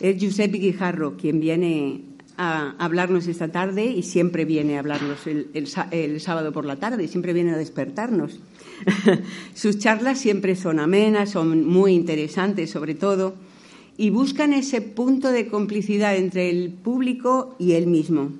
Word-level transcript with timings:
Es 0.00 0.16
Giuseppe 0.18 0.58
Guijarro 0.58 1.16
quien 1.16 1.40
viene 1.40 2.02
a 2.36 2.74
hablarnos 2.78 3.26
esta 3.26 3.48
tarde 3.48 3.84
y 3.84 4.02
siempre 4.02 4.46
viene 4.46 4.76
a 4.76 4.80
hablarnos 4.80 5.26
el, 5.26 5.48
el 5.52 5.66
sá- 5.66 5.88
el 5.90 6.20
sábado 6.20 6.52
por 6.52 6.64
la 6.64 6.76
tarde, 6.76 7.06
siempre 7.06 7.34
viene 7.34 7.50
a 7.52 7.58
despertarnos. 7.58 8.40
Sus 9.54 9.78
charlas 9.78 10.18
siempre 10.18 10.56
son 10.56 10.78
amenas, 10.80 11.30
son 11.30 11.66
muy 11.66 11.92
interesantes 11.92 12.70
sobre 12.70 12.94
todo, 12.94 13.34
y 13.98 14.08
buscan 14.08 14.54
ese 14.54 14.80
punto 14.80 15.30
de 15.30 15.48
complicidad 15.48 16.16
entre 16.16 16.48
el 16.48 16.70
público 16.70 17.54
y 17.58 17.72
él 17.72 17.86
mismo. 17.86 18.30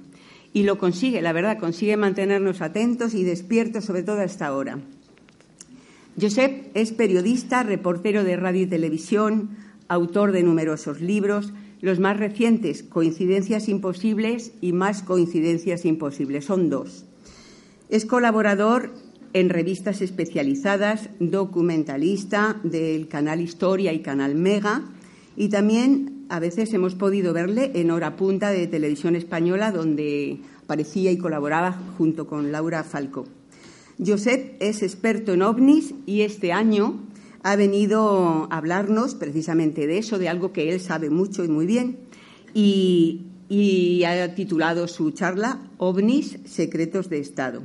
Y 0.54 0.62
lo 0.62 0.78
consigue, 0.78 1.20
la 1.20 1.34
verdad, 1.34 1.58
consigue 1.58 1.98
mantenernos 1.98 2.62
atentos 2.62 3.14
y 3.14 3.22
despiertos 3.24 3.84
sobre 3.84 4.02
todo 4.02 4.20
a 4.20 4.24
esta 4.24 4.54
hora. 4.54 4.78
Josep 6.20 6.74
es 6.74 6.92
periodista, 6.92 7.62
reportero 7.62 8.24
de 8.24 8.36
radio 8.36 8.62
y 8.62 8.66
televisión, 8.66 9.50
autor 9.90 10.30
de 10.30 10.44
numerosos 10.44 11.00
libros, 11.00 11.52
los 11.80 11.98
más 11.98 12.16
recientes, 12.16 12.84
Coincidencias 12.84 13.68
Imposibles 13.68 14.52
y 14.60 14.72
Más 14.72 15.02
Coincidencias 15.02 15.84
Imposibles, 15.84 16.44
son 16.44 16.70
dos. 16.70 17.04
Es 17.88 18.06
colaborador 18.06 18.92
en 19.32 19.48
revistas 19.48 20.00
especializadas, 20.00 21.10
documentalista 21.18 22.60
del 22.62 23.08
canal 23.08 23.40
Historia 23.40 23.92
y 23.92 23.98
canal 23.98 24.36
Mega, 24.36 24.84
y 25.36 25.48
también 25.48 26.24
a 26.28 26.38
veces 26.38 26.72
hemos 26.72 26.94
podido 26.94 27.32
verle 27.32 27.72
en 27.74 27.90
Hora 27.90 28.14
Punta 28.14 28.50
de 28.50 28.68
Televisión 28.68 29.16
Española, 29.16 29.72
donde 29.72 30.38
aparecía 30.62 31.10
y 31.10 31.18
colaboraba 31.18 31.72
junto 31.98 32.28
con 32.28 32.52
Laura 32.52 32.84
Falco. 32.84 33.26
Josep 33.98 34.54
es 34.60 34.84
experto 34.84 35.32
en 35.32 35.42
ovnis 35.42 35.94
y 36.06 36.20
este 36.20 36.52
año 36.52 37.09
ha 37.42 37.56
venido 37.56 38.48
a 38.50 38.56
hablarnos 38.56 39.14
precisamente 39.14 39.86
de 39.86 39.98
eso, 39.98 40.18
de 40.18 40.28
algo 40.28 40.52
que 40.52 40.72
él 40.72 40.80
sabe 40.80 41.10
mucho 41.10 41.44
y 41.44 41.48
muy 41.48 41.66
bien, 41.66 41.98
y, 42.54 43.26
ha 44.04 44.34
titulado 44.34 44.86
su 44.86 45.10
charla 45.10 45.60
OVNIs, 45.78 46.38
Secretos 46.44 47.08
de 47.08 47.18
Estado. 47.18 47.62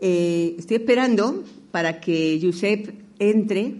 Eh, 0.00 0.56
estoy 0.58 0.78
esperando 0.78 1.44
para 1.70 2.00
que 2.00 2.40
Josep 2.42 2.92
entre 3.18 3.76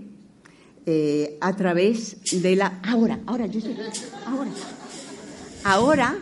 eh, 0.86 1.36
a 1.40 1.56
través 1.56 2.16
de 2.42 2.56
la... 2.56 2.80
Ahora, 2.84 3.20
ahora, 3.26 3.46
Josep, 3.52 3.76
ahora. 4.24 4.50
Ahora 5.64 6.16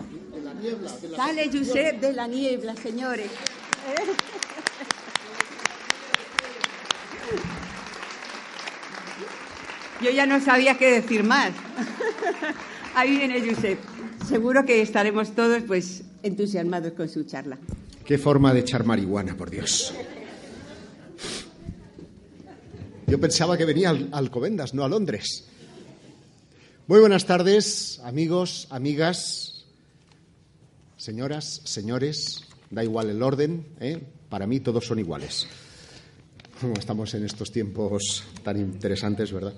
sale 1.15 1.51
Josep 1.53 2.01
de 2.01 2.13
la 2.13 2.27
niebla, 2.27 2.75
señores. 2.77 3.31
Yo 10.03 10.11
ya 10.11 10.27
no 10.27 10.41
sabía 10.41 10.77
qué 10.77 10.91
decir 11.01 11.23
más. 11.25 11.53
Ahí 12.95 13.17
viene 13.17 13.41
Josep. 13.49 13.79
Seguro 14.29 14.65
que 14.65 14.81
estaremos 14.83 15.35
todos 15.35 15.63
pues 15.65 16.03
entusiasmados 16.23 16.93
con 16.93 17.09
su 17.09 17.25
charla. 17.25 17.59
Qué 18.05 18.19
forma 18.19 18.53
de 18.55 18.61
echar 18.61 18.85
marihuana, 18.85 19.37
por 19.37 19.51
Dios. 19.51 19.95
Yo 23.07 23.21
pensaba 23.21 23.57
que 23.57 23.65
venía 23.65 23.91
al- 23.91 24.09
Alcobendas, 24.13 24.75
no 24.75 24.85
a 24.85 24.89
Londres. 24.89 25.45
Muy 26.87 27.01
buenas 27.01 27.25
tardes, 27.27 28.01
amigos, 28.05 28.67
amigas, 28.71 29.65
señoras, 30.97 31.63
señores. 31.65 32.45
Da 32.71 32.83
igual 32.83 33.09
el 33.11 33.23
orden, 33.23 33.67
¿eh? 33.81 34.03
para 34.29 34.47
mí 34.47 34.61
todos 34.61 34.85
son 34.87 34.99
iguales. 34.99 35.47
Como 36.61 36.75
estamos 36.79 37.15
en 37.15 37.25
estos 37.25 37.51
tiempos 37.53 38.25
tan 38.43 38.59
interesantes, 38.59 39.33
¿verdad? 39.33 39.55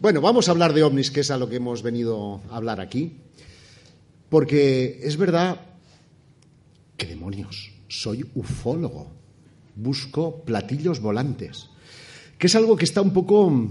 Bueno, 0.00 0.20
vamos 0.20 0.48
a 0.48 0.52
hablar 0.52 0.72
de 0.72 0.82
ovnis, 0.82 1.10
que 1.10 1.20
es 1.20 1.30
a 1.30 1.38
lo 1.38 1.48
que 1.48 1.56
hemos 1.56 1.82
venido 1.82 2.40
a 2.50 2.56
hablar 2.56 2.80
aquí. 2.80 3.16
Porque 4.28 5.00
es 5.02 5.16
verdad 5.16 5.70
¿Qué 7.00 7.06
demonios? 7.06 7.72
Soy 7.88 8.22
ufólogo. 8.34 9.10
Busco 9.74 10.44
platillos 10.44 11.00
volantes. 11.00 11.70
Que 12.36 12.46
es 12.46 12.54
algo 12.54 12.76
que 12.76 12.84
está 12.84 13.00
un 13.00 13.14
poco 13.14 13.70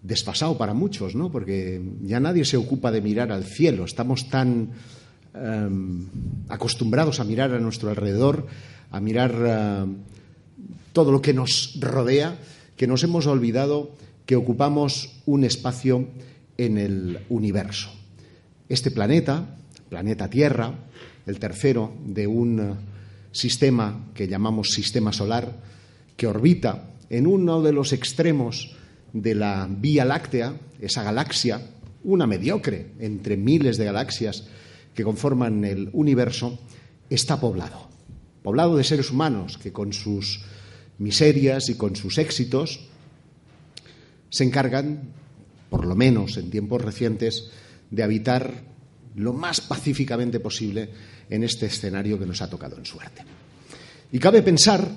desfasado 0.00 0.56
para 0.56 0.72
muchos, 0.72 1.16
¿no? 1.16 1.32
Porque 1.32 1.82
ya 2.02 2.20
nadie 2.20 2.44
se 2.44 2.56
ocupa 2.56 2.92
de 2.92 3.00
mirar 3.00 3.32
al 3.32 3.42
cielo. 3.42 3.86
Estamos 3.86 4.30
tan 4.30 4.70
em, 5.34 6.06
acostumbrados 6.48 7.18
a 7.18 7.24
mirar 7.24 7.52
a 7.52 7.58
nuestro 7.58 7.90
alrededor, 7.90 8.46
a 8.92 9.00
mirar 9.00 9.34
em, 9.34 9.96
todo 10.94 11.10
lo 11.12 11.20
que 11.20 11.34
nos 11.34 11.76
rodea, 11.80 12.38
que 12.76 12.86
nos 12.86 13.02
hemos 13.02 13.26
olvidado 13.26 13.90
que 14.24 14.36
ocupamos 14.36 15.20
un 15.26 15.44
espacio 15.44 16.08
en 16.56 16.78
el 16.78 17.18
universo. 17.28 17.90
Este 18.68 18.90
planeta, 18.90 19.58
planeta 19.90 20.30
Tierra, 20.30 20.72
el 21.26 21.38
tercero 21.38 21.92
de 22.06 22.26
un 22.26 22.60
eh, 22.60 22.74
sistema 23.32 24.06
que 24.14 24.28
llamamos 24.28 24.70
sistema 24.70 25.12
solar, 25.12 25.60
que 26.16 26.28
orbita 26.28 26.90
en 27.10 27.26
uno 27.26 27.60
de 27.60 27.72
los 27.72 27.92
extremos 27.92 28.76
de 29.12 29.34
la 29.34 29.68
Vía 29.68 30.04
Láctea, 30.04 30.54
esa 30.80 31.02
galaxia, 31.02 31.60
una 32.04 32.26
mediocre 32.26 32.92
entre 33.00 33.36
miles 33.36 33.78
de 33.78 33.86
galaxias 33.86 34.46
que 34.94 35.02
conforman 35.02 35.64
el 35.64 35.90
universo, 35.92 36.58
está 37.10 37.40
poblado. 37.40 37.88
Poblado 38.44 38.76
de 38.76 38.84
seres 38.84 39.10
humanos 39.10 39.58
que 39.58 39.72
con 39.72 39.92
sus 39.92 40.44
miserias 40.98 41.68
y 41.68 41.76
con 41.76 41.96
sus 41.96 42.18
éxitos 42.18 42.80
se 44.30 44.44
encargan, 44.44 45.10
por 45.70 45.86
lo 45.86 45.94
menos 45.94 46.36
en 46.36 46.50
tiempos 46.50 46.82
recientes, 46.82 47.50
de 47.90 48.02
habitar 48.02 48.64
lo 49.16 49.32
más 49.32 49.60
pacíficamente 49.60 50.40
posible 50.40 50.90
en 51.30 51.44
este 51.44 51.66
escenario 51.66 52.18
que 52.18 52.26
nos 52.26 52.42
ha 52.42 52.50
tocado 52.50 52.76
en 52.76 52.84
suerte. 52.84 53.22
Y 54.10 54.18
cabe 54.18 54.42
pensar, 54.42 54.88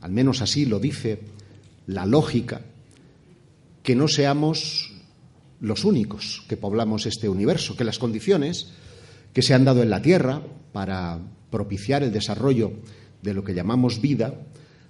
al 0.00 0.10
menos 0.10 0.40
así 0.42 0.64
lo 0.64 0.78
dice 0.78 1.20
la 1.86 2.06
lógica, 2.06 2.62
que 3.82 3.94
no 3.94 4.08
seamos 4.08 4.92
los 5.60 5.84
únicos 5.84 6.44
que 6.48 6.56
poblamos 6.56 7.06
este 7.06 7.28
universo, 7.28 7.76
que 7.76 7.84
las 7.84 7.98
condiciones 7.98 8.68
que 9.32 9.42
se 9.42 9.54
han 9.54 9.64
dado 9.64 9.82
en 9.82 9.90
la 9.90 10.02
Tierra 10.02 10.42
para 10.72 11.18
propiciar 11.50 12.02
el 12.02 12.12
desarrollo 12.12 12.72
de 13.22 13.34
lo 13.34 13.44
que 13.44 13.54
llamamos 13.54 14.00
vida 14.00 14.46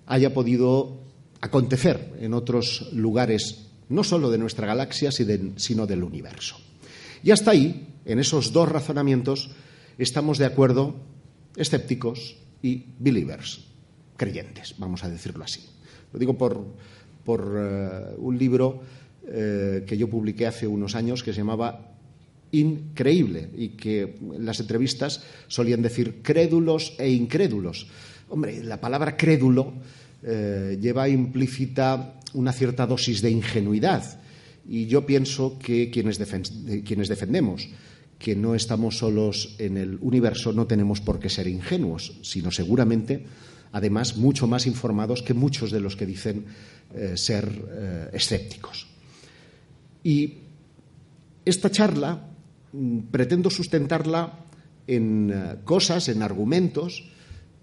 haya 0.06 0.34
podido 0.34 1.00
acontecer 1.40 2.14
en 2.20 2.34
otros 2.34 2.90
lugares, 2.92 3.66
no 3.88 4.04
solo 4.04 4.30
de 4.30 4.38
nuestra 4.38 4.66
galaxia, 4.66 5.10
sino 5.12 5.86
del 5.86 6.02
universo. 6.02 6.56
Y 7.22 7.30
hasta 7.30 7.52
ahí, 7.52 7.88
en 8.04 8.18
esos 8.18 8.52
dos 8.52 8.68
razonamientos, 8.68 9.50
estamos 9.98 10.38
de 10.38 10.46
acuerdo 10.46 10.96
escépticos 11.56 12.36
y 12.62 12.84
believers, 12.98 13.64
creyentes, 14.16 14.74
vamos 14.78 15.04
a 15.04 15.10
decirlo 15.10 15.44
así. 15.44 15.60
Lo 16.12 16.18
digo 16.18 16.36
por, 16.36 16.64
por 17.24 17.40
uh, 17.40 18.20
un 18.20 18.38
libro 18.38 18.80
uh, 19.22 19.84
que 19.86 19.96
yo 19.96 20.08
publiqué 20.08 20.46
hace 20.46 20.66
unos 20.66 20.94
años 20.94 21.22
que 21.22 21.32
se 21.32 21.38
llamaba 21.38 21.86
Increíble 22.52 23.48
y 23.56 23.68
que 23.70 24.18
en 24.20 24.44
las 24.44 24.58
entrevistas 24.58 25.22
solían 25.46 25.82
decir 25.82 26.20
crédulos 26.20 26.94
e 26.98 27.08
incrédulos. 27.08 27.86
Hombre, 28.30 28.62
la 28.62 28.80
palabra 28.80 29.16
crédulo 29.16 29.74
eh, 30.22 30.78
lleva 30.80 31.08
implícita 31.08 32.14
una 32.34 32.52
cierta 32.52 32.86
dosis 32.86 33.22
de 33.22 33.30
ingenuidad 33.30 34.20
y 34.68 34.86
yo 34.86 35.04
pienso 35.04 35.58
que 35.58 35.90
quienes, 35.90 36.16
defen 36.16 36.42
quienes 36.84 37.08
defendemos 37.08 37.68
que 38.20 38.36
no 38.36 38.54
estamos 38.54 38.98
solos 38.98 39.56
en 39.58 39.76
el 39.76 39.98
universo 40.00 40.52
no 40.52 40.68
tenemos 40.68 41.00
por 41.00 41.18
qué 41.18 41.28
ser 41.28 41.48
ingenuos, 41.48 42.20
sino 42.22 42.52
seguramente, 42.52 43.26
además, 43.72 44.16
mucho 44.16 44.46
más 44.46 44.66
informados 44.68 45.22
que 45.22 45.34
muchos 45.34 45.72
de 45.72 45.80
los 45.80 45.96
que 45.96 46.06
dicen 46.06 46.44
eh, 46.94 47.16
ser 47.16 47.50
eh, 47.50 48.10
escépticos. 48.12 48.86
Y 50.04 50.34
esta 51.44 51.70
charla 51.70 52.28
mm, 52.72 52.98
pretendo 53.10 53.50
sustentarla 53.50 54.38
en 54.86 55.58
cosas, 55.64 56.08
en 56.08 56.22
argumentos, 56.22 57.10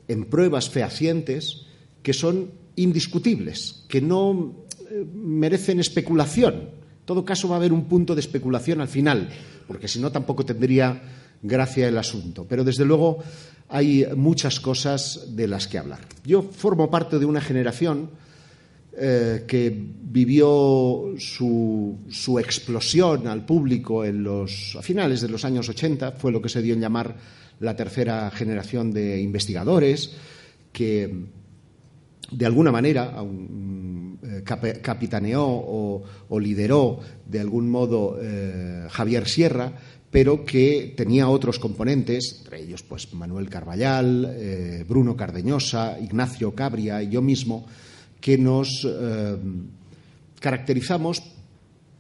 en 0.08 0.26
pruebas 0.26 0.70
fehacientes 0.70 1.66
que 2.04 2.14
son 2.14 2.52
indiscutibles, 2.76 3.84
que 3.88 4.02
no 4.02 4.56
eh, 4.90 5.06
merecen 5.14 5.80
especulación. 5.80 6.54
En 6.56 7.06
todo 7.06 7.26
caso, 7.26 7.50
va 7.50 7.56
a 7.56 7.60
haber 7.60 7.74
un 7.74 7.86
punto 7.86 8.16
de 8.16 8.22
especulación 8.22 8.82
al 8.82 8.88
final, 8.88 9.30
porque 9.68 9.88
si 9.88 10.00
no 10.00 10.12
tampoco 10.12 10.46
tendría 10.46 11.02
gracia 11.42 11.88
el 11.88 11.98
asunto. 11.98 12.46
Pero 12.48 12.64
desde 12.64 12.86
luego 12.86 13.20
hay 13.70 14.06
muchas 14.16 14.60
cosas 14.60 15.36
de 15.36 15.48
las 15.48 15.68
que 15.68 15.78
hablar. 15.78 16.00
Yo 16.26 16.42
formo 16.42 16.90
parte 16.90 17.20
de 17.20 17.26
una 17.26 17.42
generación 17.42 18.10
eh, 19.00 19.44
que 19.48 19.70
vivió 19.70 21.14
su, 21.20 22.00
su, 22.10 22.40
explosión 22.40 23.28
al 23.28 23.46
público 23.46 24.04
en 24.04 24.24
los, 24.24 24.76
a 24.76 24.82
finales 24.82 25.22
de 25.22 25.30
los 25.30 25.46
años 25.46 25.70
80, 25.70 26.14
fue 26.14 26.32
lo 26.32 26.42
que 26.42 26.50
se 26.50 26.62
dio 26.62 26.74
en 26.74 26.82
llamar 26.82 27.16
la 27.60 27.76
tercera 27.76 28.30
generación 28.32 28.92
de 28.92 29.22
investigadores, 29.22 30.12
que 30.72 31.28
de 32.32 32.46
alguna 32.46 32.72
manera 32.72 33.16
eh, 34.22 34.44
capitaneó 34.82 35.46
o, 35.48 36.40
lideró 36.40 37.00
de 37.26 37.40
algún 37.40 37.70
modo 37.70 38.18
eh, 38.22 38.88
Javier 38.90 39.28
Sierra, 39.28 39.72
pero 40.12 40.46
que 40.46 40.94
tenía 40.96 41.30
otros 41.30 41.60
componentes, 41.60 42.38
entre 42.40 42.62
ellos 42.62 42.84
pues 42.84 43.14
Manuel 43.14 43.50
Carballal, 43.50 44.36
eh, 44.38 44.86
Bruno 44.88 45.16
Cardeñosa, 45.16 45.98
Ignacio 46.00 46.54
Cabria 46.56 47.02
y 47.02 47.10
yo 47.10 47.22
mismo, 47.22 47.66
que 48.20 48.38
nos 48.38 48.88
caracterizamos 50.40 51.22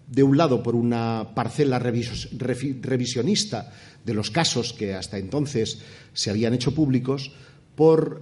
de 0.08 0.24
un 0.24 0.38
lado 0.38 0.64
por 0.64 0.76
una 0.76 1.30
parcela 1.36 1.80
revisionista 1.80 3.74
de 4.06 4.14
los 4.14 4.32
casos 4.32 4.74
que 4.74 4.94
hasta 4.94 5.18
entonces 5.18 5.80
se 6.14 6.30
habían 6.30 6.54
hecho 6.54 6.74
públicos, 6.74 7.32
por 7.76 8.22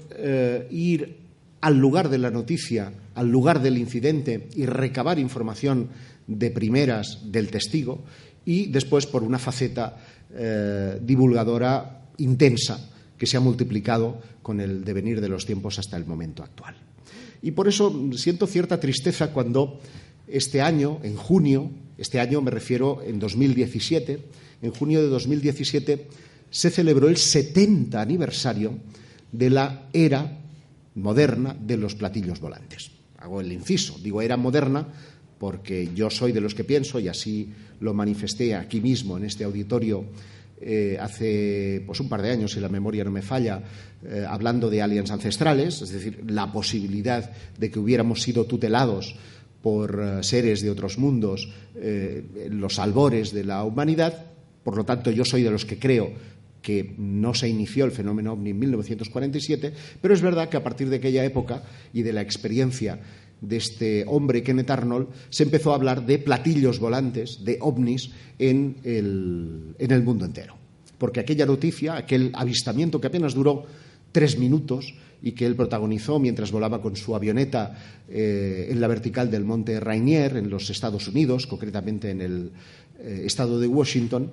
ir 0.72 1.18
al 1.62 1.78
lugar 1.78 2.10
de 2.10 2.18
la 2.18 2.32
noticia, 2.32 2.92
al 3.16 3.30
lugar 3.30 3.62
del 3.62 3.78
incidente 3.78 4.50
y 4.56 4.66
recabar 4.66 5.18
información 5.18 5.90
de 6.28 6.52
primeras 6.52 7.20
del 7.32 7.50
testigo 7.50 8.04
y 8.46 8.68
después 8.68 9.06
por 9.06 9.24
una 9.24 9.40
faceta 9.40 9.98
eh, 10.34 11.00
divulgadora 11.02 12.06
intensa 12.18 12.90
que 13.18 13.26
se 13.26 13.38
ha 13.38 13.40
multiplicado 13.40 14.22
con 14.42 14.60
el 14.60 14.84
devenir 14.84 15.22
de 15.22 15.30
los 15.30 15.46
tiempos 15.46 15.80
hasta 15.80 15.98
el 15.98 16.06
momento 16.06 16.44
actual. 16.44 16.76
Y 17.42 17.52
por 17.52 17.68
eso 17.68 18.10
siento 18.14 18.48
cierta 18.48 18.80
tristeza 18.80 19.31
cuando 19.31 19.80
este 20.27 20.62
año, 20.62 21.00
en 21.04 21.16
junio, 21.16 21.72
este 21.98 22.19
año 22.19 22.42
me 22.42 22.51
refiero 22.51 23.01
en 23.04 23.19
2017, 23.19 24.19
en 24.62 24.72
junio 24.72 25.01
de 25.01 25.10
2017 25.10 26.07
se 26.50 26.69
celebró 26.69 27.10
el 27.10 27.18
70 27.18 28.00
aniversario 28.00 28.80
de 29.31 29.50
la 29.50 29.89
era 29.94 30.39
moderna 30.95 31.56
de 31.60 31.77
los 31.77 31.95
platillos 31.95 32.39
volantes. 32.39 32.92
Hago 33.18 33.42
el 33.42 33.51
inciso, 33.51 33.98
digo 34.01 34.22
era 34.22 34.38
moderna 34.38 34.88
porque 35.38 35.89
yo 35.94 36.10
soy 36.10 36.31
de 36.31 36.42
los 36.42 36.56
que 36.56 36.63
pienso, 36.63 37.00
y 37.00 37.07
así 37.07 37.50
lo 37.81 37.94
manifesté 37.94 38.56
aquí 38.56 38.80
mismo 38.80 39.18
en 39.18 39.25
este 39.25 39.44
auditorio 39.44 40.06
eh, 40.62 40.98
hace 41.00 41.83
pues, 41.86 42.00
un 42.00 42.07
par 42.07 42.21
de 42.21 42.31
años, 42.31 42.54
si 42.54 42.62
la 42.62 42.69
memoria 42.69 43.04
no 43.04 43.12
me 43.12 43.21
falla, 43.21 43.62
eh, 44.04 44.25
hablando 44.28 44.69
de 44.69 44.81
aliens 44.81 45.12
ancestrales, 45.12 45.81
es 45.81 45.89
decir, 45.92 46.24
la 46.28 46.51
posibilidad 46.51 47.30
de 47.57 47.69
que 47.69 47.80
hubiéramos 47.80 48.21
sido 48.21 48.45
tutelados 48.45 49.16
por 49.66 49.98
eh, 49.98 50.22
seres 50.22 50.62
de 50.62 50.70
otros 50.70 51.00
mundos 51.00 51.50
en 51.74 52.62
los 52.62 52.78
albores 52.78 53.34
de 53.34 53.44
la 53.44 53.64
humanidad. 53.64 54.28
Por 54.64 54.78
lo 54.78 54.86
tanto, 54.86 55.10
yo 55.10 55.26
soy 55.26 55.42
de 55.42 55.50
los 55.50 55.66
que 55.66 55.80
creo 55.80 56.14
que 56.62 56.94
no 57.00 57.34
se 57.34 57.50
inició 57.50 57.84
el 57.86 57.92
fenómeno 57.92 58.34
ovni 58.34 58.52
en 58.52 58.60
1947, 58.60 59.74
pero 60.00 60.14
es 60.14 60.22
verdad 60.22 60.50
que 60.50 60.58
a 60.58 60.64
partir 60.64 60.88
de 60.90 60.98
aquella 60.98 61.26
época 61.26 61.64
y 61.94 62.04
de 62.04 62.14
la 62.14 62.22
experiencia 62.22 63.00
de 63.42 63.58
este 63.58 64.06
hombre, 64.08 64.44
Kenneth 64.44 64.70
Arnold, 64.70 65.08
se 65.30 65.44
empezó 65.44 65.72
a 65.72 65.76
hablar 65.76 66.06
de 66.06 66.20
platillos 66.20 66.78
volantes, 66.78 67.44
de 67.44 67.58
ovnis, 67.60 68.12
en 68.38 68.78
el, 68.84 69.76
en 69.80 69.92
el 69.92 70.04
mundo 70.04 70.26
entero. 70.26 70.56
Porque 71.00 71.22
aquella 71.22 71.48
noticia, 71.48 71.98
aquel 71.98 72.32
avistamiento 72.36 73.02
que 73.02 73.08
apenas 73.08 73.34
duró 73.34 73.66
tres 74.12 74.38
minutos 74.38 74.94
y 75.22 75.32
que 75.32 75.46
él 75.46 75.56
protagonizó 75.56 76.20
mientras 76.20 76.52
volaba 76.52 76.82
con 76.82 76.96
su 76.96 77.16
avioneta 77.16 77.78
eh, 78.10 78.68
en 78.70 78.80
la 78.80 78.88
vertical 78.88 79.32
del 79.32 79.46
monte 79.46 79.80
Rainier, 79.80 80.38
en 80.38 80.50
los 80.50 80.70
Estados 80.70 81.08
Unidos, 81.08 81.48
concretamente 81.48 82.12
en 82.12 82.22
el 82.22 82.52
eh, 83.00 83.24
estado 83.26 83.60
de 83.60 83.68
Washington, 83.68 84.32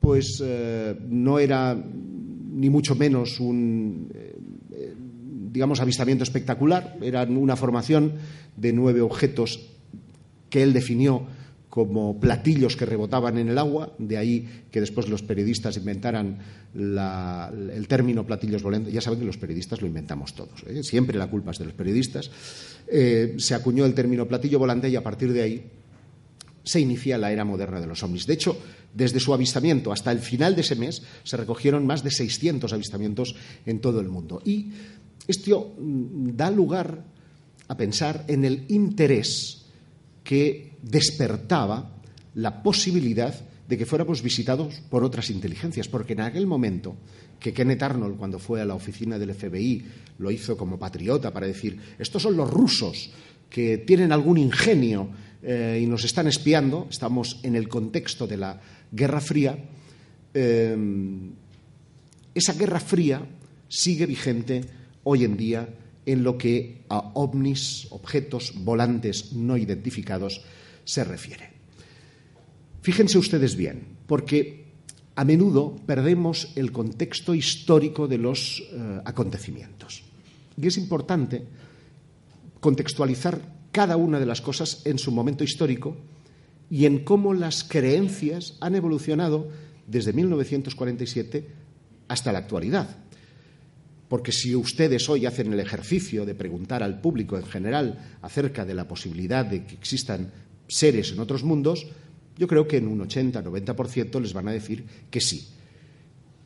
pues 0.00 0.42
eh, 0.44 0.96
no 1.08 1.38
era 1.38 1.74
ni 1.74 2.70
mucho 2.70 2.94
menos 2.94 3.40
un, 3.40 4.12
digamos, 5.52 5.80
avistamiento 5.80 6.24
espectacular, 6.24 6.96
era 7.00 7.22
una 7.24 7.56
formación 7.56 8.14
de 8.56 8.72
nueve 8.72 9.00
objetos 9.00 9.60
que 10.48 10.62
él 10.62 10.72
definió 10.72 11.26
como 11.70 12.18
platillos 12.18 12.76
que 12.76 12.84
rebotaban 12.84 13.38
en 13.38 13.48
el 13.48 13.56
agua, 13.56 13.94
de 13.98 14.18
ahí 14.18 14.64
que 14.70 14.80
después 14.80 15.08
los 15.08 15.22
periodistas 15.22 15.76
inventaran 15.76 16.38
el 16.74 17.86
término 17.88 18.26
platillos 18.26 18.62
volantes. 18.62 18.92
Ya 18.92 19.00
saben 19.00 19.20
que 19.20 19.24
los 19.24 19.38
periodistas 19.38 19.80
lo 19.80 19.86
inventamos 19.86 20.34
todos, 20.34 20.64
¿eh? 20.66 20.82
siempre 20.82 21.16
la 21.16 21.28
culpa 21.28 21.52
es 21.52 21.58
de 21.58 21.66
los 21.66 21.74
periodistas. 21.74 22.30
se 22.86 23.54
acuñó 23.54 23.86
el 23.86 23.94
término 23.94 24.26
platillo 24.26 24.58
volante 24.58 24.88
y 24.88 24.96
a 24.96 25.02
partir 25.02 25.32
de 25.32 25.42
ahí 25.42 25.64
se 26.64 26.80
inicia 26.80 27.18
la 27.18 27.32
era 27.32 27.44
moderna 27.44 27.80
de 27.80 27.86
los 27.86 28.02
ovnis. 28.02 28.26
De 28.26 28.34
hecho, 28.34 28.58
desde 28.94 29.20
su 29.20 29.32
avistamiento 29.32 29.92
hasta 29.92 30.12
el 30.12 30.18
final 30.18 30.54
de 30.54 30.62
ese 30.62 30.76
mes 30.76 31.02
se 31.24 31.36
recogieron 31.36 31.86
más 31.86 32.02
de 32.02 32.10
600 32.10 32.72
avistamientos 32.72 33.34
en 33.66 33.80
todo 33.80 34.00
el 34.00 34.08
mundo. 34.08 34.42
Y 34.44 34.70
esto 35.26 35.74
mm, 35.78 36.36
da 36.36 36.50
lugar 36.50 37.04
a 37.68 37.76
pensar 37.76 38.24
en 38.28 38.44
el 38.44 38.64
interés 38.68 39.66
que 40.24 40.69
despertaba 40.82 41.96
la 42.34 42.62
posibilidad 42.62 43.34
de 43.68 43.78
que 43.78 43.86
fuéramos 43.86 44.22
visitados 44.22 44.82
por 44.90 45.04
otras 45.04 45.30
inteligencias, 45.30 45.88
porque 45.88 46.14
en 46.14 46.22
aquel 46.22 46.46
momento 46.46 46.96
que 47.38 47.52
Kenneth 47.52 47.82
Arnold, 47.82 48.16
cuando 48.16 48.38
fue 48.38 48.60
a 48.60 48.64
la 48.64 48.74
oficina 48.74 49.18
del 49.18 49.34
FBI, 49.34 49.84
lo 50.18 50.30
hizo 50.30 50.56
como 50.56 50.78
patriota 50.78 51.32
para 51.32 51.46
decir, 51.46 51.78
estos 51.98 52.22
son 52.22 52.36
los 52.36 52.50
rusos 52.50 53.10
que 53.48 53.78
tienen 53.78 54.12
algún 54.12 54.38
ingenio 54.38 55.08
eh, 55.42 55.80
y 55.82 55.86
nos 55.86 56.04
están 56.04 56.26
espiando, 56.26 56.88
estamos 56.90 57.38
en 57.42 57.54
el 57.54 57.68
contexto 57.68 58.26
de 58.26 58.36
la 58.36 58.60
Guerra 58.90 59.20
Fría, 59.20 59.56
eh, 60.34 60.76
esa 62.34 62.52
Guerra 62.54 62.80
Fría 62.80 63.22
sigue 63.68 64.06
vigente 64.06 64.62
hoy 65.04 65.24
en 65.24 65.36
día 65.36 65.68
en 66.06 66.24
lo 66.24 66.36
que 66.38 66.82
a 66.88 67.12
ovnis, 67.14 67.86
objetos 67.90 68.52
volantes 68.56 69.32
no 69.32 69.56
identificados, 69.56 70.42
se 70.90 71.04
refiere. 71.04 71.50
Fíjense 72.82 73.16
ustedes 73.18 73.54
bien, 73.54 73.98
porque 74.08 74.66
a 75.14 75.24
menudo 75.24 75.76
perdemos 75.86 76.50
el 76.56 76.72
contexto 76.72 77.34
histórico 77.34 78.08
de 78.08 78.18
los 78.18 78.60
eh, 78.72 79.00
acontecimientos. 79.04 80.02
Y 80.56 80.66
es 80.66 80.78
importante 80.78 81.44
contextualizar 82.58 83.40
cada 83.70 83.96
una 83.96 84.18
de 84.18 84.26
las 84.26 84.40
cosas 84.40 84.82
en 84.84 84.98
su 84.98 85.12
momento 85.12 85.44
histórico 85.44 85.96
y 86.68 86.86
en 86.86 87.04
cómo 87.04 87.34
las 87.34 87.62
creencias 87.62 88.56
han 88.60 88.74
evolucionado 88.74 89.48
desde 89.86 90.12
1947 90.12 91.46
hasta 92.08 92.32
la 92.32 92.40
actualidad. 92.40 92.96
Porque 94.08 94.32
si 94.32 94.56
ustedes 94.56 95.08
hoy 95.08 95.26
hacen 95.26 95.52
el 95.52 95.60
ejercicio 95.60 96.26
de 96.26 96.34
preguntar 96.34 96.82
al 96.82 97.00
público 97.00 97.36
en 97.36 97.46
general 97.46 98.16
acerca 98.22 98.64
de 98.64 98.74
la 98.74 98.88
posibilidad 98.88 99.46
de 99.46 99.64
que 99.64 99.76
existan 99.76 100.32
seres 100.70 101.12
en 101.12 101.20
otros 101.20 101.42
mundos, 101.42 101.86
yo 102.38 102.46
creo 102.46 102.66
que 102.66 102.78
en 102.78 102.88
un 102.88 103.00
80-90% 103.00 104.20
les 104.20 104.32
van 104.32 104.48
a 104.48 104.52
decir 104.52 104.84
que 105.10 105.20
sí, 105.20 105.48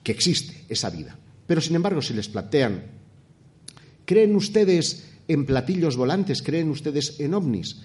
que 0.03 0.13
existe 0.13 0.65
esa 0.69 0.91
vida. 0.91 1.17
Pero, 1.47 1.61
sin 1.61 1.77
embargo, 1.77 2.03
si 2.03 2.15
les 2.15 2.29
plantean, 2.29 2.83
¿creen 4.05 4.35
ustedes 4.35 5.05
en 5.29 5.47
platillos 5.47 5.97
volantes, 5.97 6.43
creen 6.43 6.71
ustedes 6.71 7.21
en 7.21 7.35
ovnis, 7.35 7.83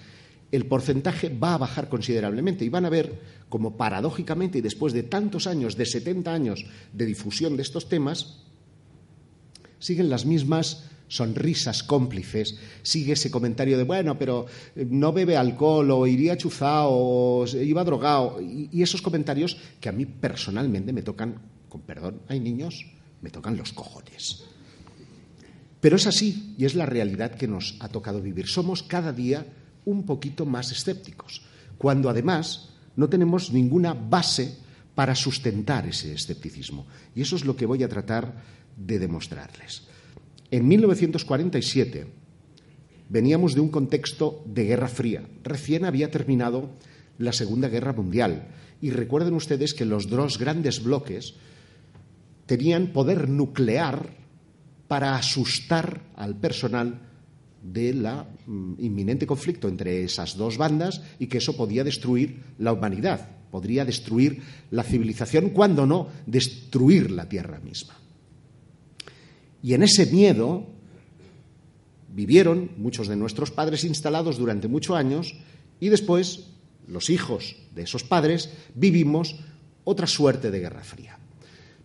el 0.50 0.66
porcentaje 0.66 1.28
va 1.28 1.54
a 1.54 1.58
bajar 1.58 1.88
considerablemente 1.88 2.64
y 2.64 2.68
van 2.68 2.84
a 2.84 2.90
ver 2.90 3.20
como 3.48 3.76
paradójicamente 3.76 4.58
y 4.58 4.62
después 4.62 4.92
de 4.92 5.04
tantos 5.04 5.46
años, 5.46 5.76
de 5.76 5.86
70 5.86 6.32
años 6.32 6.66
de 6.92 7.06
difusión 7.06 7.56
de 7.56 7.62
estos 7.62 7.88
temas, 7.88 8.40
siguen 9.78 10.10
las 10.10 10.26
mismas 10.26 10.89
sonrisas 11.10 11.82
cómplices, 11.82 12.56
sigue 12.82 13.12
ese 13.12 13.30
comentario 13.30 13.76
de, 13.76 13.82
bueno, 13.82 14.16
pero 14.16 14.46
eh, 14.76 14.86
no 14.88 15.12
bebe 15.12 15.36
alcohol 15.36 15.90
o 15.90 16.06
iría 16.06 16.38
chuzado 16.38 16.88
o 16.90 17.46
iba 17.48 17.84
drogado, 17.84 18.40
y, 18.40 18.80
esos 18.80 19.02
comentarios 19.02 19.58
que 19.80 19.88
a 19.88 19.92
mí 19.92 20.06
personalmente 20.06 20.92
me 20.92 21.02
tocan, 21.02 21.42
con 21.68 21.82
perdón, 21.82 22.22
hay 22.28 22.38
niños, 22.38 22.86
me 23.20 23.30
tocan 23.30 23.56
los 23.56 23.72
cojones. 23.72 24.44
Pero 25.80 25.96
es 25.96 26.06
así 26.06 26.54
y 26.56 26.64
es 26.64 26.74
la 26.74 26.86
realidad 26.86 27.34
que 27.34 27.48
nos 27.48 27.76
ha 27.80 27.88
tocado 27.88 28.22
vivir. 28.22 28.46
Somos 28.46 28.82
cada 28.82 29.12
día 29.12 29.46
un 29.84 30.06
poquito 30.06 30.46
más 30.46 30.70
escépticos, 30.70 31.42
cuando 31.76 32.08
además 32.08 32.70
no 32.94 33.08
tenemos 33.08 33.52
ninguna 33.52 33.94
base 33.94 34.58
para 34.94 35.14
sustentar 35.14 35.88
ese 35.88 36.12
escepticismo. 36.12 36.86
Y 37.16 37.22
eso 37.22 37.34
es 37.34 37.44
lo 37.44 37.56
que 37.56 37.66
voy 37.66 37.82
a 37.82 37.88
tratar 37.88 38.44
de 38.76 38.98
demostrarles. 38.98 39.89
En 40.50 40.66
1947 40.68 42.06
veníamos 43.08 43.54
de 43.54 43.60
un 43.60 43.68
contexto 43.68 44.42
de 44.46 44.64
Guerra 44.64 44.88
Fría. 44.88 45.22
Recién 45.42 45.84
había 45.84 46.10
terminado 46.10 46.70
la 47.18 47.32
Segunda 47.32 47.68
Guerra 47.68 47.92
Mundial 47.92 48.48
Y 48.80 48.90
recuerden 48.90 49.34
ustedes 49.34 49.74
que 49.74 49.84
los 49.84 50.08
dos 50.08 50.38
grandes 50.38 50.82
bloques 50.82 51.34
tenían 52.46 52.88
poder 52.88 53.28
nuclear 53.28 54.10
para 54.88 55.16
asustar 55.16 56.00
al 56.16 56.34
personal 56.36 56.98
del 57.62 58.08
mm, 58.46 58.74
inminente 58.78 59.26
conflicto 59.26 59.68
entre 59.68 60.02
esas 60.02 60.36
dos 60.36 60.56
bandas 60.56 61.02
y 61.18 61.26
que 61.26 61.38
eso 61.38 61.56
podía 61.56 61.84
destruir 61.84 62.42
la 62.58 62.72
humanidad, 62.72 63.28
podría 63.50 63.84
destruir 63.84 64.42
la 64.70 64.82
civilización, 64.82 65.50
cuando 65.50 65.86
no 65.86 66.08
destruir 66.26 67.10
la 67.10 67.28
Tierra 67.28 67.60
misma. 67.60 67.94
Y 69.62 69.74
en 69.74 69.82
ese 69.82 70.06
miedo 70.06 70.66
vivieron 72.14 72.70
muchos 72.76 73.08
de 73.08 73.16
nuestros 73.16 73.50
padres 73.50 73.84
instalados 73.84 74.38
durante 74.38 74.68
muchos 74.68 74.96
años 74.96 75.34
y 75.78 75.88
después 75.88 76.46
los 76.86 77.10
hijos 77.10 77.56
de 77.74 77.82
esos 77.82 78.04
padres 78.04 78.50
vivimos 78.74 79.36
otra 79.84 80.06
suerte 80.06 80.50
de 80.50 80.60
guerra 80.60 80.82
fría. 80.82 81.18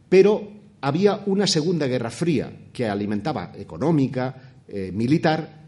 Pero 0.10 0.50
había 0.82 1.22
una 1.26 1.48
segunda 1.48 1.88
guerra 1.88 2.10
fría 2.10 2.52
que 2.74 2.88
alimentaba 2.88 3.54
económica, 3.56 4.62
eh, 4.68 4.92
militar, 4.94 5.66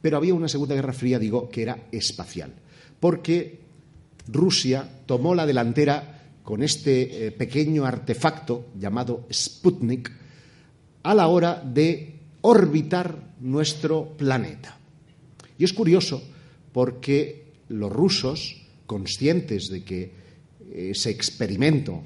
pero 0.00 0.16
había 0.16 0.34
una 0.34 0.48
segunda 0.48 0.74
guerra 0.74 0.92
fría, 0.92 1.18
digo, 1.18 1.48
que 1.48 1.62
era 1.62 1.88
espacial, 1.92 2.52
porque 3.00 3.60
Rusia 4.28 4.88
tomó 5.06 5.34
la 5.34 5.46
delantera 5.46 6.22
con 6.42 6.62
este 6.62 7.26
eh, 7.26 7.30
pequeño 7.30 7.84
artefacto 7.84 8.68
llamado 8.78 9.26
Sputnik 9.32 10.10
a 11.02 11.14
la 11.14 11.28
hora 11.28 11.62
de 11.64 12.20
orbitar 12.40 13.34
nuestro 13.40 14.16
planeta. 14.16 14.78
Y 15.58 15.64
es 15.64 15.72
curioso 15.72 16.22
porque 16.72 17.52
los 17.68 17.92
rusos, 17.92 18.62
conscientes 18.86 19.68
de 19.68 19.84
que 19.84 20.12
ese 20.72 21.10
experimento, 21.10 22.02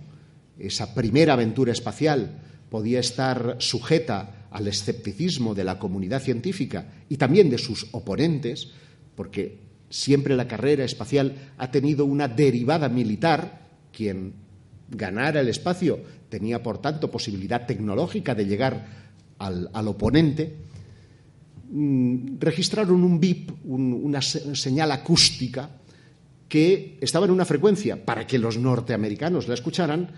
esa 0.59 0.95
primera 0.95 1.35
aventura 1.35 1.73
espacial, 1.73 2.41
podía 2.71 3.01
estar 3.01 3.57
sujeta 3.59 4.49
al 4.51 4.69
escepticismo 4.69 5.55
de 5.55 5.65
la 5.65 5.79
comunidad 5.79 6.23
científica 6.23 7.05
y 7.09 7.17
también 7.17 7.51
de 7.51 7.59
sus 7.59 7.89
oponentes, 7.93 8.71
porque 9.15 9.59
siempre 9.91 10.37
la 10.37 10.49
carrera 10.49 10.85
espacial 10.85 11.53
ha 11.59 11.71
tenido 11.71 12.05
una 12.05 12.29
derivada 12.29 12.89
militar, 12.89 13.69
quien 13.93 14.35
ganara 14.89 15.41
el 15.41 15.49
espacio 15.49 16.01
tenía, 16.33 16.62
por 16.62 16.81
tanto, 16.81 17.11
posibilidad 17.11 17.67
tecnológica 17.67 18.35
de 18.35 18.47
llegar 18.47 18.87
al, 19.39 19.69
oponente, 19.87 20.57
mm, 21.71 22.41
registraron 22.41 23.05
un 23.05 23.21
BIP, 23.21 23.53
una 23.65 24.23
señal 24.23 24.93
acústica, 24.93 25.69
que 26.49 26.97
estaba 27.03 27.27
en 27.27 27.33
una 27.33 27.45
frecuencia 27.45 28.03
para 28.03 28.27
que 28.27 28.39
los 28.39 28.57
norteamericanos 28.57 29.47
la 29.47 29.53
escucharan, 29.53 30.09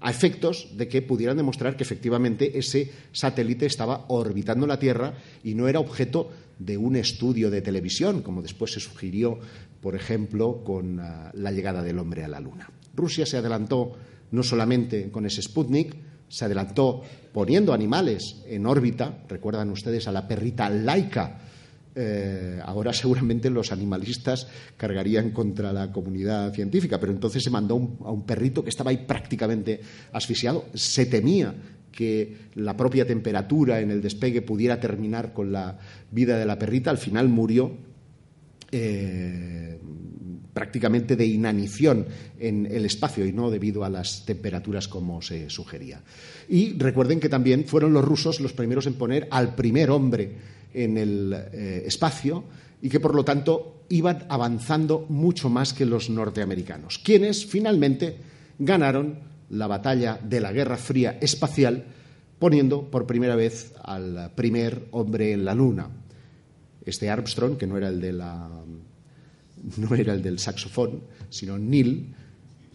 a 0.00 0.10
efectos 0.10 0.74
de 0.74 0.88
que 0.88 1.02
pudieran 1.02 1.36
demostrar 1.36 1.76
que 1.76 1.84
efectivamente 1.84 2.58
ese 2.58 2.90
satélite 3.12 3.66
estaba 3.66 4.06
orbitando 4.08 4.66
la 4.66 4.78
Tierra 4.78 5.14
y 5.44 5.54
no 5.54 5.68
era 5.68 5.78
objeto 5.78 6.30
de 6.58 6.76
un 6.76 6.96
estudio 6.96 7.50
de 7.50 7.60
televisión, 7.60 8.22
como 8.22 8.42
después 8.42 8.72
se 8.72 8.80
sugirió, 8.80 9.38
por 9.80 9.94
ejemplo, 9.94 10.64
con 10.64 10.98
ah, 10.98 11.30
la 11.34 11.52
llegada 11.52 11.82
del 11.82 11.98
hombre 11.98 12.24
a 12.24 12.28
la 12.28 12.40
Luna. 12.40 12.70
Rusia 12.94 13.26
se 13.26 13.36
adelantó 13.36 13.92
no 14.30 14.42
solamente 14.42 15.10
con 15.10 15.26
ese 15.26 15.42
Sputnik, 15.42 15.94
se 16.28 16.44
adelantó 16.44 17.02
poniendo 17.32 17.72
animales 17.72 18.42
en 18.46 18.66
órbita, 18.66 19.24
recuerdan 19.28 19.70
ustedes 19.70 20.06
a 20.06 20.12
la 20.12 20.28
perrita 20.28 20.70
Laika, 20.70 21.40
eh, 21.94 22.60
ahora 22.64 22.92
seguramente 22.94 23.50
los 23.50 23.72
animalistas 23.72 24.46
cargarían 24.76 25.30
contra 25.30 25.72
la 25.72 25.90
comunidad 25.90 26.52
científica, 26.54 26.98
pero 27.00 27.12
entonces 27.12 27.42
se 27.42 27.50
mandó 27.50 27.74
a 28.04 28.12
un 28.12 28.24
perrito 28.24 28.62
que 28.62 28.70
estaba 28.70 28.90
ahí 28.90 29.04
prácticamente 29.06 29.80
asfixiado. 30.12 30.66
Se 30.74 31.06
temía 31.06 31.54
que 31.90 32.36
la 32.54 32.76
propia 32.76 33.06
temperatura 33.06 33.80
en 33.80 33.90
el 33.90 34.00
despegue 34.00 34.42
pudiera 34.42 34.80
terminar 34.80 35.32
con 35.32 35.50
la 35.50 35.78
vida 36.10 36.38
de 36.38 36.46
la 36.46 36.58
perrita. 36.58 36.90
Al 36.90 36.98
final 36.98 37.28
murió 37.28 37.76
eh, 38.70 39.78
prácticamente 40.52 41.16
de 41.16 41.26
inanición 41.26 42.06
en 42.38 42.66
el 42.66 42.84
espacio 42.84 43.26
y 43.26 43.32
no 43.32 43.50
debido 43.50 43.84
a 43.84 43.88
las 43.88 44.24
temperaturas 44.26 44.88
como 44.88 45.22
se 45.22 45.48
sugería. 45.50 46.02
Y 46.48 46.72
recuerden 46.78 47.20
que 47.20 47.28
también 47.28 47.64
fueron 47.64 47.92
los 47.92 48.04
rusos 48.04 48.40
los 48.40 48.52
primeros 48.52 48.86
en 48.86 48.94
poner 48.94 49.28
al 49.30 49.54
primer 49.54 49.90
hombre 49.90 50.32
en 50.74 50.98
el 50.98 51.32
eh, 51.32 51.82
espacio 51.86 52.44
y 52.82 52.88
que 52.88 53.00
por 53.00 53.14
lo 53.14 53.24
tanto 53.24 53.84
iban 53.88 54.24
avanzando 54.28 55.06
mucho 55.08 55.50
más 55.50 55.72
que 55.72 55.84
los 55.84 56.10
norteamericanos, 56.10 56.98
quienes 56.98 57.44
finalmente 57.44 58.16
ganaron 58.58 59.18
la 59.50 59.66
batalla 59.66 60.18
de 60.22 60.40
la 60.40 60.52
Guerra 60.52 60.76
Fría 60.76 61.18
espacial 61.20 61.84
poniendo 62.38 62.90
por 62.90 63.06
primera 63.06 63.36
vez 63.36 63.74
al 63.82 64.32
primer 64.34 64.86
hombre 64.92 65.32
en 65.32 65.44
la 65.44 65.54
Luna. 65.54 65.88
Este 66.86 67.10
Armstrong, 67.10 67.56
que 67.56 67.66
no 67.66 67.76
era 67.76 67.88
el 67.88 68.00
de 68.00 68.12
la 68.12 68.48
no 69.76 69.94
era 69.94 70.12
el 70.12 70.22
del 70.22 70.38
saxofón, 70.38 71.02
sino 71.28 71.58
Neil, 71.58 72.14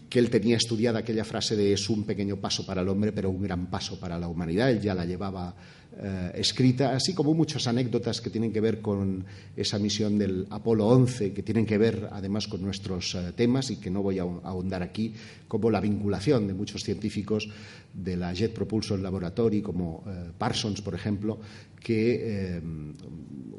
que 0.08 0.18
él 0.18 0.30
tenía 0.30 0.56
estudiada 0.56 1.00
aquella 1.00 1.24
frase 1.24 1.56
de 1.56 1.72
es 1.72 1.90
un 1.90 2.04
pequeño 2.04 2.36
paso 2.36 2.64
para 2.64 2.82
el 2.82 2.88
hombre, 2.88 3.12
pero 3.12 3.30
un 3.30 3.42
gran 3.42 3.66
paso 3.68 3.98
para 3.98 4.18
la 4.18 4.28
humanidad. 4.28 4.70
Él 4.70 4.80
ya 4.80 4.94
la 4.94 5.04
llevaba 5.04 5.54
eh, 5.98 6.32
escrita, 6.34 6.94
así 6.94 7.14
como 7.14 7.32
muchas 7.32 7.66
anécdotas 7.66 8.20
que 8.20 8.28
tienen 8.28 8.52
que 8.52 8.60
ver 8.60 8.82
con 8.82 9.24
esa 9.56 9.78
misión 9.78 10.18
del 10.18 10.46
Apolo 10.50 10.86
11, 10.88 11.32
que 11.32 11.42
tienen 11.42 11.64
que 11.64 11.78
ver 11.78 12.10
además 12.12 12.46
con 12.48 12.62
nuestros 12.62 13.14
eh, 13.14 13.32
temas 13.34 13.70
y 13.70 13.76
que 13.76 13.90
no 13.90 14.02
voy 14.02 14.18
a 14.18 14.22
ahondar 14.22 14.82
aquí, 14.82 15.14
como 15.48 15.70
la 15.70 15.80
vinculación 15.80 16.46
de 16.46 16.54
muchos 16.54 16.82
científicos 16.84 17.48
de 17.94 18.16
la 18.16 18.34
Jet 18.34 18.52
Propulsion 18.52 19.02
Laboratory, 19.02 19.62
como 19.62 20.04
eh, 20.06 20.32
Parsons, 20.36 20.82
por 20.82 20.94
ejemplo, 20.94 21.40
que 21.86 22.60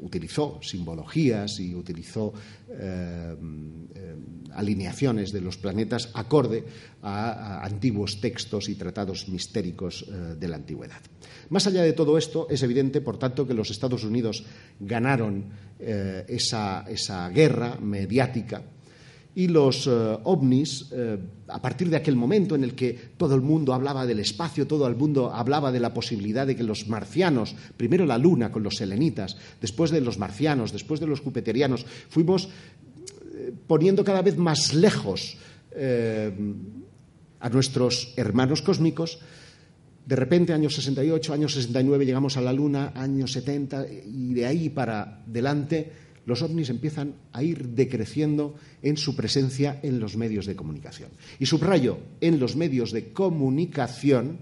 utilizó 0.02 0.60
simbologías 0.60 1.60
y 1.60 1.74
utilizó 1.74 2.34
alineaciones 4.52 5.32
de 5.32 5.40
los 5.40 5.56
planetas 5.56 6.10
acorde 6.12 6.62
a, 7.00 7.64
antiguos 7.64 8.20
textos 8.20 8.68
y 8.68 8.74
tratados 8.74 9.30
mistéricos 9.30 10.04
de 10.38 10.46
la 10.46 10.56
antigüedad. 10.56 11.00
Más 11.48 11.66
allá 11.66 11.82
de 11.82 11.94
todo 11.94 12.18
esto, 12.18 12.46
es 12.50 12.62
evidente, 12.62 13.00
por 13.00 13.18
tanto, 13.18 13.46
que 13.46 13.54
los 13.54 13.70
Estados 13.70 14.04
Unidos 14.04 14.44
ganaron 14.78 15.46
eh, 15.78 16.26
esa, 16.28 16.84
guerra 17.30 17.78
mediática 17.80 18.62
y 19.34 19.48
los 19.48 19.86
eh, 19.86 19.90
ovnis, 20.24 20.86
eh, 20.92 21.18
a 21.48 21.62
partir 21.62 21.90
de 21.90 21.96
aquel 21.96 22.16
momento 22.16 22.54
en 22.54 22.64
el 22.64 22.74
que 22.74 22.92
todo 23.16 23.34
el 23.34 23.40
mundo 23.40 23.72
hablaba 23.72 24.06
del 24.06 24.20
espacio, 24.20 24.66
todo 24.66 24.86
el 24.86 24.96
mundo 24.96 25.32
hablaba 25.32 25.70
de 25.70 25.80
la 25.80 25.94
posibilidad 25.94 26.46
de 26.46 26.56
que 26.56 26.64
los 26.64 26.88
marcianos, 26.88 27.54
primero 27.76 28.06
la 28.06 28.18
Luna 28.18 28.50
con 28.50 28.62
los 28.62 28.76
selenitas, 28.76 29.36
después 29.60 29.90
de 29.90 30.00
los 30.00 30.18
marcianos, 30.18 30.72
después 30.72 31.00
de 31.00 31.06
los 31.06 31.20
jupiterianos, 31.20 31.86
fuimos 32.08 32.48
poniendo 33.66 34.04
cada 34.04 34.22
vez 34.22 34.36
más 34.36 34.74
lejos 34.74 35.36
a 37.40 37.48
nuestros 37.48 38.12
hermanos 38.16 38.62
cósmicos, 38.62 39.20
de 40.08 40.16
repente, 40.16 40.54
años 40.54 40.74
68, 40.74 41.34
años 41.34 41.52
69, 41.52 42.06
llegamos 42.06 42.38
a 42.38 42.40
la 42.40 42.50
Luna, 42.50 42.92
años 42.94 43.30
70, 43.32 43.86
y 44.06 44.32
de 44.32 44.46
ahí 44.46 44.70
para 44.70 45.20
adelante 45.28 45.92
los 46.28 46.42
ovnis 46.42 46.68
empiezan 46.68 47.14
a 47.32 47.42
ir 47.42 47.68
decreciendo 47.72 48.54
en 48.82 48.98
su 48.98 49.16
presencia 49.16 49.80
en 49.82 49.98
los 49.98 50.18
medios 50.18 50.44
de 50.44 50.54
comunicación. 50.54 51.08
Y 51.38 51.46
subrayo, 51.46 51.96
en 52.20 52.38
los 52.38 52.54
medios 52.54 52.92
de 52.92 53.14
comunicación, 53.14 54.36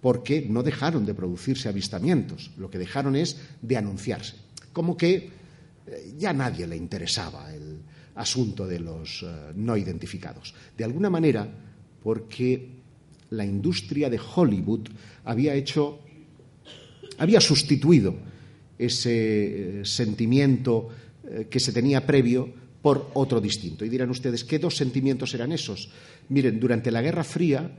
porque 0.00 0.46
no 0.48 0.62
dejaron 0.62 1.04
de 1.04 1.12
producirse 1.12 1.68
avistamientos, 1.68 2.52
lo 2.56 2.70
que 2.70 2.78
dejaron 2.78 3.16
es 3.16 3.36
de 3.60 3.76
anunciarse. 3.76 4.36
Como 4.72 4.96
que 4.96 5.28
eh, 5.86 6.14
ya 6.16 6.30
a 6.30 6.32
nadie 6.32 6.66
le 6.66 6.78
interesaba 6.78 7.52
el 7.52 7.82
asunto 8.14 8.66
de 8.66 8.80
los 8.80 9.22
eh, 9.22 9.52
no 9.56 9.76
identificados. 9.76 10.54
De 10.74 10.84
alguna 10.84 11.10
manera, 11.10 11.46
porque 12.02 12.80
la 13.28 13.44
industria 13.44 14.08
de 14.08 14.18
Hollywood 14.18 14.88
había 15.26 15.52
hecho, 15.52 16.00
había 17.18 17.42
sustituido 17.42 18.16
ese 18.78 19.80
eh, 19.80 19.84
sentimiento 19.84 20.88
eh, 21.30 21.46
que 21.48 21.60
se 21.60 21.72
tenía 21.72 22.04
previo 22.04 22.48
por 22.82 23.10
otro 23.14 23.40
distinto. 23.40 23.84
Y 23.84 23.88
dirán 23.88 24.10
ustedes, 24.10 24.42
¿qué 24.42 24.58
dos 24.58 24.76
sentimientos 24.76 25.32
eran 25.34 25.52
esos? 25.52 25.90
Miren, 26.28 26.58
durante 26.58 26.90
la 26.90 27.02
Guerra 27.02 27.24
Fría, 27.24 27.70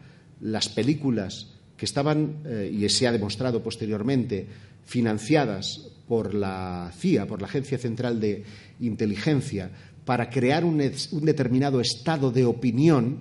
las 0.41 0.69
películas 0.69 1.47
que 1.75 1.85
estaban, 1.85 2.43
eh, 2.45 2.71
y 2.71 2.87
se 2.89 3.07
ha 3.07 3.11
demostrado 3.11 3.61
posteriormente, 3.61 4.47
financiadas 4.85 5.87
por 6.07 6.33
la 6.33 6.91
CIA, 6.97 7.27
por 7.27 7.41
la 7.41 7.47
Agencia 7.47 7.77
Central 7.77 8.19
de 8.19 8.43
Inteligencia, 8.79 9.71
para 10.05 10.29
crear 10.29 10.63
un, 10.63 10.81
un 11.11 11.25
determinado 11.25 11.81
estado 11.81 12.31
de 12.31 12.45
opinión, 12.45 13.19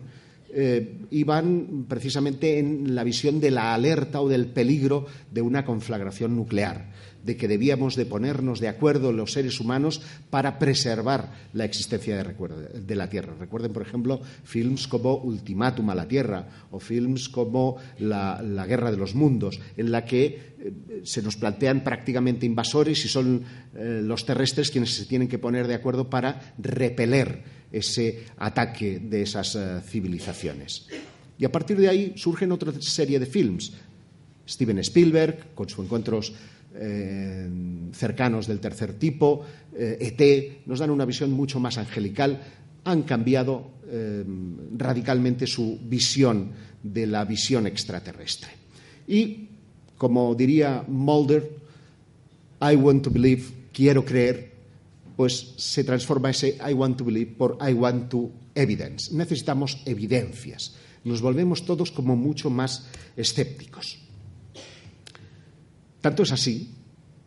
eh, 0.52 0.98
iban 1.10 1.86
precisamente 1.88 2.58
en 2.58 2.94
la 2.94 3.04
visión 3.04 3.40
de 3.40 3.50
la 3.50 3.74
alerta 3.74 4.20
o 4.20 4.28
del 4.28 4.46
peligro 4.46 5.06
de 5.30 5.42
una 5.42 5.64
conflagración 5.64 6.34
nuclear, 6.34 6.90
de 7.24 7.36
que 7.36 7.48
debíamos 7.48 7.94
de 7.96 8.06
ponernos 8.06 8.60
de 8.60 8.68
acuerdo 8.68 9.12
los 9.12 9.32
seres 9.32 9.60
humanos 9.60 10.00
para 10.30 10.58
preservar 10.58 11.32
la 11.52 11.64
existencia 11.64 12.16
de, 12.16 12.94
la 12.96 13.08
Tierra. 13.08 13.34
Recuerden, 13.38 13.72
por 13.72 13.82
ejemplo, 13.82 14.20
films 14.44 14.88
como 14.88 15.16
Ultimátum 15.16 15.90
a 15.90 15.94
la 15.94 16.08
Tierra 16.08 16.48
o 16.70 16.80
films 16.80 17.28
como 17.28 17.76
la, 17.98 18.42
la 18.42 18.66
Guerra 18.66 18.90
de 18.90 18.96
los 18.96 19.14
Mundos, 19.14 19.60
en 19.76 19.92
la 19.92 20.04
que 20.04 20.50
eh, 20.60 21.02
se 21.04 21.22
nos 21.22 21.36
plantean 21.36 21.84
prácticamente 21.84 22.44
invasores 22.44 23.04
y 23.04 23.08
son 23.08 23.44
eh, 23.74 24.00
los 24.02 24.26
terrestres 24.26 24.70
quienes 24.70 24.94
se 24.94 25.06
tienen 25.06 25.28
que 25.28 25.38
poner 25.38 25.66
de 25.66 25.74
acuerdo 25.74 26.10
para 26.10 26.54
repeler 26.58 27.59
ese 27.72 28.26
ataque 28.38 28.98
de 28.98 29.22
esas 29.22 29.54
uh, 29.54 29.80
civilizaciones. 29.80 30.86
Y 31.38 31.44
a 31.44 31.52
partir 31.52 31.78
de 31.78 31.88
ahí 31.88 32.12
surgen 32.16 32.52
otra 32.52 32.72
serie 32.80 33.18
de 33.18 33.26
films. 33.26 33.72
Steven 34.46 34.78
Spielberg, 34.80 35.54
con 35.54 35.68
sus 35.68 35.84
encuentros 35.84 36.32
eh, 36.74 37.48
cercanos 37.92 38.46
del 38.46 38.60
tercer 38.60 38.94
tipo, 38.94 39.44
eh, 39.74 39.96
ET, 40.00 40.66
nos 40.66 40.78
dan 40.78 40.90
una 40.90 41.04
visión 41.04 41.32
mucho 41.32 41.58
más 41.58 41.78
angelical, 41.78 42.40
han 42.84 43.02
cambiado 43.02 43.70
eh, 43.88 44.24
radicalmente 44.76 45.46
su 45.46 45.78
visión 45.82 46.52
de 46.82 47.06
la 47.06 47.24
visión 47.24 47.66
extraterrestre. 47.66 48.50
Y, 49.08 49.48
como 49.96 50.34
diría 50.34 50.84
Mulder, 50.86 51.50
I 52.60 52.76
want 52.76 53.02
to 53.04 53.10
believe, 53.10 53.44
quiero 53.72 54.04
creer, 54.04 54.49
pues 55.20 55.52
se 55.58 55.84
transforma 55.84 56.30
ese 56.30 56.56
I 56.66 56.72
want 56.72 56.96
to 56.96 57.04
believe 57.04 57.32
por 57.36 57.58
I 57.60 57.74
want 57.74 58.08
to 58.08 58.32
evidence. 58.54 59.14
Necesitamos 59.14 59.82
evidencias. 59.84 60.72
Nos 61.04 61.20
volvemos 61.20 61.66
todos 61.66 61.92
como 61.92 62.16
mucho 62.16 62.48
más 62.48 62.88
escépticos. 63.18 63.98
Tanto 66.00 66.22
es 66.22 66.32
así 66.32 66.72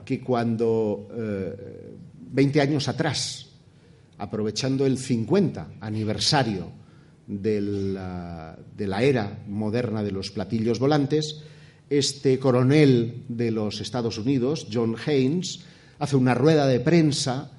que 0.04 0.22
cuando 0.22 1.08
eh, 1.16 1.94
20 2.32 2.62
años 2.62 2.88
atrás, 2.88 3.50
aprovechando 4.18 4.88
el 4.88 4.98
50 4.98 5.74
aniversario 5.80 6.72
la, 7.28 8.58
de 8.76 8.88
la 8.88 9.04
era 9.04 9.38
moderna 9.48 10.02
de 10.02 10.12
los 10.14 10.32
platillos 10.32 10.80
volantes, 10.80 11.44
este 11.92 12.40
coronel 12.40 13.26
de 13.28 13.52
los 13.52 13.82
Estados 13.82 14.18
Unidos, 14.18 14.66
John 14.74 14.96
Haynes, 15.06 15.60
hace 16.00 16.16
una 16.16 16.34
rueda 16.34 16.66
de 16.66 16.80
prensa 16.80 17.52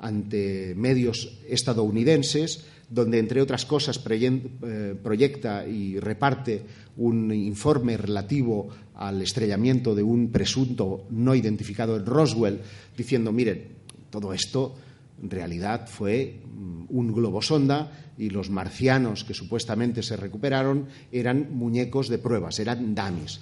ante 0.00 0.74
medios 0.76 1.40
estadounidenses, 1.48 2.66
donde, 2.88 3.18
entre 3.18 3.40
otras 3.40 3.64
cosas, 3.64 4.00
eh, 4.08 4.94
proyecta 5.02 5.66
y 5.66 5.98
reparte 5.98 6.62
un 6.96 7.32
informe 7.32 7.96
relativo 7.96 8.68
al 8.94 9.22
estrellamiento 9.22 9.94
de 9.94 10.02
un 10.02 10.30
presunto 10.30 11.06
no 11.10 11.34
identificado 11.34 11.96
en 11.96 12.06
Roswell, 12.06 12.60
diciendo, 12.96 13.32
miren, 13.32 13.68
todo 14.10 14.32
esto 14.32 14.76
en 15.22 15.30
realidad 15.30 15.88
fue 15.88 16.40
mm, 16.44 16.84
un 16.88 17.12
globo 17.12 17.42
sonda 17.42 17.90
y 18.16 18.30
los 18.30 18.50
marcianos 18.50 19.24
que 19.24 19.34
supuestamente 19.34 20.02
se 20.02 20.16
recuperaron 20.16 20.86
eran 21.10 21.48
muñecos 21.52 22.08
de 22.08 22.18
pruebas, 22.18 22.58
eran 22.60 22.94
dummies. 22.94 23.40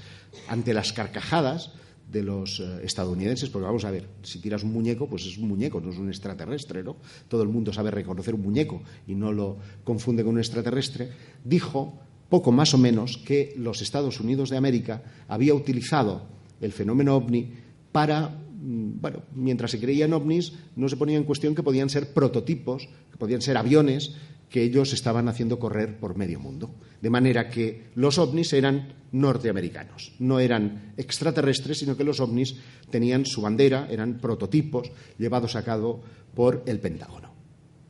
Ante 0.49 0.73
las 0.73 0.93
carcajadas, 0.93 1.73
de 2.13 2.23
los 2.23 2.61
eh, 2.61 2.81
estadounidenses, 2.85 3.49
porque 3.49 3.67
vamos 3.67 3.85
a 3.85 3.91
ver, 3.91 4.07
si 4.23 4.39
tiras 4.39 4.63
un 4.63 4.73
muñeco, 4.73 5.09
pues 5.09 5.25
es 5.27 5.39
un 5.39 5.49
muñeco, 5.49 5.81
no 5.81 5.91
es 5.91 5.99
un 5.99 6.09
extraterrestre, 6.09 6.85
¿no? 6.85 6.97
Todo 7.29 7.43
el 7.43 7.49
mundo 7.49 7.73
sabe 7.73 7.91
reconocer 7.91 8.35
un 8.35 8.43
muñeco 8.43 8.83
y 9.07 9.15
no 9.15 9.33
lo 9.33 9.57
confunde 9.83 10.23
con 10.23 10.35
un 10.35 10.39
extraterrestre, 10.39 11.11
dijo 11.43 11.99
poco 12.29 12.53
más 12.53 12.75
o 12.75 12.79
menos 12.79 13.19
que 13.19 13.55
los 13.57 13.83
Estados 13.83 14.21
Unidos 14.21 14.51
de 14.51 14.57
América 14.57 15.03
había 15.29 15.55
utilizado 15.55 16.23
el 16.61 16.73
fenómeno 16.73 17.17
ovni 17.17 17.51
para, 17.93 18.42
bueno, 18.63 19.25
mientras 19.35 19.73
se 19.73 19.81
creían 19.81 20.13
ovnis, 20.13 20.53
no 20.77 20.89
se 20.89 20.97
ponía 20.97 21.17
en 21.17 21.25
cuestión 21.25 21.55
que 21.55 21.65
podían 21.65 21.91
ser 21.91 22.13
prototipos, 22.13 22.89
que 23.11 23.19
podían 23.19 23.43
ser 23.43 23.57
aviones 23.57 24.15
que 24.49 24.63
ellos 24.63 24.93
estaban 24.93 25.29
haciendo 25.29 25.59
correr 25.59 25.99
por 25.99 26.17
medio 26.17 26.39
mundo. 26.39 26.75
De 27.01 27.11
manera 27.11 27.49
que 27.49 27.91
los 27.97 28.19
ovnis 28.19 28.53
eran 28.53 28.93
norteamericanos, 29.11 30.13
no 30.19 30.39
eran 30.39 30.93
extraterrestres, 30.97 31.79
sino 31.79 31.97
que 31.97 32.05
los 32.05 32.21
ovnis 32.21 32.57
tenían 32.91 33.27
su 33.27 33.43
bandera, 33.43 33.89
eran 33.91 34.19
prototipos 34.19 34.93
llevados 35.19 35.57
a 35.57 35.65
cabo 35.65 36.03
por 36.35 36.63
el 36.67 36.79
Pentágono. 36.79 37.33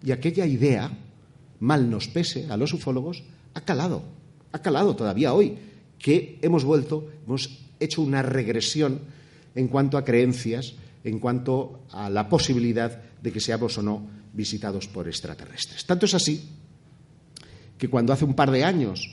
Y 0.03 0.13
aquella 0.13 0.47
idea, 0.47 0.91
mal 1.61 1.91
nos 1.91 2.09
pese 2.09 2.47
a 2.49 2.57
los 2.57 2.73
ufólogos, 2.73 3.25
ha 3.55 3.61
calado, 3.61 4.05
ha 4.53 4.63
calado 4.63 4.97
todavía 4.97 5.35
hoy, 5.35 5.59
que 5.99 6.39
hemos 6.43 6.65
vuelto, 6.65 7.09
hemos 7.27 7.59
hecho 7.79 8.03
una 8.03 8.23
regresión 8.23 9.01
en 9.55 9.69
cuanto 9.69 9.99
a 9.99 10.05
creencias, 10.05 10.75
en 11.05 11.19
cuanto 11.19 11.85
a 11.91 12.11
la 12.11 12.29
posibilidad 12.29 13.03
de 13.21 13.33
que 13.33 13.41
seamos 13.41 13.77
o 13.79 13.83
no 13.83 14.07
visitados 14.33 14.89
por 14.89 15.09
extraterrestres. 15.09 15.85
Tanto 15.85 16.07
es 16.07 16.15
así 16.15 16.49
que 17.79 17.89
cuando 17.89 18.13
hace 18.13 18.25
un 18.25 18.35
par 18.35 18.51
de 18.51 18.65
años 18.65 19.11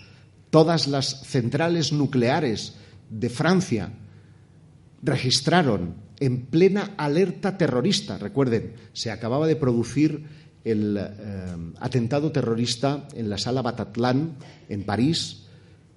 todas 0.50 0.88
las 0.88 1.22
centrales 1.26 1.92
nucleares 1.92 2.76
de 3.10 3.30
Francia 3.30 3.92
registraron 5.02 5.96
en 6.20 6.46
plena 6.46 6.94
alerta 6.98 7.58
terrorista, 7.58 8.18
recuerden, 8.18 8.74
se 8.94 9.12
acababa 9.12 9.48
de 9.48 9.56
producir 9.56 10.26
el 10.64 10.98
eh, 10.98 11.06
atentado 11.80 12.32
terrorista 12.32 13.08
en 13.14 13.30
la 13.30 13.38
sala 13.38 13.62
Bataclan 13.62 14.36
en 14.68 14.84
París, 14.84 15.48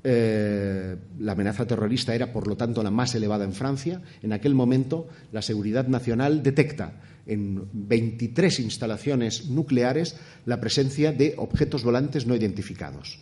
eh, 0.04 0.96
la 1.20 1.32
amenaza 1.32 1.66
terrorista 1.66 2.14
era, 2.14 2.32
por 2.32 2.48
lo 2.48 2.56
tanto, 2.56 2.82
la 2.82 2.90
más 2.90 3.14
elevada 3.14 3.44
en 3.44 3.52
Francia. 3.52 4.02
En 4.22 4.32
aquel 4.32 4.54
momento, 4.54 5.08
la 5.30 5.42
Seguridad 5.42 5.86
Nacional 5.86 6.42
detecta 6.42 7.00
en 7.26 7.68
23 7.72 8.60
instalaciones 8.60 9.48
nucleares 9.48 10.16
la 10.44 10.60
presencia 10.60 11.12
de 11.12 11.34
objetos 11.36 11.84
volantes 11.84 12.26
no 12.26 12.34
identificados. 12.34 13.20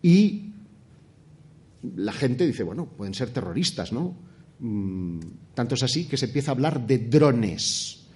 Y 0.00 0.52
la 1.96 2.12
gente 2.12 2.46
dice, 2.46 2.62
bueno, 2.62 2.86
pueden 2.86 3.14
ser 3.14 3.30
terroristas, 3.30 3.92
¿no? 3.92 4.16
Mm, 4.60 5.18
tanto 5.54 5.74
es 5.74 5.82
así 5.82 6.06
que 6.06 6.16
se 6.16 6.26
empieza 6.26 6.52
a 6.52 6.54
hablar 6.54 6.86
de 6.86 6.98
drones. 6.98 8.06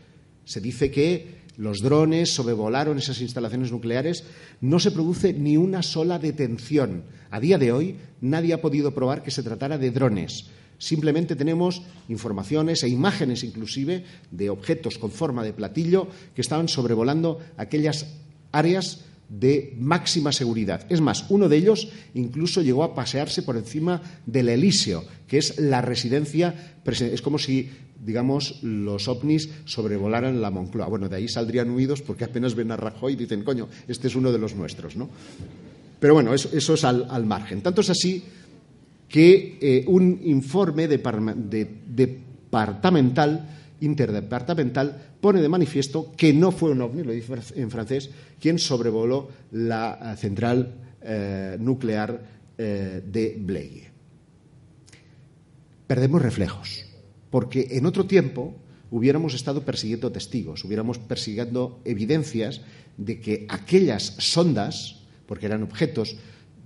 Se 0.44 0.60
dice 0.60 0.90
que 0.90 1.45
los 1.56 1.80
drones 1.80 2.32
sobrevolaron 2.32 2.98
esas 2.98 3.20
instalaciones 3.20 3.72
nucleares, 3.72 4.24
no 4.60 4.78
se 4.78 4.90
produce 4.90 5.32
ni 5.32 5.56
una 5.56 5.82
sola 5.82 6.18
detención. 6.18 7.04
A 7.30 7.40
día 7.40 7.58
de 7.58 7.72
hoy 7.72 7.96
nadie 8.20 8.54
ha 8.54 8.60
podido 8.60 8.92
probar 8.92 9.22
que 9.22 9.30
se 9.30 9.42
tratara 9.42 9.78
de 9.78 9.90
drones. 9.90 10.46
Simplemente 10.78 11.36
tenemos 11.36 11.82
informaciones 12.08 12.82
e 12.82 12.88
imágenes 12.88 13.44
inclusive 13.44 14.04
de 14.30 14.50
objetos 14.50 14.98
con 14.98 15.10
forma 15.10 15.42
de 15.42 15.54
platillo 15.54 16.08
que 16.34 16.42
estaban 16.42 16.68
sobrevolando 16.68 17.40
aquellas 17.56 18.06
áreas 18.52 19.04
de 19.28 19.74
máxima 19.78 20.32
seguridad. 20.32 20.86
Es 20.88 21.00
más, 21.00 21.26
uno 21.30 21.48
de 21.48 21.56
ellos 21.56 21.88
incluso 22.14 22.62
llegó 22.62 22.84
a 22.84 22.94
pasearse 22.94 23.42
por 23.42 23.56
encima 23.56 24.00
del 24.24 24.48
Elíseo, 24.48 25.04
que 25.26 25.38
es 25.38 25.58
la 25.58 25.82
residencia. 25.82 26.78
Es 26.84 27.22
como 27.22 27.38
si, 27.38 27.68
digamos, 28.04 28.62
los 28.62 29.08
ovnis 29.08 29.50
sobrevolaran 29.64 30.40
la 30.40 30.50
Moncloa. 30.50 30.88
Bueno, 30.88 31.08
de 31.08 31.16
ahí 31.16 31.28
saldrían 31.28 31.70
huidos 31.70 32.02
porque 32.02 32.24
apenas 32.24 32.54
ven 32.54 32.70
a 32.70 32.76
Rajoy 32.76 33.14
y 33.14 33.16
dicen, 33.16 33.42
coño, 33.42 33.68
este 33.88 34.08
es 34.08 34.14
uno 34.14 34.32
de 34.32 34.38
los 34.38 34.54
nuestros, 34.54 34.96
¿no? 34.96 35.08
Pero 35.98 36.14
bueno, 36.14 36.34
eso, 36.34 36.74
es 36.74 36.84
al 36.84 37.26
margen. 37.26 37.62
Tanto 37.62 37.80
es 37.80 37.90
así 37.90 38.22
que 39.08 39.58
eh, 39.60 39.84
un 39.86 40.20
informe 40.24 40.88
departamental, 40.88 43.55
interdepartamental, 43.80 45.16
pone 45.20 45.40
de 45.40 45.48
manifiesto 45.48 46.12
que 46.16 46.32
no 46.32 46.52
fue 46.52 46.70
un 46.70 46.82
ovni, 46.82 47.02
lo 47.02 47.12
dice 47.12 47.34
en 47.54 47.70
francés, 47.70 48.10
quien 48.40 48.58
sobrevoló 48.58 49.28
la 49.52 50.12
eh, 50.12 50.16
central 50.16 50.74
eh, 51.02 51.56
nuclear 51.60 52.36
de 52.56 53.36
Blaye. 53.38 53.90
Perdemos 55.86 56.22
reflejos, 56.22 56.86
porque 57.28 57.68
en 57.72 57.84
otro 57.84 58.06
tiempo 58.06 58.56
hubiéramos 58.90 59.34
estado 59.34 59.62
persiguiendo 59.62 60.10
testigos, 60.10 60.64
hubiéramos 60.64 60.98
persiguiendo 60.98 61.82
evidencias 61.84 62.62
de 62.96 63.20
que 63.20 63.44
aquellas 63.50 64.14
sondas, 64.16 65.02
porque 65.26 65.44
eran 65.44 65.64
objetos 65.64 66.16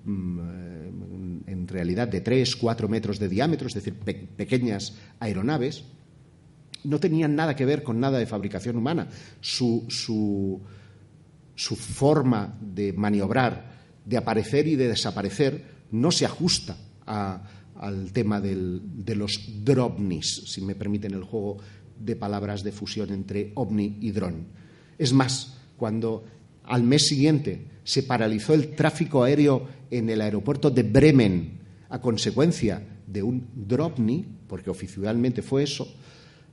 Mm, 0.05 1.47
en 1.47 1.69
realidad 1.69 2.09
de 2.09 2.21
3, 2.21 2.57
4 2.57 2.89
metros 2.89 3.19
de 3.19 3.29
diámetro, 3.29 3.69
es 3.69 3.75
decir, 3.75 3.95
pequeñas 3.95 4.97
aeronaves, 5.19 5.85
no 6.85 6.99
tenían 6.99 7.35
nada 7.35 7.55
que 7.55 7.65
ver 7.65 7.83
con 7.83 8.01
nada 8.01 8.19
de 8.19 8.27
fabricación 8.27 8.77
humana. 8.77 9.09
Su, 9.41 10.61
forma 11.57 12.59
de 12.61 12.93
maniobrar, 12.93 13.79
de 14.05 14.17
aparecer 14.17 14.67
y 14.67 14.77
de 14.77 14.89
desaparecer, 14.89 15.65
no 15.91 16.11
se 16.11 16.27
ajusta 16.27 16.77
al 17.07 18.13
tema 18.13 18.41
del, 18.41 18.81
de 19.05 19.15
los 19.15 19.65
dropnis, 19.65 20.45
si 20.47 20.61
me 20.61 20.75
permiten 20.75 21.15
el 21.15 21.25
juego 21.25 21.59
de 21.99 22.17
palabras 22.17 22.63
de 22.63 22.73
fusión 22.73 23.13
entre 23.13 23.53
ovni 23.55 23.99
y 24.01 24.11
dron. 24.11 24.47
Es 24.99 25.13
más, 25.13 25.59
cuando 25.77 26.25
al 26.65 26.83
mes 26.83 27.07
siguiente 27.07 27.67
se 27.85 28.03
paralizó 28.03 28.55
el 28.55 28.75
tráfico 28.75 29.25
aéreo 29.25 29.67
en 29.91 30.09
el 30.09 30.21
aeropuerto 30.21 30.71
de 30.71 30.83
Bremen 30.83 31.59
a 31.89 32.01
consecuencia 32.01 32.83
de 33.07 33.23
un 33.23 33.49
Dropney, 33.55 34.25
porque 34.47 34.71
oficialmente 34.71 35.43
fue 35.43 35.65
eso, 35.65 35.93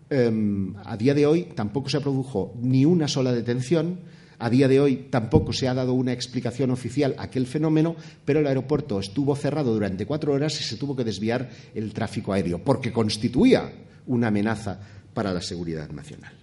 em, 0.10 0.76
a 0.84 0.98
día 0.98 1.14
de 1.14 1.26
hoy 1.26 1.44
tampoco 1.56 1.90
se 1.90 2.02
produjo 2.02 2.54
ni 2.62 2.86
una 2.86 3.08
sola 3.08 3.32
detención, 3.32 4.00
a 4.40 4.50
día 4.50 4.68
de 4.68 4.80
hoy 4.80 5.08
tampoco 5.10 5.52
se 5.52 5.68
ha 5.68 5.74
dado 5.74 5.94
una 5.94 6.14
explicación 6.14 6.70
oficial 6.70 7.16
a 7.18 7.24
aquel 7.24 7.48
fenómeno, 7.48 7.96
pero 8.24 8.40
el 8.40 8.48
aeropuerto 8.48 9.00
estuvo 9.00 9.36
cerrado 9.36 9.74
durante 9.74 10.06
cuatro 10.06 10.34
horas 10.34 10.60
y 10.62 10.64
se 10.64 10.78
tuvo 10.78 10.96
que 10.96 11.04
desviar 11.04 11.50
el 11.74 11.94
tráfico 11.94 12.34
aéreo, 12.34 12.64
porque 12.64 12.94
constituía 12.94 13.72
una 14.06 14.28
amenaza 14.28 14.80
para 15.14 15.34
la 15.34 15.42
seguridad 15.42 15.90
nacional. 15.90 16.34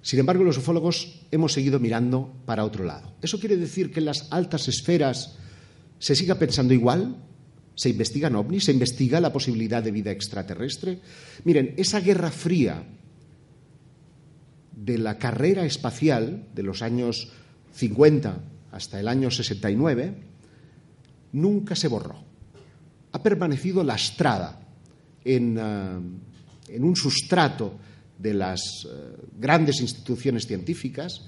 Sin 0.00 0.20
embargo, 0.20 0.44
los 0.44 0.58
ufólogos 0.58 1.22
hemos 1.30 1.52
seguido 1.54 1.80
mirando 1.80 2.30
para 2.44 2.64
otro 2.64 2.84
lado. 2.84 3.14
¿Eso 3.22 3.40
quiere 3.40 3.56
decir 3.56 3.90
que 3.90 4.00
en 4.00 4.04
las 4.04 4.28
altas 4.30 4.68
esferas 4.68 5.38
se 5.98 6.14
siga 6.14 6.34
pensando 6.34 6.74
igual? 6.74 7.16
¿Se 7.74 7.88
investigan 7.88 8.36
ovnis? 8.36 8.64
¿Se 8.64 8.72
investiga 8.72 9.20
la 9.20 9.32
posibilidad 9.32 9.82
de 9.82 9.90
vida 9.90 10.10
extraterrestre? 10.10 11.00
Miren, 11.44 11.74
esa 11.76 12.00
guerra 12.00 12.30
fría 12.30 12.84
de 14.76 14.98
la 14.98 15.18
carrera 15.18 15.64
espacial 15.64 16.48
de 16.54 16.62
los 16.62 16.82
años 16.82 17.32
50 17.74 18.38
hasta 18.72 19.00
el 19.00 19.08
año 19.08 19.30
69 19.30 20.14
nunca 21.32 21.74
se 21.74 21.88
borró. 21.88 22.22
Ha 23.12 23.22
permanecido 23.22 23.82
lastrada 23.82 24.60
en, 25.24 25.58
uh, 25.58 26.02
en 26.68 26.84
un 26.84 26.96
sustrato 26.96 27.74
de 28.18 28.34
las 28.34 28.84
uh, 28.84 29.16
grandes 29.38 29.80
instituciones 29.80 30.46
científicas 30.46 31.22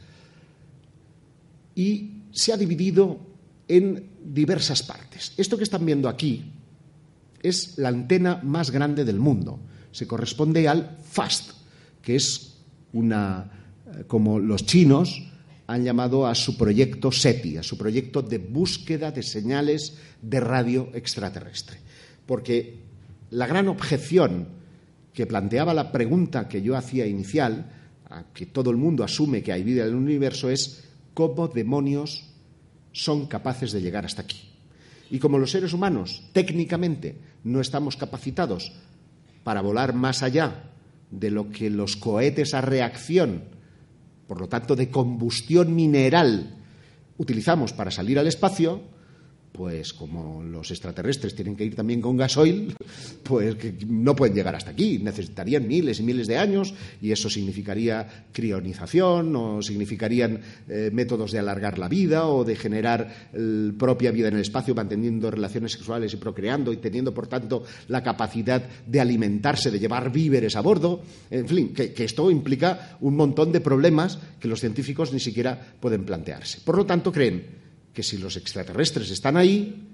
y 1.74 2.22
se 2.32 2.52
ha 2.52 2.56
dividido 2.56 3.35
en 3.68 4.10
diversas 4.24 4.82
partes. 4.82 5.32
Esto 5.36 5.56
que 5.56 5.64
están 5.64 5.84
viendo 5.84 6.08
aquí 6.08 6.52
es 7.42 7.78
la 7.78 7.88
antena 7.88 8.40
más 8.42 8.70
grande 8.70 9.04
del 9.04 9.18
mundo. 9.18 9.58
Se 9.92 10.06
corresponde 10.06 10.68
al 10.68 10.98
FAST, 11.02 11.52
que 12.02 12.16
es 12.16 12.58
una, 12.92 13.50
eh, 13.86 14.04
como 14.06 14.38
los 14.38 14.66
chinos 14.66 15.22
han 15.66 15.84
llamado 15.84 16.26
a 16.26 16.34
su 16.34 16.56
proyecto 16.56 17.10
SETI, 17.10 17.58
a 17.58 17.62
su 17.62 17.76
proyecto 17.76 18.22
de 18.22 18.38
búsqueda 18.38 19.10
de 19.10 19.22
señales 19.22 19.96
de 20.22 20.40
radio 20.40 20.90
extraterrestre. 20.94 21.78
Porque 22.24 22.78
la 23.30 23.46
gran 23.46 23.68
objeción 23.68 24.48
que 25.12 25.26
planteaba 25.26 25.74
la 25.74 25.90
pregunta 25.90 26.48
que 26.48 26.62
yo 26.62 26.76
hacía 26.76 27.06
inicial, 27.06 27.72
a 28.08 28.24
que 28.32 28.46
todo 28.46 28.70
el 28.70 28.76
mundo 28.76 29.02
asume 29.02 29.42
que 29.42 29.52
hay 29.52 29.64
vida 29.64 29.82
en 29.82 29.88
el 29.88 29.94
universo, 29.96 30.50
es 30.50 30.84
cómo 31.14 31.48
demonios 31.48 32.35
son 32.96 33.26
capaces 33.26 33.72
de 33.72 33.82
llegar 33.82 34.06
hasta 34.06 34.22
aquí. 34.22 34.48
Y 35.10 35.18
como 35.18 35.38
los 35.38 35.50
seres 35.50 35.72
humanos 35.72 36.22
técnicamente 36.32 37.20
no 37.44 37.60
estamos 37.60 37.96
capacitados 37.96 38.72
para 39.44 39.60
volar 39.60 39.94
más 39.94 40.22
allá 40.22 40.70
de 41.10 41.30
lo 41.30 41.50
que 41.50 41.70
los 41.70 41.96
cohetes 41.96 42.54
a 42.54 42.62
reacción, 42.62 43.44
por 44.26 44.40
lo 44.40 44.48
tanto 44.48 44.74
de 44.74 44.90
combustión 44.90 45.74
mineral, 45.74 46.56
utilizamos 47.18 47.72
para 47.72 47.90
salir 47.90 48.18
al 48.18 48.26
espacio, 48.26 48.82
pues 49.56 49.94
como 49.94 50.42
los 50.42 50.70
extraterrestres 50.70 51.34
tienen 51.34 51.56
que 51.56 51.64
ir 51.64 51.74
también 51.74 52.00
con 52.00 52.16
gasoil, 52.16 52.74
pues 53.22 53.54
que 53.56 53.74
no 53.86 54.14
pueden 54.14 54.34
llegar 54.34 54.54
hasta 54.54 54.70
aquí. 54.70 54.98
Necesitarían 54.98 55.66
miles 55.66 56.00
y 56.00 56.02
miles 56.02 56.26
de 56.26 56.36
años 56.36 56.74
y 57.00 57.10
eso 57.10 57.30
significaría 57.30 58.26
crionización 58.32 59.34
o 59.34 59.62
significarían 59.62 60.40
eh, 60.68 60.90
métodos 60.92 61.32
de 61.32 61.38
alargar 61.38 61.78
la 61.78 61.88
vida 61.88 62.26
o 62.26 62.44
de 62.44 62.56
generar 62.56 63.30
eh, 63.32 63.72
propia 63.78 64.10
vida 64.10 64.28
en 64.28 64.34
el 64.34 64.42
espacio 64.42 64.74
manteniendo 64.74 65.30
relaciones 65.30 65.72
sexuales 65.72 66.12
y 66.12 66.16
procreando 66.18 66.72
y 66.72 66.76
teniendo, 66.76 67.14
por 67.14 67.26
tanto, 67.26 67.64
la 67.88 68.02
capacidad 68.02 68.62
de 68.86 69.00
alimentarse, 69.00 69.70
de 69.70 69.78
llevar 69.78 70.12
víveres 70.12 70.56
a 70.56 70.60
bordo. 70.60 71.02
En 71.30 71.48
fin, 71.48 71.72
que, 71.72 71.92
que 71.92 72.04
esto 72.04 72.30
implica 72.30 72.98
un 73.00 73.16
montón 73.16 73.52
de 73.52 73.60
problemas 73.60 74.18
que 74.38 74.48
los 74.48 74.60
científicos 74.60 75.12
ni 75.12 75.20
siquiera 75.20 75.58
pueden 75.80 76.04
plantearse. 76.04 76.60
Por 76.64 76.76
lo 76.76 76.84
tanto, 76.84 77.10
creen 77.10 77.65
que 77.96 78.02
si 78.02 78.18
los 78.18 78.36
extraterrestres 78.36 79.10
están 79.10 79.38
ahí, 79.38 79.88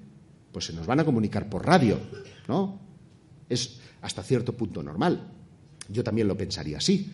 pues 0.50 0.64
se 0.64 0.72
nos 0.72 0.88
van 0.88 0.98
a 0.98 1.04
comunicar 1.04 1.48
por 1.48 1.64
radio, 1.64 2.00
¿no? 2.48 2.80
Es 3.48 3.78
hasta 4.00 4.24
cierto 4.24 4.56
punto 4.56 4.82
normal. 4.82 5.30
Yo 5.88 6.02
también 6.02 6.26
lo 6.26 6.36
pensaría 6.36 6.78
así. 6.78 7.12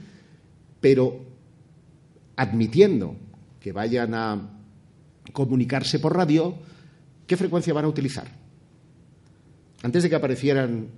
Pero 0.81 1.27
admitiendo 2.37 3.17
que 3.61 3.73
vayan 3.73 4.15
a 4.15 4.51
comunicarse 5.35 5.99
por 5.99 6.17
radio, 6.17 6.57
¿qué 7.27 7.37
frecuencia 7.37 7.75
van 7.75 7.85
a 7.85 7.89
utilizar? 7.89 8.27
Antes 9.83 10.03
de 10.03 10.09
que 10.09 10.17
aparecieran 10.17 10.89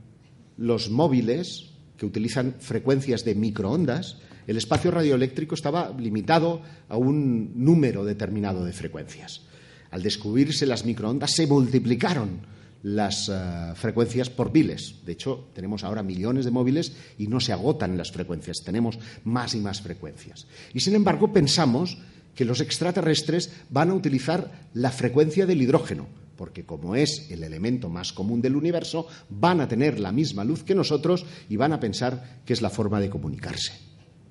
los 0.56 0.88
móviles, 0.88 1.72
que 1.96 2.06
utilizan 2.06 2.54
frecuencias 2.60 3.24
de 3.24 3.34
microondas, 3.34 4.18
el 4.46 4.56
espacio 4.56 4.92
radioeléctrico 4.92 5.56
estaba 5.56 5.92
limitado 5.98 6.62
a 6.88 6.96
un 6.96 7.64
número 7.64 8.04
determinado 8.04 8.64
de 8.64 8.72
frecuencias. 8.72 9.49
Al 9.90 10.02
descubrirse 10.02 10.66
las 10.66 10.84
microondas 10.84 11.32
se 11.32 11.46
multiplicaron 11.46 12.40
las 12.82 13.28
uh, 13.28 13.74
frecuencias 13.74 14.30
por 14.30 14.52
miles. 14.52 14.96
De 15.04 15.12
hecho, 15.12 15.48
tenemos 15.54 15.84
ahora 15.84 16.02
millones 16.02 16.44
de 16.44 16.50
móviles 16.50 16.92
y 17.18 17.26
no 17.26 17.40
se 17.40 17.52
agotan 17.52 17.98
las 17.98 18.10
frecuencias, 18.10 18.62
tenemos 18.64 18.98
más 19.24 19.54
y 19.54 19.60
más 19.60 19.80
frecuencias. 19.80 20.46
Y 20.72 20.80
sin 20.80 20.94
embargo, 20.94 21.32
pensamos 21.32 21.98
que 22.34 22.44
los 22.44 22.60
extraterrestres 22.60 23.52
van 23.70 23.90
a 23.90 23.94
utilizar 23.94 24.68
la 24.74 24.90
frecuencia 24.90 25.46
del 25.46 25.60
hidrógeno, 25.60 26.06
porque 26.36 26.64
como 26.64 26.96
es 26.96 27.30
el 27.30 27.44
elemento 27.44 27.90
más 27.90 28.12
común 28.12 28.40
del 28.40 28.56
universo, 28.56 29.06
van 29.28 29.60
a 29.60 29.68
tener 29.68 30.00
la 30.00 30.12
misma 30.12 30.44
luz 30.44 30.62
que 30.62 30.74
nosotros 30.74 31.26
y 31.48 31.56
van 31.56 31.72
a 31.72 31.80
pensar 31.80 32.40
que 32.46 32.52
es 32.52 32.62
la 32.62 32.70
forma 32.70 33.00
de 33.00 33.10
comunicarse. 33.10 33.72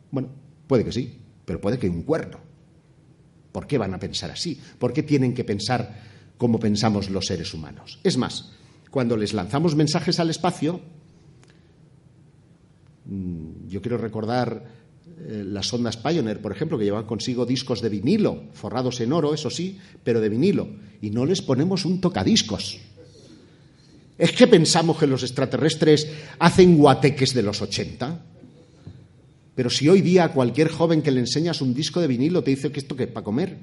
Bueno, 0.09 0.29
puede 0.65 0.85
que 0.85 0.91
sí, 0.91 1.19
pero 1.45 1.61
puede 1.61 1.77
que 1.77 1.89
un 1.89 2.03
cuerno. 2.03 2.48
¿Por 3.51 3.67
qué 3.67 3.77
van 3.77 3.93
a 3.93 3.99
pensar 3.99 4.31
así? 4.31 4.59
¿Por 4.77 4.93
qué 4.93 5.03
tienen 5.03 5.33
que 5.33 5.43
pensar 5.43 6.01
como 6.37 6.59
pensamos 6.59 7.09
los 7.09 7.25
seres 7.25 7.53
humanos? 7.53 7.99
Es 8.03 8.17
más, 8.17 8.51
cuando 8.89 9.17
les 9.17 9.33
lanzamos 9.33 9.75
mensajes 9.75 10.19
al 10.19 10.29
espacio, 10.29 10.81
mm, 13.05 13.67
yo 13.67 13.81
quiero 13.81 13.97
recordar 13.97 14.63
eh, 15.21 15.43
las 15.45 15.67
sondas 15.67 15.97
Pioneer, 15.97 16.41
por 16.41 16.51
ejemplo, 16.51 16.77
que 16.77 16.85
llevan 16.85 17.05
consigo 17.05 17.45
discos 17.45 17.81
de 17.81 17.89
vinilo, 17.89 18.43
forrados 18.53 19.01
en 19.01 19.11
oro, 19.11 19.33
eso 19.33 19.49
sí, 19.49 19.77
pero 20.03 20.21
de 20.21 20.29
vinilo, 20.29 20.67
y 21.01 21.09
no 21.09 21.25
les 21.25 21.41
ponemos 21.41 21.85
un 21.85 21.99
tocadiscos. 21.99 22.79
¿Es 24.17 24.31
que 24.33 24.47
pensamos 24.47 24.97
que 24.97 25.07
los 25.07 25.23
extraterrestres 25.23 26.07
hacen 26.39 26.77
guateques 26.77 27.33
de 27.33 27.43
los 27.43 27.61
80? 27.61 28.25
Pero 29.59 29.69
si 29.69 29.89
hoy 29.89 29.99
día 29.99 30.23
a 30.23 30.31
cualquier 30.31 30.69
joven 30.69 31.01
que 31.01 31.11
le 31.11 31.19
enseñas 31.19 31.61
un 31.61 31.73
disco 31.73 31.99
de 31.99 32.07
vinilo 32.07 32.41
te 32.41 32.51
dice 32.51 32.71
que 32.71 32.79
esto 32.79 32.95
que 32.95 33.03
es 33.03 33.09
para 33.09 33.25
comer, 33.25 33.57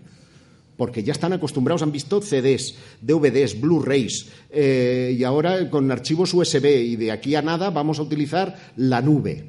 porque 0.76 1.02
ya 1.02 1.12
están 1.12 1.32
acostumbrados, 1.32 1.80
han 1.80 1.90
visto 1.90 2.20
CDs, 2.20 2.74
DVDs, 3.00 3.58
Blu-rays, 3.58 4.26
eh, 4.50 5.16
y 5.18 5.24
ahora 5.24 5.70
con 5.70 5.90
archivos 5.90 6.34
USB 6.34 6.66
y 6.66 6.96
de 6.96 7.12
aquí 7.12 7.34
a 7.34 7.40
nada 7.40 7.70
vamos 7.70 7.98
a 7.98 8.02
utilizar 8.02 8.74
la 8.76 9.00
nube. 9.00 9.48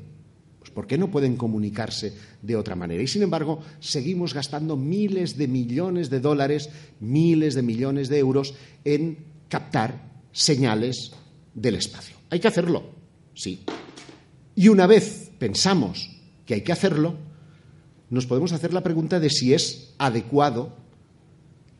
Pues 0.59 0.71
¿por 0.71 0.87
qué 0.87 0.97
no 0.97 1.11
pueden 1.11 1.35
comunicarse 1.35 2.13
de 2.41 2.55
otra 2.55 2.77
manera? 2.77 3.03
Y 3.03 3.07
sin 3.07 3.23
embargo, 3.23 3.59
seguimos 3.81 4.33
gastando 4.33 4.77
miles 4.77 5.35
de 5.35 5.49
millones 5.49 6.09
de 6.09 6.21
dólares, 6.21 6.69
miles 7.01 7.55
de 7.55 7.61
millones 7.61 8.07
de 8.07 8.19
euros 8.19 8.53
en 8.85 9.17
captar 9.49 10.13
señales 10.31 11.11
del 11.53 11.75
espacio. 11.75 12.15
Hay 12.29 12.39
que 12.39 12.47
hacerlo, 12.47 12.85
sí. 13.35 13.65
Y 14.55 14.69
una 14.69 14.87
vez 14.87 15.29
pensamos 15.37 16.16
que 16.47 16.55
hay 16.55 16.61
que 16.61 16.71
hacerlo, 16.71 17.15
nos 18.09 18.25
podemos 18.25 18.53
hacer 18.53 18.73
la 18.73 18.81
pregunta 18.81 19.19
de 19.19 19.29
si 19.29 19.53
es 19.53 19.93
adecuado 19.99 20.75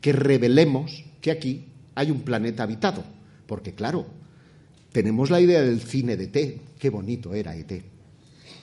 que 0.00 0.12
revelemos 0.12 1.04
que 1.20 1.32
aquí 1.32 1.64
hay 1.94 2.12
un 2.12 2.20
planeta 2.20 2.62
habitado. 2.62 3.02
Porque, 3.46 3.74
claro, 3.74 4.06
tenemos 4.92 5.30
la 5.30 5.40
idea 5.40 5.62
del 5.62 5.80
cine 5.80 6.16
de 6.16 6.28
T. 6.28 6.60
Qué 6.78 6.90
bonito 6.90 7.34
era 7.34 7.56
ET. 7.56 7.82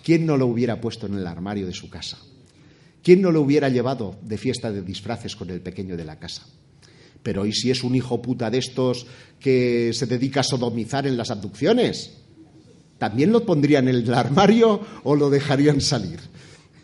¿Quién 0.03 0.25
no 0.27 0.37
lo 0.37 0.45
hubiera 0.45 0.79
puesto 0.79 1.07
en 1.07 1.15
el 1.15 1.25
armario 1.25 1.65
de 1.65 1.73
su 1.73 1.89
casa? 1.89 2.19
¿Quién 3.03 3.21
no 3.21 3.31
lo 3.31 3.41
hubiera 3.41 3.69
llevado 3.69 4.15
de 4.21 4.37
fiesta 4.37 4.71
de 4.71 4.83
disfraces 4.83 5.35
con 5.35 5.49
el 5.49 5.61
pequeño 5.61 5.97
de 5.97 6.05
la 6.05 6.19
casa? 6.19 6.45
Pero 7.23 7.47
¿y 7.47 7.53
si 7.53 7.71
es 7.71 7.83
un 7.83 7.95
hijo 7.95 8.21
puta 8.21 8.51
de 8.51 8.59
estos 8.59 9.07
que 9.39 9.91
se 9.93 10.05
dedica 10.05 10.41
a 10.41 10.43
sodomizar 10.43 11.07
en 11.07 11.17
las 11.17 11.31
abducciones? 11.31 12.24
¿También 13.05 13.31
lo 13.31 13.45
pondrían 13.45 13.87
en 13.87 13.97
el 13.97 14.13
armario 14.15 14.81
o 15.03 15.15
lo 15.15 15.29
dejarían 15.29 15.79
salir? 15.79 16.19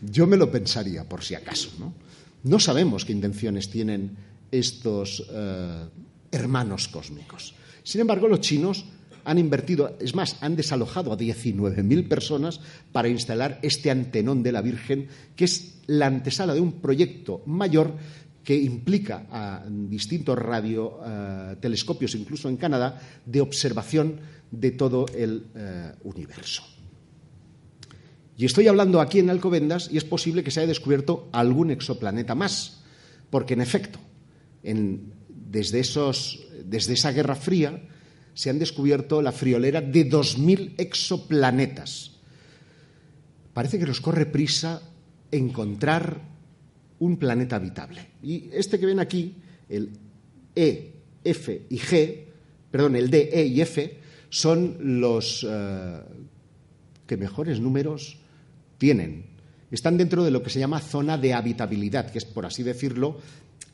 Yo 0.01 0.27
me 0.27 0.37
lo 0.37 0.51
pensaría, 0.51 1.03
por 1.09 1.23
si 1.23 1.33
acaso. 1.33 1.71
No, 1.79 1.95
no 2.43 2.59
sabemos 2.59 3.05
qué 3.05 3.11
intenciones 3.11 3.71
tienen 3.71 4.15
estos 4.51 5.25
eh, 5.33 5.85
hermanos 6.31 6.89
cósmicos. 6.89 7.55
Sin 7.81 8.01
embargo, 8.01 8.27
los 8.27 8.39
chinos 8.39 8.85
han 9.25 9.39
invertido, 9.39 9.97
es 9.99 10.13
más, 10.13 10.37
han 10.41 10.55
desalojado 10.55 11.11
a 11.11 11.17
19.000 11.17 12.07
personas 12.07 12.59
para 12.91 13.09
instalar 13.09 13.57
este 13.63 13.89
antenón 13.89 14.43
de 14.43 14.51
la 14.51 14.61
Virgen, 14.61 15.07
que 15.35 15.45
es 15.45 15.79
la 15.87 16.05
antesala 16.05 16.53
de 16.53 16.61
un 16.61 16.73
proyecto 16.73 17.41
mayor 17.47 17.95
que 18.43 18.55
implica 18.57 19.27
a 19.31 19.63
distintos 19.69 20.37
radiotelescopios, 20.37 22.15
incluso 22.15 22.49
en 22.49 22.57
Canadá, 22.57 22.99
de 23.25 23.41
observación 23.41 24.19
de 24.49 24.71
todo 24.71 25.05
el 25.15 25.45
eh, 25.55 25.91
universo. 26.03 26.63
Y 28.37 28.45
estoy 28.45 28.67
hablando 28.67 28.99
aquí 28.99 29.19
en 29.19 29.29
Alcobendas 29.29 29.89
y 29.91 29.97
es 29.97 30.03
posible 30.03 30.43
que 30.43 30.49
se 30.51 30.59
haya 30.61 30.67
descubierto 30.67 31.29
algún 31.31 31.69
exoplaneta 31.69 32.33
más, 32.33 32.81
porque 33.29 33.53
en 33.53 33.61
efecto, 33.61 33.99
desde, 34.63 35.79
esos- 35.79 36.39
desde 36.65 36.93
esa 36.93 37.11
Guerra 37.11 37.35
Fría 37.35 37.83
se 38.33 38.49
han 38.49 38.57
descubierto 38.57 39.21
la 39.21 39.31
friolera 39.31 39.81
de 39.81 40.09
2.000 40.09 40.73
exoplanetas. 40.79 42.11
Parece 43.53 43.77
que 43.77 43.85
nos 43.85 44.01
corre 44.01 44.25
prisa 44.25 44.81
encontrar 45.29 46.21
un 47.01 47.17
planeta 47.17 47.57
habitable. 47.57 48.07
Y 48.23 48.49
este 48.53 48.79
que 48.79 48.85
ven 48.85 48.99
aquí, 48.99 49.35
el 49.67 49.89
E, 50.55 50.93
F 51.23 51.65
y 51.69 51.77
G, 51.77 52.23
perdón, 52.69 52.95
el 52.95 53.09
D, 53.09 53.29
E 53.33 53.45
y 53.45 53.61
F, 53.61 53.97
son 54.29 55.01
los 55.01 55.45
eh, 55.49 55.99
que 57.07 57.17
mejores 57.17 57.59
números 57.59 58.17
tienen. 58.77 59.25
Están 59.71 59.97
dentro 59.97 60.23
de 60.23 60.31
lo 60.31 60.43
que 60.43 60.49
se 60.49 60.59
llama 60.59 60.79
zona 60.79 61.17
de 61.17 61.33
habitabilidad, 61.33 62.11
que 62.11 62.19
es, 62.19 62.25
por 62.25 62.45
así 62.45 62.61
decirlo, 62.61 63.17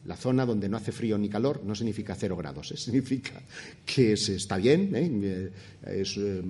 la 0.05 0.15
zona 0.15 0.45
donde 0.45 0.69
no 0.69 0.77
hace 0.77 0.93
frío 0.93 1.17
ni 1.17 1.27
calor, 1.27 1.61
no 1.65 1.75
significa 1.75 2.15
cero 2.15 2.37
grados, 2.37 2.71
¿eh? 2.73 2.77
significa 2.77 3.41
que 3.85 4.15
se 4.15 4.35
está 4.35 4.57
bien, 4.57 4.95
¿eh? 4.95 5.51
Eh, 5.85 6.03
eh, 6.17 6.41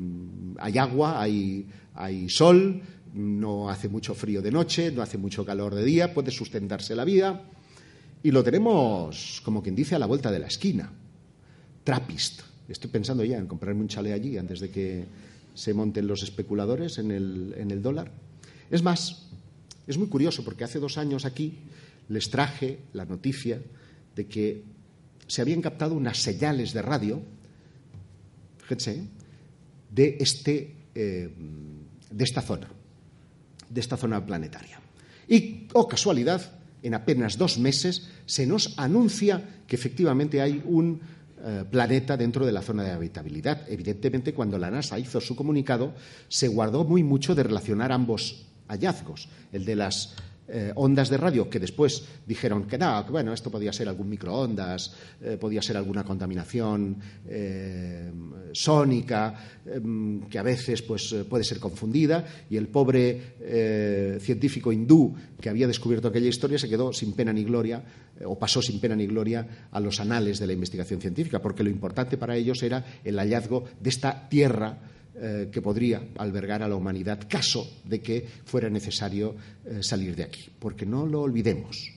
hay 0.60 0.78
agua, 0.78 1.22
hay, 1.22 1.66
hay 1.96 2.30
sol, 2.30 2.82
no 3.14 3.70
hace 3.70 3.90
mucho 3.90 4.14
frío 4.14 4.42
de 4.42 4.52
noche, 4.52 4.92
no 4.92 5.02
hace 5.02 5.18
mucho 5.18 5.46
calor 5.46 5.76
de 5.76 5.84
día, 5.84 6.14
puede 6.14 6.32
sustentarse 6.32 6.96
la 6.96 7.06
vida 7.06 7.44
y 8.24 8.32
lo 8.32 8.44
tenemos, 8.44 9.42
como 9.44 9.62
quien 9.62 9.76
dice, 9.76 9.96
a 9.96 10.00
la 10.00 10.06
vuelta 10.06 10.32
de 10.32 10.40
la 10.40 10.48
esquina. 10.48 10.92
Trappist. 11.84 12.42
Estoy 12.68 12.90
pensando 12.90 13.24
ya 13.24 13.38
en 13.38 13.48
comprarme 13.48 13.82
un 13.82 13.88
chalet 13.88 14.14
allí 14.14 14.38
antes 14.38 14.60
de 14.60 14.70
que 14.70 15.06
se 15.54 15.74
monten 15.74 16.08
los 16.08 16.24
especuladores 16.24 16.98
en 16.98 17.12
el, 17.12 17.56
en 17.58 17.72
el 17.72 17.82
dólar. 17.82 18.12
Es 18.70 18.84
más, 18.84 19.30
es 19.88 19.98
muy 19.98 20.08
curioso 20.08 20.44
porque 20.44 20.66
hace 20.66 20.80
dos 20.80 20.98
años 20.98 21.26
aquí 21.26 21.60
les 22.10 22.30
traje 22.30 22.80
la 22.94 23.06
noticia 23.06 23.62
de 24.16 24.26
que 24.28 24.64
se 25.28 25.42
habían 25.42 25.62
captado 25.62 25.96
unas 25.96 26.18
señales 26.18 26.74
de 26.74 26.82
radio, 26.82 27.22
de, 29.90 30.18
este, 30.20 30.76
eh, 30.94 31.30
de 32.12 32.24
esta 32.24 32.42
zona, 32.42 32.70
de 33.70 33.82
esta 33.82 33.98
zona 33.98 34.26
planetaria. 34.26 34.80
Y, 35.28 35.68
oh 35.74 35.88
casualidad, 35.88 36.42
en 36.84 36.94
apenas 36.94 37.38
dos 37.38 37.58
meses 37.58 38.08
se 38.26 38.46
nos 38.46 38.78
anuncia 38.78 39.44
que 39.68 39.76
efectivamente 39.76 40.42
hay 40.42 40.62
un 40.66 41.02
eh, 41.44 41.64
planeta 41.70 42.18
dentro 42.18 42.46
de 42.46 42.52
la 42.52 42.62
zona 42.62 42.84
de 42.84 42.92
habitabilidad. 42.92 43.62
Evidentemente, 43.70 44.34
cuando 44.34 44.58
la 44.58 44.72
NASA 44.72 44.98
hizo 44.98 45.22
su 45.22 45.36
comunicado, 45.36 45.94
se 46.28 46.48
guardó 46.48 46.84
muy 46.84 47.04
mucho 47.04 47.36
de 47.36 47.44
relacionar 47.44 47.92
ambos 47.92 48.46
hallazgos, 48.68 49.30
el 49.52 49.66
de 49.66 49.76
las 49.76 50.16
eh, 50.50 50.72
ondas 50.76 51.10
de 51.10 51.18
radio 51.18 51.50
que 51.50 51.60
después 51.60 52.06
dijeron 52.26 52.68
que 52.68 52.78
no, 52.78 53.06
que 53.06 53.12
bueno, 53.12 53.34
esto 53.34 53.52
podía 53.52 53.74
ser 53.74 53.90
algún 53.90 54.08
microondas, 54.08 54.94
eh, 55.22 55.38
podía 55.38 55.62
ser 55.62 55.76
alguna 55.76 56.06
contaminación 56.06 56.96
eh, 57.28 58.10
sónica, 58.54 59.36
em, 59.66 60.22
que 60.30 60.40
a 60.40 60.44
veces 60.44 60.82
pues, 60.84 61.14
puede 61.30 61.44
ser 61.44 61.60
confundida, 61.60 62.26
y 62.50 62.56
el 62.56 62.70
pobre 62.70 63.36
científico 64.20 64.72
hindú 64.72 65.14
que 65.40 65.50
había 65.50 65.68
descubierto 65.68 66.08
aquella 66.08 66.28
historia 66.28 66.58
se 66.58 66.70
quedó 66.70 66.94
sin 66.94 67.14
pena 67.14 67.34
ni 67.34 67.44
gloria, 67.44 67.84
o 68.26 68.38
pasó 68.38 68.62
sin 68.62 68.80
pena 68.80 68.96
ni 68.96 69.06
gloria 69.06 69.68
a 69.72 69.80
los 69.80 70.00
anales 70.00 70.40
de 70.40 70.48
la 70.48 70.54
investigación 70.54 71.02
científica, 71.02 71.42
porque 71.42 71.64
lo 71.64 71.70
importante 71.70 72.18
para 72.18 72.36
ellos 72.36 72.64
era 72.64 72.84
el 73.04 73.18
hallazgo 73.18 73.66
de 73.80 73.90
esta 73.90 74.28
tierra 74.30 74.78
eh, 75.20 75.50
que 75.52 75.64
podría 75.64 76.10
albergar 76.18 76.62
a 76.62 76.68
la 76.68 76.76
humanidad 76.76 77.28
caso 77.28 77.82
de 77.84 78.02
que 78.02 78.24
fuera 78.46 78.70
necesario 78.70 79.36
eh, 79.66 79.82
salir 79.82 80.16
de 80.16 80.24
aquí. 80.24 80.50
Porque 80.60 80.86
no 80.86 81.08
lo 81.08 81.22
olvidemos. 81.22 81.92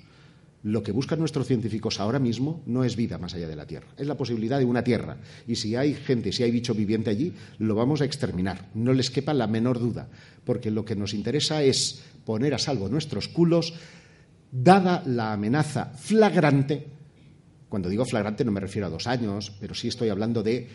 Lo 0.62 0.82
que 0.82 0.92
buscan 0.92 1.18
nuestros 1.18 1.46
científicos 1.46 2.00
ahora 2.00 2.18
mismo 2.18 2.62
no 2.64 2.82
es 2.82 2.96
vida 2.96 3.18
más 3.18 3.34
allá 3.34 3.48
de 3.48 3.56
la 3.56 3.66
Tierra, 3.66 3.88
es 3.96 4.06
la 4.06 4.16
posibilidad 4.16 4.58
de 4.58 4.64
una 4.64 4.84
Tierra. 4.84 5.18
Y 5.46 5.56
si 5.56 5.76
hay 5.76 5.94
gente, 5.94 6.32
si 6.32 6.42
hay 6.42 6.50
bicho 6.50 6.74
viviente 6.74 7.10
allí, 7.10 7.32
lo 7.58 7.74
vamos 7.74 8.00
a 8.00 8.04
exterminar. 8.04 8.70
No 8.74 8.92
les 8.92 9.10
quepa 9.10 9.34
la 9.34 9.46
menor 9.46 9.78
duda, 9.78 10.08
porque 10.44 10.70
lo 10.70 10.84
que 10.84 10.96
nos 10.96 11.14
interesa 11.14 11.62
es 11.62 12.02
poner 12.24 12.54
a 12.54 12.58
salvo 12.58 12.88
nuestros 12.88 13.28
culos, 13.28 13.74
dada 14.52 15.02
la 15.06 15.32
amenaza 15.32 15.92
flagrante. 15.94 16.86
Cuando 17.68 17.88
digo 17.88 18.04
flagrante 18.04 18.44
no 18.44 18.52
me 18.52 18.60
refiero 18.60 18.86
a 18.86 18.90
dos 18.90 19.06
años, 19.06 19.52
pero 19.60 19.74
sí 19.74 19.88
estoy 19.88 20.08
hablando 20.08 20.42
de 20.42 20.68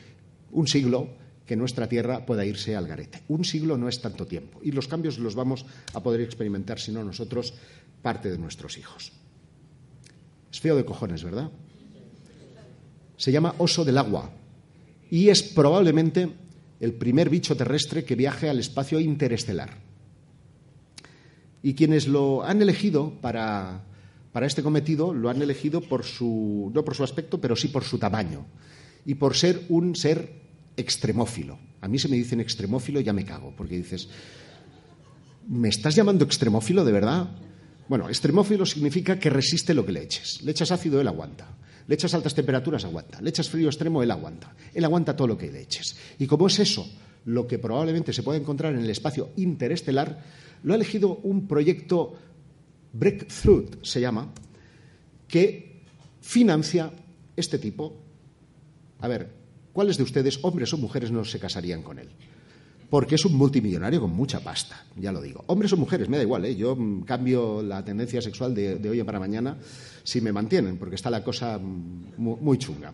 un 0.52 0.68
siglo 0.68 1.25
que 1.46 1.56
nuestra 1.56 1.88
tierra 1.88 2.26
pueda 2.26 2.46
irse 2.46 2.76
al 2.76 2.88
garete. 2.88 3.22
Un 3.28 3.46
siglo 3.46 3.78
no 3.78 3.88
es 3.88 4.02
tanto 4.02 4.26
tiempo 4.26 4.60
y 4.64 4.72
los 4.72 4.88
cambios 4.88 5.20
los 5.20 5.36
vamos 5.36 5.66
a 5.94 6.02
poder 6.02 6.22
experimentar, 6.22 6.80
si 6.80 6.92
no 6.92 7.04
nosotros, 7.04 7.54
parte 8.02 8.32
de 8.32 8.38
nuestros 8.38 8.78
hijos. 8.78 9.12
Es 10.52 10.60
feo 10.60 10.76
de 10.76 10.86
cojones, 10.86 11.24
¿verdad? 11.24 11.52
Se 13.18 13.32
llama 13.32 13.56
oso 13.58 13.86
del 13.86 13.98
agua 13.98 14.32
y 15.10 15.30
es 15.30 15.44
probablemente 15.44 16.30
el 16.80 16.94
primer 16.94 17.30
bicho 17.30 17.56
terrestre 17.56 18.04
que 18.04 18.16
viaje 18.16 18.50
al 18.50 18.60
espacio 18.60 19.00
interestelar. 19.00 19.78
Y 21.62 21.74
quienes 21.74 22.08
lo 22.08 22.44
han 22.44 22.62
elegido 22.62 23.14
para, 23.22 23.84
para 24.32 24.46
este 24.46 24.62
cometido 24.62 25.14
lo 25.14 25.30
han 25.30 25.42
elegido 25.42 25.82
por 25.82 26.04
su, 26.04 26.72
no 26.74 26.84
por 26.84 26.96
su 26.96 27.04
aspecto, 27.04 27.40
pero 27.40 27.56
sí 27.56 27.70
por 27.70 27.84
su 27.84 27.98
tamaño 27.98 28.46
y 29.06 29.16
por 29.16 29.36
ser 29.36 29.66
un 29.70 29.96
ser 29.96 30.45
extremófilo. 30.78 31.58
A 31.82 31.88
mí 31.88 32.00
se 32.00 32.08
me 32.08 32.16
dicen 32.16 32.40
extremófilo 32.40 33.00
ya 33.00 33.14
me 33.14 33.26
cago, 33.26 33.54
porque 33.56 33.78
dices, 33.78 34.10
¿me 35.48 35.70
estás 35.70 35.96
llamando 35.96 36.26
extremófilo 36.26 36.84
de 36.84 36.92
verdad? 36.92 37.30
Bueno, 37.88 38.10
extremófilo 38.10 38.66
significa 38.66 39.20
que 39.20 39.30
resiste 39.30 39.74
lo 39.74 39.86
que 39.86 39.92
le 39.92 40.04
eches. 40.04 40.42
Le 40.42 40.52
echas 40.52 40.72
ácido, 40.72 41.00
él 41.00 41.08
aguanta. 41.08 41.48
Le 41.88 41.96
echas 41.96 42.14
altas 42.16 42.34
temperaturas, 42.34 42.84
aguanta. 42.84 43.22
Le 43.22 43.30
echas 43.30 43.50
frío 43.50 43.68
extremo, 43.68 44.02
él 44.02 44.10
aguanta. 44.10 44.56
Él 44.74 44.84
aguanta 44.84 45.16
todo 45.16 45.28
lo 45.28 45.38
que 45.38 45.52
le 45.52 45.62
eches. 45.62 45.96
Y 46.18 46.26
como 46.26 46.48
es 46.48 46.60
eso 46.60 46.90
lo 47.26 47.48
que 47.48 47.60
probablemente 47.60 48.14
se 48.14 48.24
puede 48.24 48.40
encontrar 48.40 48.74
en 48.74 48.80
el 48.80 48.90
espacio 48.90 49.32
interestelar, 49.36 50.24
lo 50.64 50.74
ha 50.74 50.76
elegido 50.76 51.18
un 51.24 51.48
proyecto 51.48 52.16
Breakthrough, 52.94 53.84
se 53.84 54.00
llama, 54.00 54.32
que 55.28 55.82
financia 56.22 56.92
este 57.36 57.60
tipo. 57.60 58.02
A 59.00 59.08
ver, 59.08 59.35
¿cuáles 59.76 59.98
de 59.98 60.04
ustedes, 60.04 60.40
hombres 60.42 60.72
o 60.74 60.78
mujeres, 60.78 61.12
no 61.12 61.26
se 61.26 61.38
casarían 61.38 61.84
con 61.84 62.00
él? 62.00 62.08
Porque 62.90 63.16
es 63.16 63.26
un 63.26 63.36
multimillonario 63.36 64.00
con 64.00 64.12
mucha 64.12 64.40
pasta, 64.40 64.86
ya 64.96 65.12
lo 65.12 65.22
digo. 65.22 65.44
Hombres 65.48 65.74
o 65.74 65.78
mujeres, 65.78 66.08
me 66.08 66.16
da 66.16 66.24
igual, 66.24 66.46
¿eh? 66.46 66.56
yo 66.56 66.78
cambio 67.06 67.62
la 67.62 67.84
tendencia 67.84 68.22
sexual 68.22 68.56
de, 68.56 68.76
de 68.76 68.90
hoy 68.90 69.04
para 69.04 69.20
mañana 69.20 69.58
si 70.04 70.22
me 70.22 70.32
mantienen, 70.32 70.78
porque 70.78 70.96
está 70.96 71.10
la 71.10 71.22
cosa 71.22 71.58
muy, 71.58 72.38
muy 72.40 72.58
chunga. 72.58 72.94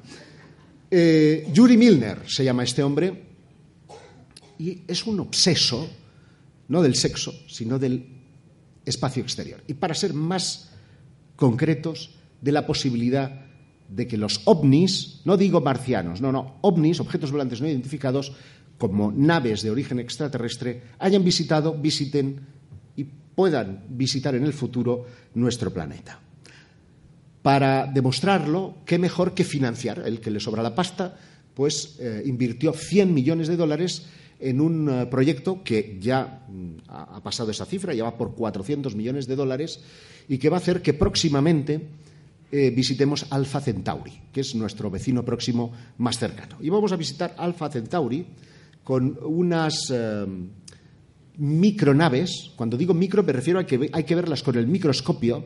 Eh, 0.90 1.48
Yuri 1.54 1.78
Milner 1.78 2.24
se 2.26 2.44
llama 2.44 2.64
este 2.64 2.82
hombre 2.82 3.30
y 4.58 4.82
es 4.88 5.06
un 5.06 5.20
obseso, 5.20 5.88
no 6.70 6.82
del 6.82 6.96
sexo, 6.96 7.32
sino 7.48 7.78
del 7.78 8.08
espacio 8.84 9.22
exterior. 9.22 9.62
Y 9.68 9.76
para 9.76 9.94
ser 9.94 10.16
más 10.16 10.72
concretos, 11.36 12.10
de 12.42 12.52
la 12.52 12.66
posibilidad 12.66 13.46
de 13.92 14.08
que 14.08 14.18
los 14.18 14.42
ovnis, 14.46 15.22
no 15.26 15.36
digo 15.36 15.60
marcianos, 15.60 16.22
no, 16.22 16.32
no, 16.32 16.58
ovnis, 16.62 17.00
objetos 17.00 17.32
volantes 17.32 17.60
no 17.60 17.68
identificados, 17.68 18.32
como 18.78 19.12
naves 19.12 19.62
de 19.62 19.70
origen 19.70 20.00
extraterrestre, 20.00 20.96
hayan 20.98 21.24
visitado, 21.24 21.76
visiten 21.76 22.40
y 22.96 23.04
puedan 23.04 23.86
visitar 23.90 24.34
en 24.34 24.46
el 24.46 24.54
futuro 24.54 25.06
nuestro 25.36 25.72
planeta. 25.72 26.20
Para 27.42 27.86
demostrarlo, 27.86 28.78
qué 28.86 28.98
mejor 28.98 29.34
que 29.34 29.44
financiar, 29.44 30.04
el 30.06 30.22
que 30.22 30.32
le 30.32 30.40
sobra 30.40 30.64
la 30.64 30.74
pasta, 30.74 31.18
pues 31.54 31.98
eh, 32.00 32.24
invirtió 32.26 32.72
100 32.72 33.14
millones 33.14 33.50
de 33.50 33.58
dólares 33.58 34.08
en 34.40 34.62
un 34.62 34.90
uh, 34.90 35.10
proyecto 35.10 35.64
que 35.64 35.98
ya 36.00 36.46
mm, 36.48 36.88
ha, 36.88 37.18
ha, 37.18 37.22
pasado 37.22 37.52
esa 37.52 37.66
cifra, 37.66 37.94
ya 37.94 38.06
va 38.06 38.18
por 38.18 38.34
400 38.34 38.96
millones 38.96 39.28
de 39.28 39.36
dólares 39.36 39.82
y 40.28 40.38
que 40.38 40.50
va 40.50 40.58
a 40.58 40.60
hacer 40.60 40.82
que 40.82 40.94
próximamente 40.94 41.90
eh, 42.52 42.70
visitemos 42.72 43.26
Alpha 43.30 43.62
Centauri, 43.62 44.12
que 44.32 44.42
es 44.42 44.54
nuestro 44.56 44.90
vecino 44.92 45.24
próximo 45.24 45.72
más 45.98 46.18
cercano. 46.20 46.58
Y 46.62 46.70
vamos 46.70 46.92
a 46.92 46.98
visitar 46.98 47.34
Alpha 47.38 47.70
Centauri 47.70 48.26
con 48.84 49.18
unas 49.24 49.90
eh, 49.92 50.26
micronaves. 51.38 52.52
Cuando 52.56 52.78
digo 52.78 52.94
micro 52.94 53.24
me 53.24 53.34
refiero 53.34 53.60
a 53.60 53.66
que 53.66 53.90
hay 53.92 54.04
que 54.04 54.16
verlas 54.16 54.44
con 54.44 54.56
el 54.58 54.68
microscopio 54.68 55.46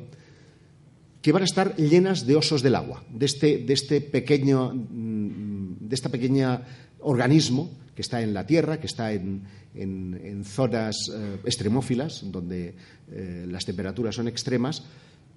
que 1.22 1.32
van 1.32 1.42
a 1.42 1.46
estar 1.46 1.76
llenas 1.76 2.26
de 2.28 2.36
osos 2.36 2.62
del 2.62 2.76
agua, 2.76 3.04
de 3.10 3.26
este, 3.26 3.58
de 3.60 3.74
este 3.74 4.00
pequeño, 4.02 4.72
de 4.76 5.96
esta 5.96 6.10
pequeña 6.10 6.62
organismo 7.00 7.72
que 7.96 8.02
está 8.04 8.22
en 8.22 8.34
la 8.34 8.46
Tierra, 8.46 8.80
que 8.80 8.86
está 8.88 9.12
en, 9.12 9.42
en- 9.74 10.20
en 10.24 10.44
zonas 10.44 10.96
eh, 11.12 11.38
extremófilas, 11.46 12.22
donde 12.32 12.76
eh, 13.12 13.46
las 13.50 13.66
temperaturas 13.66 14.14
son 14.16 14.28
extremas, 14.28 14.84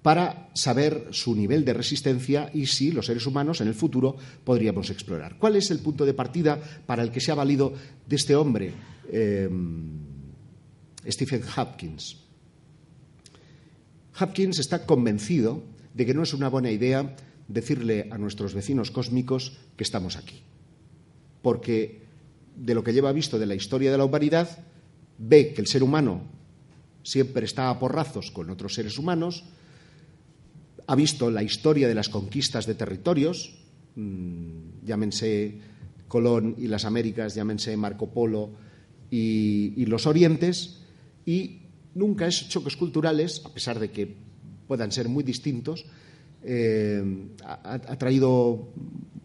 para 0.01 0.49
saber 0.53 1.07
su 1.11 1.35
nivel 1.35 1.65
de 1.65 1.73
resistencia 1.73 2.49
y 2.53 2.67
si 2.67 2.91
los 2.91 3.05
seres 3.05 3.25
humanos 3.25 3.59
en 3.61 3.67
el 3.67 3.73
futuro 3.73 4.15
podríamos 4.43 4.89
explorar. 4.89 5.37
¿Cuál 5.37 5.57
es 5.57 5.71
el 5.71 5.79
punto 5.79 6.05
de 6.05 6.13
partida 6.13 6.59
para 6.85 7.03
el 7.03 7.11
que 7.11 7.19
se 7.19 7.31
ha 7.31 7.35
valido 7.35 7.73
de 8.07 8.15
este 8.15 8.35
hombre, 8.35 8.71
eh, 9.11 9.49
Stephen 11.07 11.41
Hopkins? 11.55 12.17
Hopkins 14.19 14.59
está 14.59 14.85
convencido 14.85 15.63
de 15.93 16.05
que 16.05 16.13
no 16.13 16.23
es 16.23 16.33
una 16.33 16.49
buena 16.49 16.71
idea 16.71 17.15
decirle 17.47 18.07
a 18.11 18.17
nuestros 18.17 18.53
vecinos 18.53 18.91
cósmicos 18.91 19.57
que 19.75 19.83
estamos 19.83 20.15
aquí. 20.15 20.41
Porque 21.41 22.03
de 22.55 22.73
lo 22.73 22.83
que 22.83 22.93
lleva 22.93 23.11
visto 23.11 23.39
de 23.39 23.45
la 23.45 23.55
historia 23.55 23.91
de 23.91 23.97
la 23.97 24.05
humanidad, 24.05 24.65
ve 25.17 25.53
que 25.53 25.61
el 25.61 25.67
ser 25.67 25.83
humano 25.83 26.21
siempre 27.03 27.45
está 27.45 27.69
a 27.69 27.79
porrazos 27.79 28.31
con 28.31 28.49
otros 28.49 28.73
seres 28.75 28.97
humanos, 28.97 29.45
ha 30.89 30.95
visto 30.95 31.29
la 31.29 31.43
historia 31.43 31.87
de 31.87 31.93
las 31.93 32.09
conquistas 32.09 32.65
de 32.65 32.73
territorios, 32.73 33.53
mmm, 33.93 34.81
llámense 34.83 35.59
Colón 36.07 36.55
y 36.57 36.65
las 36.65 36.83
Américas, 36.83 37.35
llámense 37.35 37.77
Marco 37.77 38.09
Polo 38.09 38.49
y, 39.11 39.85
los 39.85 40.07
Orientes, 40.07 40.81
y 41.27 41.61
nunca 41.93 42.25
es 42.25 42.49
choques 42.49 42.75
culturales, 42.75 43.43
a 43.45 43.53
pesar 43.53 43.77
de 43.77 43.91
que 43.91 44.17
puedan 44.67 44.91
ser 44.91 45.09
muy 45.09 45.23
distintos, 45.23 45.85
eh, 46.41 47.03
ha, 47.45 47.73
ha 47.73 47.97
traído 47.99 48.69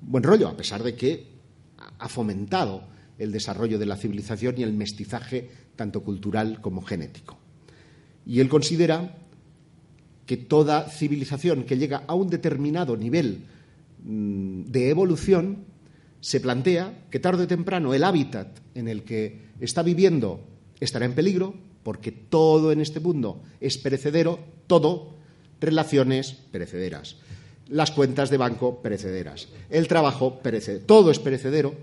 buen 0.02 0.22
rollo, 0.22 0.48
a 0.48 0.56
pesar 0.58 0.82
de 0.82 0.94
que 0.94 1.28
ha 1.98 2.08
fomentado 2.10 2.84
el 3.18 3.32
desarrollo 3.32 3.78
de 3.78 3.86
la 3.86 3.96
civilización 3.96 4.56
y 4.58 4.64
el 4.64 4.74
mestizaje 4.74 5.48
tanto 5.76 6.02
cultural 6.02 6.60
como 6.60 6.82
genético. 6.82 7.38
Y 8.26 8.40
él 8.40 8.50
considera 8.50 9.16
que 10.26 10.36
toda 10.36 10.88
civilización 10.88 11.64
que 11.64 11.76
llega 11.76 12.04
a 12.06 12.14
un 12.14 12.30
determinado 12.30 12.96
nivel 12.96 13.44
mmm, 14.02 14.64
de 14.64 14.90
evolución 14.90 15.64
se 16.20 16.40
plantea 16.40 17.04
que 17.10 17.20
tarde 17.20 17.44
o 17.44 17.50
temprano 17.50 17.92
el 17.92 18.04
hábitat 18.04 18.48
en 18.74 18.88
el 18.88 19.04
que 19.04 19.52
está 19.60 19.84
viviendo 19.84 20.40
estará 20.80 21.04
en 21.04 21.12
peligro 21.12 21.52
porque 21.84 22.10
todo 22.10 22.72
en 22.72 22.80
este 22.80 22.98
mundo 22.98 23.42
es 23.60 23.76
perecedero, 23.76 24.40
todo, 24.66 25.14
relaciones 25.60 26.32
perecederas, 26.32 27.16
las 27.68 27.90
cuentas 27.90 28.30
de 28.30 28.38
banco 28.38 28.80
perecederas, 28.80 29.48
el 29.68 29.86
trabajo 29.86 30.40
perecedero, 30.40 30.84
todo 30.86 31.10
es 31.10 31.18
perecedero. 31.18 31.74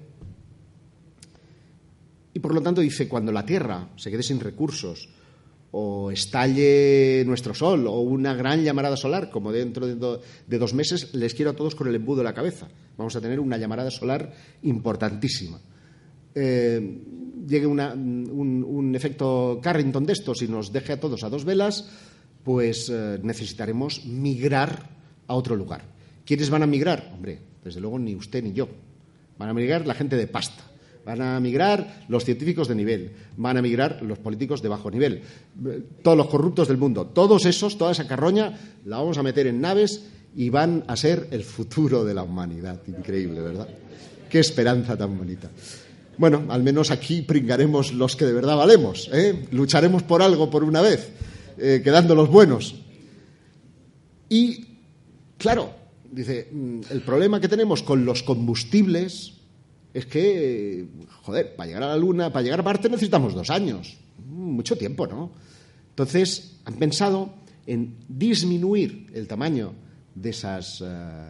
Y 2.34 2.40
por 2.40 2.56
lo 2.56 2.62
tanto 2.62 2.82
dice, 2.82 3.08
cuando 3.08 3.32
la 3.32 3.46
Tierra 3.46 3.90
se 3.96 4.10
quede 4.10 4.24
sin 4.24 4.40
recursos, 4.40 5.08
o 5.72 6.12
estalle 6.12 7.24
nuestro 7.26 7.54
sol 7.56 7.88
o 7.88 8.02
una 8.02 8.36
gran 8.36 8.64
llamarada 8.64 8.98
solar, 8.98 9.30
como 9.30 9.52
dentro 9.52 9.88
de, 9.88 9.96
do, 9.96 10.22
de, 10.48 10.58
dos 10.60 10.74
meses 10.74 11.14
les 11.16 11.34
quiero 11.34 11.52
a 11.52 11.56
todos 11.56 11.76
con 11.76 11.88
el 11.88 11.96
embudo 11.96 12.20
de 12.20 12.26
la 12.26 12.34
cabeza. 12.34 12.68
Vamos 12.98 13.16
a 13.16 13.22
tener 13.22 13.40
una 13.40 13.58
llamarada 13.58 13.90
solar 13.90 14.34
importantísima. 14.64 15.60
Eh, 16.36 17.02
llegue 17.48 17.68
una, 17.68 17.94
un, 17.94 18.66
un, 18.68 18.96
efecto 18.96 19.60
Carrington 19.62 20.06
de 20.06 20.14
estos 20.14 20.42
y 20.42 20.48
nos 20.48 20.72
deje 20.72 20.94
a 20.94 21.00
todos 21.00 21.24
a 21.24 21.30
dos 21.30 21.46
velas, 21.46 21.90
pues 22.44 22.90
eh, 22.90 23.20
necesitaremos 23.24 24.06
migrar 24.06 24.90
a 25.28 25.36
otro 25.36 25.56
lugar. 25.56 25.84
¿Quiénes 26.26 26.50
van 26.50 26.64
a 26.64 26.68
migrar? 26.68 27.12
Hombre, 27.14 27.40
desde 27.64 27.80
luego 27.80 27.98
ni 27.98 28.16
usted 28.16 28.44
ni 28.44 28.52
yo. 28.52 28.68
Van 29.38 29.50
a 29.50 29.54
migrar 29.54 29.88
la 29.88 29.94
gente 29.94 30.16
de 30.18 30.28
pasta. 30.28 30.71
Van 31.06 31.22
a 31.22 31.40
migrar 31.40 32.06
los 32.10 32.24
científicos 32.24 32.68
de 32.68 32.76
nivel, 32.76 33.12
van 33.38 33.58
a 33.58 33.62
migrar 33.62 34.02
los 34.04 34.20
políticos 34.20 34.62
de 34.62 34.70
bajo 34.70 34.92
nivel, 34.92 35.24
todos 36.04 36.18
los 36.18 36.28
corruptos 36.28 36.68
del 36.68 36.78
mundo. 36.78 37.08
Todos 37.08 37.46
esos, 37.46 37.78
toda 37.78 37.92
esa 37.92 38.08
carroña, 38.08 38.58
la 38.86 38.98
vamos 38.98 39.18
a 39.18 39.24
meter 39.24 39.48
en 39.48 39.62
naves 39.62 40.04
y 40.36 40.50
van 40.50 40.84
a 40.88 40.96
ser 40.96 41.28
el 41.32 41.44
futuro 41.44 42.06
de 42.06 42.14
la 42.14 42.24
humanidad. 42.24 42.82
Increíble, 42.88 43.42
¿verdad? 43.42 43.68
Qué 44.30 44.40
esperanza 44.40 44.96
tan 44.96 45.18
bonita. 45.18 45.50
Bueno, 46.18 46.46
al 46.50 46.62
menos 46.62 46.92
aquí 46.92 47.22
pringaremos 47.24 47.94
los 47.94 48.16
que 48.16 48.26
de 48.26 48.34
verdad 48.34 48.56
valemos. 48.56 49.10
¿eh? 49.12 49.48
Lucharemos 49.52 50.04
por 50.04 50.22
algo 50.22 50.50
por 50.50 50.64
una 50.64 50.82
vez, 50.82 51.10
eh, 51.58 51.82
quedando 51.84 52.14
los 52.16 52.30
buenos. 52.30 52.76
Y, 54.30 54.66
claro, 55.38 55.74
dice, 56.12 56.48
mm, 56.52 56.82
el 56.92 57.02
problema 57.02 57.42
que 57.42 57.48
tenemos 57.48 57.82
con 57.84 58.06
los 58.06 58.24
combustibles 58.24 59.41
es 59.94 60.06
que, 60.06 60.88
joder, 61.24 61.56
para 61.56 61.68
llegar 61.68 61.84
a 61.84 61.88
la 61.88 61.98
Luna, 61.98 62.32
para 62.32 62.44
llegar 62.44 62.60
a 62.60 62.64
Marte 62.64 62.90
necesitamos 62.90 63.34
dos 63.34 63.50
años. 63.50 63.98
Mucho 64.26 64.78
tiempo, 64.78 65.08
¿no? 65.08 65.32
Entonces, 65.90 66.60
han 66.66 66.76
pensado 66.76 67.34
en 67.66 67.98
disminuir 68.08 69.08
el 69.14 69.28
tamaño 69.28 69.74
de 70.16 70.30
esas 70.30 70.82
uh, 70.82 70.86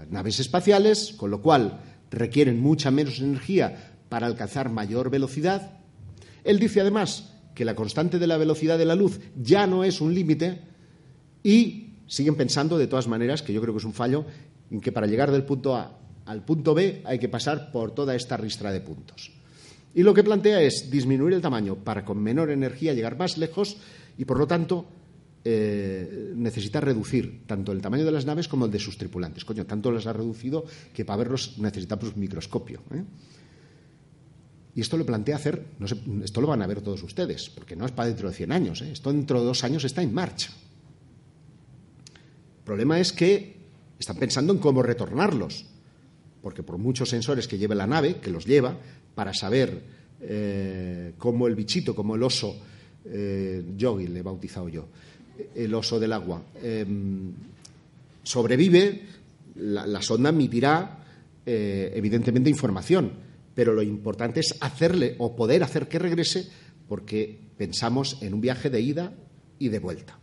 naves 0.10 0.40
espaciales, 0.40 1.14
con 1.18 1.32
lo 1.32 1.42
cual 1.42 1.82
requieren 2.10 2.60
mucha 2.60 2.92
menos 2.92 3.20
energía 3.20 3.96
para 4.10 4.28
alcanzar 4.28 4.70
mayor 4.70 5.10
velocidad. 5.10 5.80
Él 6.44 6.60
dice 6.60 6.82
además 6.82 7.34
que 7.56 7.66
la 7.66 7.76
constante 7.76 8.20
de 8.20 8.28
la 8.28 8.38
velocidad 8.38 8.78
de 8.78 8.86
la 8.86 8.96
luz 8.96 9.20
ya 9.36 9.68
no 9.68 9.84
es 9.84 10.02
un 10.02 10.14
límite 10.14 10.62
y 11.44 11.96
siguen 12.08 12.36
pensando, 12.36 12.78
de 12.78 12.88
todas 12.88 13.08
maneras, 13.08 13.42
que 13.42 13.54
yo 13.54 13.62
creo 13.62 13.74
que 13.74 13.80
es 13.80 13.86
un 13.86 13.94
fallo, 13.94 14.26
en 14.70 14.82
que 14.82 14.92
para 14.92 15.08
llegar 15.08 15.32
del 15.32 15.44
punto 15.44 15.76
A 15.76 15.98
al 16.26 16.44
punto 16.44 16.74
B 16.74 17.02
hay 17.06 17.20
que 17.20 17.30
pasar 17.30 17.72
por 17.72 17.92
toda 17.92 18.16
esta 18.16 18.38
ristra 18.38 18.72
de 18.72 18.82
puntos. 18.82 19.32
Y 19.94 20.04
lo 20.04 20.14
que 20.14 20.24
plantea 20.24 20.62
es 20.62 20.90
disminuir 20.90 21.34
el 21.34 21.42
tamaño 21.42 21.76
para 21.76 22.06
con 22.06 22.22
menor 22.22 22.50
energía 22.50 22.94
llegar 22.94 23.18
más 23.18 23.38
lejos 23.38 23.78
y, 24.18 24.26
por 24.26 24.40
lo 24.40 24.48
tanto, 24.48 24.86
eh, 25.44 26.34
necesita 26.36 26.80
reducir 26.80 27.46
tanto 27.46 27.72
el 27.72 27.82
tamaño 27.82 28.06
de 28.06 28.12
las 28.12 28.26
naves 28.26 28.48
como 28.48 28.66
el 28.66 28.72
de 28.72 28.80
sus 28.80 28.98
tripulantes. 28.98 29.44
Coño, 29.44 29.66
tanto 29.66 29.92
las 29.92 30.08
ha 30.08 30.14
reducido 30.14 30.66
que 30.94 31.04
para 31.04 31.18
verlos 31.18 31.58
necesitamos 31.58 32.14
un 32.14 32.20
microscopio. 32.20 32.82
¿eh? 32.94 33.04
Y 34.76 34.82
esto 34.82 34.96
lo 34.96 35.06
plantea 35.06 35.36
hacer, 35.36 35.66
no 35.80 35.88
sé, 35.88 35.98
esto 36.24 36.40
lo 36.40 36.48
van 36.48 36.62
a 36.62 36.68
ver 36.68 36.82
todos 36.82 37.04
ustedes, 37.04 37.50
porque 37.50 37.76
no 37.76 37.86
es 37.86 37.92
para 37.92 38.08
dentro 38.08 38.30
de 38.30 38.36
100 38.36 38.52
años, 38.52 38.82
¿eh? 38.82 38.92
esto 38.94 39.12
dentro 39.12 39.40
de 39.40 39.46
dos 39.46 39.64
años 39.66 39.84
está 39.84 40.02
en 40.02 40.14
marcha. 40.14 40.52
El 42.60 42.64
problema 42.64 43.00
es 43.00 43.12
que 43.12 43.58
están 44.00 44.16
pensando 44.16 44.54
en 44.54 44.60
cómo 44.60 44.82
retornarlos 44.82 45.66
porque 46.42 46.64
por 46.64 46.78
muchos 46.78 47.10
sensores 47.10 47.48
que 47.48 47.58
lleve 47.58 47.76
la 47.76 47.88
nave, 47.88 48.18
que 48.18 48.32
los 48.32 48.46
lleva, 48.46 48.78
para 49.16 49.34
saber 49.34 49.82
eh, 50.22 51.14
cómo 51.18 51.48
el 51.48 51.56
bichito, 51.56 51.96
como 51.96 52.16
el 52.16 52.24
oso, 52.24 52.56
eh, 53.06 53.64
yogi 53.76 54.08
le 54.08 54.20
he 54.20 54.24
bautizado 54.24 54.70
yo, 54.70 54.88
el 55.56 55.74
oso 55.74 56.00
del 56.00 56.14
agua, 56.14 56.44
eh, 56.62 56.86
sobrevive, 58.24 59.02
la, 59.56 59.86
la, 59.86 60.02
sonda 60.02 60.30
emitirá 60.30 60.98
evidentemente 61.44 62.50
información, 62.50 63.12
pero 63.54 63.74
lo 63.74 63.82
importante 63.82 64.40
es 64.40 64.56
hacerle 64.62 65.16
o 65.18 65.36
poder 65.36 65.64
hacer 65.64 65.88
que 65.88 66.00
regrese 66.00 66.48
porque 66.88 67.38
pensamos 67.58 68.18
en 68.22 68.34
un 68.34 68.42
viaje 68.42 68.70
de 68.70 68.80
ida 68.80 69.14
y 69.60 69.70
de 69.70 69.80
vuelta. 69.80 70.18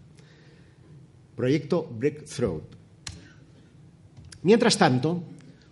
Proyecto 1.35 1.89
Breakthrough. 1.91 2.63
Mientras 4.43 4.79
tanto, 4.79 5.25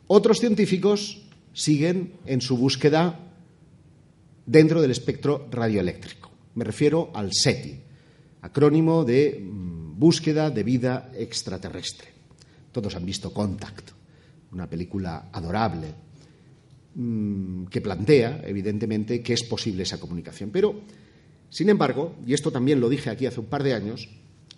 otros 0.06 0.38
científicos 0.38 1.22
siguen 1.52 2.14
en 2.26 2.40
su 2.40 2.56
búsqueda 2.56 3.18
dentro 4.44 4.80
del 4.80 4.90
espectro 4.90 5.48
radioeléctrico. 5.50 6.30
Me 6.54 6.64
refiero 6.64 7.10
al 7.14 7.32
SETI, 7.32 7.80
acrónimo 8.42 9.04
de 9.04 9.40
mm, 9.40 9.98
Búsqueda 9.98 10.50
de 10.50 10.62
Vida 10.62 11.10
Extraterrestre. 11.16 12.08
Todos 12.70 12.94
han 12.94 13.06
visto 13.06 13.32
Contact, 13.32 13.90
una 14.52 14.68
película 14.68 15.30
adorable 15.32 15.94
mmm, 16.94 17.64
que 17.64 17.80
plantea, 17.80 18.42
evidentemente, 18.44 19.22
que 19.22 19.32
es 19.32 19.42
posible 19.42 19.82
esa 19.82 19.98
comunicación. 19.98 20.50
Pero, 20.50 20.82
sin 21.50 21.68
embargo, 21.70 22.16
y 22.26 22.34
esto 22.34 22.52
también 22.52 22.80
lo 22.80 22.88
dije 22.88 23.10
aquí 23.10 23.26
hace 23.26 23.40
un 23.40 23.46
par 23.46 23.62
de 23.62 23.74
años, 23.74 24.08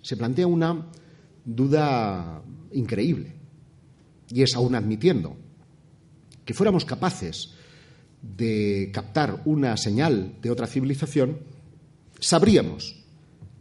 se 0.02 0.16
plantea 0.16 0.46
una 0.46 0.88
duda 1.44 2.42
increíble 2.72 3.38
y 4.28 4.42
es 4.42 4.54
aún 4.54 4.74
admitiendo 4.74 5.36
que 6.44 6.54
fuéramos 6.54 6.84
capaces 6.84 7.54
de 8.22 8.90
captar 8.92 9.42
una 9.44 9.76
señal 9.76 10.34
de 10.42 10.50
otra 10.50 10.66
civilización, 10.66 11.38
sabríamos 12.20 12.96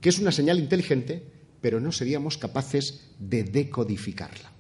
que 0.02 0.10
es 0.10 0.20
una 0.20 0.32
señal 0.32 0.60
inteligente, 0.60 1.24
pero 1.62 1.80
no 1.80 1.92
seríamos 1.92 2.38
capaces 2.38 3.12
de 3.20 3.44
decodificarla. 3.44 4.52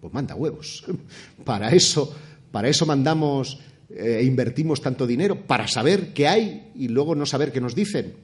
Pues 0.00 0.12
manda 0.12 0.34
huevos. 0.34 0.84
Para 1.44 1.70
eso, 1.70 2.14
para 2.50 2.68
eso 2.68 2.86
mandamos 2.86 3.60
e 3.86 4.18
eh, 4.18 4.24
invertimos 4.24 4.82
tanto 4.82 5.06
dinero, 5.06 5.46
para 5.46 5.68
saber 5.68 6.10
qué 6.12 6.26
hay 6.26 6.72
y 6.74 6.88
luego 6.88 7.14
no 7.14 7.26
saber 7.26 7.52
qué 7.52 7.60
nos 7.60 7.74
dicen. 7.74 8.14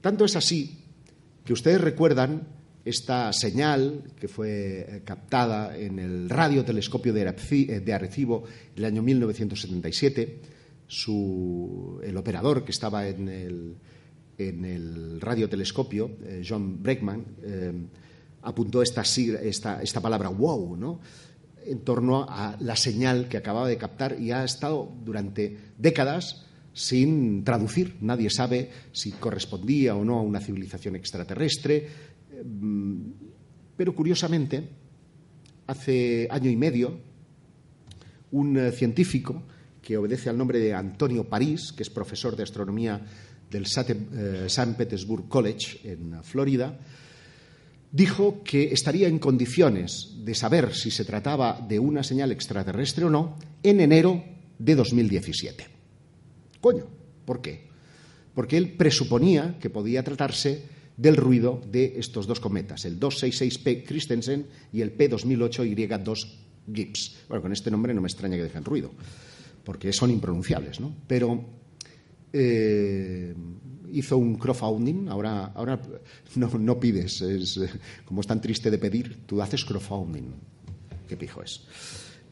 Tanto 0.00 0.24
es 0.24 0.34
así 0.34 0.82
que 1.44 1.52
ustedes 1.52 1.80
recuerdan 1.80 2.48
esta 2.84 3.32
señal 3.32 4.02
que 4.20 4.28
fue 4.28 4.80
eh, 4.88 5.02
captada 5.04 5.76
en 5.76 5.98
el 5.98 6.28
radiotelescopio 6.28 7.12
de 7.12 7.22
eh, 7.22 7.92
Arecibo 7.92 8.44
en 8.72 8.78
el 8.78 8.84
año 8.84 9.02
1977, 9.02 10.40
su- 10.86 12.00
el 12.04 12.16
operador 12.16 12.64
que 12.64 12.72
estaba 12.72 13.08
en 13.08 13.28
el, 13.28 13.74
en 14.38 14.64
el 14.64 15.20
radiotelescopio, 15.20 16.10
eh, 16.24 16.42
John 16.46 16.82
Breckman, 16.82 17.24
eh, 17.42 17.72
apuntó 18.42 18.82
esta, 18.82 19.02
esta, 19.02 19.82
esta 19.82 20.00
palabra 20.00 20.28
wow, 20.28 20.76
¿no? 20.76 21.00
en 21.66 21.78
torno 21.80 22.26
a 22.28 22.56
la 22.60 22.76
señal 22.76 23.26
que 23.28 23.38
acababa 23.38 23.66
de 23.66 23.78
captar 23.78 24.20
y 24.20 24.32
ha 24.32 24.44
estado 24.44 24.92
durante 25.02 25.56
décadas 25.78 26.44
sin 26.74 27.42
traducir. 27.42 27.96
Nadie 28.02 28.28
sabe 28.28 28.68
si 28.92 29.12
correspondía 29.12 29.94
o 29.96 30.04
no 30.04 30.18
a 30.18 30.22
una 30.22 30.40
civilización 30.40 30.94
extraterrestre. 30.96 31.88
Mm, 32.44 33.10
Pero 33.76 33.94
curiosamente, 33.94 34.62
hace 35.66 36.28
año 36.30 36.48
y 36.50 36.56
medio, 36.56 36.96
un 38.30 38.56
eh, 38.56 38.70
científico 38.70 39.42
que 39.82 39.96
obedece 39.96 40.30
al 40.30 40.38
nombre 40.38 40.58
de 40.60 40.72
Antonio 40.74 41.24
París, 41.24 41.72
que 41.72 41.82
es 41.82 41.90
profesor 41.90 42.36
de 42.36 42.42
astronomía 42.44 43.00
del 43.50 43.66
Sate- 43.66 43.96
eh. 44.14 44.74
Petersburg 44.76 45.28
College 45.28 45.80
en 45.90 46.22
Florida, 46.22 46.78
dijo 47.90 48.42
que 48.44 48.72
estaría 48.72 49.08
en 49.08 49.18
condiciones 49.18 50.16
de 50.24 50.34
saber 50.34 50.74
si 50.74 50.90
se 50.90 51.04
trataba 51.04 51.60
de 51.68 51.78
una 51.78 52.02
señal 52.02 52.30
extraterrestre 52.32 53.04
o 53.04 53.10
no 53.10 53.36
en 53.62 53.80
enero 53.80 54.22
de 54.58 54.74
2017. 54.74 55.66
Coño, 56.60 56.86
¿por 57.24 57.40
qué? 57.40 57.66
Porque 58.34 58.56
él 58.56 58.72
presuponía 58.72 59.58
que 59.60 59.70
podía 59.70 60.02
tratarse 60.02 60.73
del 60.96 61.16
ruido 61.16 61.60
de 61.70 61.94
estos 61.96 62.26
dos 62.26 62.40
cometas, 62.40 62.84
el 62.84 63.00
266P 63.00 63.84
Christensen 63.84 64.46
y 64.72 64.80
el 64.80 64.96
P2008Y2 64.96 66.26
Gibbs. 66.72 67.16
Bueno, 67.28 67.42
con 67.42 67.52
este 67.52 67.70
nombre 67.70 67.92
no 67.94 68.00
me 68.00 68.08
extraña 68.08 68.36
que 68.36 68.44
dejen 68.44 68.64
ruido, 68.64 68.92
porque 69.64 69.92
son 69.92 70.10
impronunciables, 70.10 70.80
¿no? 70.80 70.94
Pero 71.06 71.44
eh, 72.32 73.34
hizo 73.92 74.18
un 74.18 74.36
crowdfunding, 74.36 75.08
ahora, 75.08 75.46
ahora 75.54 75.80
no, 76.36 76.48
no 76.58 76.80
pides, 76.80 77.22
es, 77.22 77.56
eh, 77.56 77.68
como 78.04 78.20
es 78.20 78.26
tan 78.26 78.40
triste 78.40 78.70
de 78.70 78.78
pedir, 78.78 79.26
tú 79.26 79.42
haces 79.42 79.64
crowdfunding. 79.64 80.32
¿Qué 81.08 81.16
pijo 81.16 81.42
es? 81.42 81.62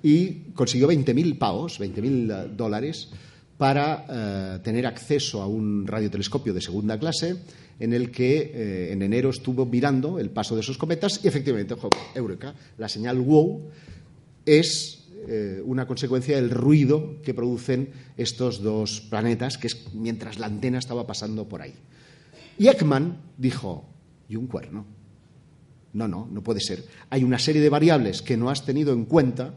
Y 0.02 0.52
consiguió 0.54 0.88
20.000 0.88 1.38
pavos, 1.38 1.80
20.000 1.80 2.56
dólares, 2.56 3.10
para 3.56 4.06
eh, 4.08 4.58
tener 4.64 4.86
acceso 4.86 5.42
a 5.42 5.46
un 5.46 5.86
radiotelescopio 5.86 6.52
de 6.52 6.60
segunda 6.60 6.98
clase 6.98 7.36
en 7.78 7.92
el 7.92 8.10
que 8.10 8.52
eh, 8.54 8.92
en 8.92 9.02
enero 9.02 9.30
estuvo 9.30 9.66
mirando 9.66 10.18
el 10.18 10.30
paso 10.30 10.54
de 10.54 10.60
esos 10.60 10.78
cometas 10.78 11.20
y 11.24 11.28
efectivamente, 11.28 11.74
jo, 11.74 11.90
eureka, 12.14 12.54
la 12.78 12.88
señal 12.88 13.18
WOW 13.18 13.70
es 14.46 15.02
eh, 15.28 15.62
una 15.64 15.86
consecuencia 15.86 16.36
del 16.36 16.50
ruido 16.50 17.22
que 17.22 17.34
producen 17.34 17.90
estos 18.16 18.62
dos 18.62 19.00
planetas, 19.02 19.56
que 19.56 19.68
es 19.68 19.94
mientras 19.94 20.38
la 20.38 20.46
antena 20.46 20.78
estaba 20.78 21.06
pasando 21.06 21.48
por 21.48 21.62
ahí. 21.62 21.74
Y 22.58 22.68
Ekman 22.68 23.18
dijo, 23.38 23.88
¿y 24.28 24.36
un 24.36 24.46
cuerno? 24.46 24.84
No, 25.92 26.08
no, 26.08 26.28
no 26.30 26.42
puede 26.42 26.60
ser. 26.60 26.84
Hay 27.10 27.22
una 27.22 27.38
serie 27.38 27.62
de 27.62 27.68
variables 27.68 28.22
que 28.22 28.36
no 28.36 28.50
has 28.50 28.64
tenido 28.64 28.92
en 28.92 29.04
cuenta 29.04 29.54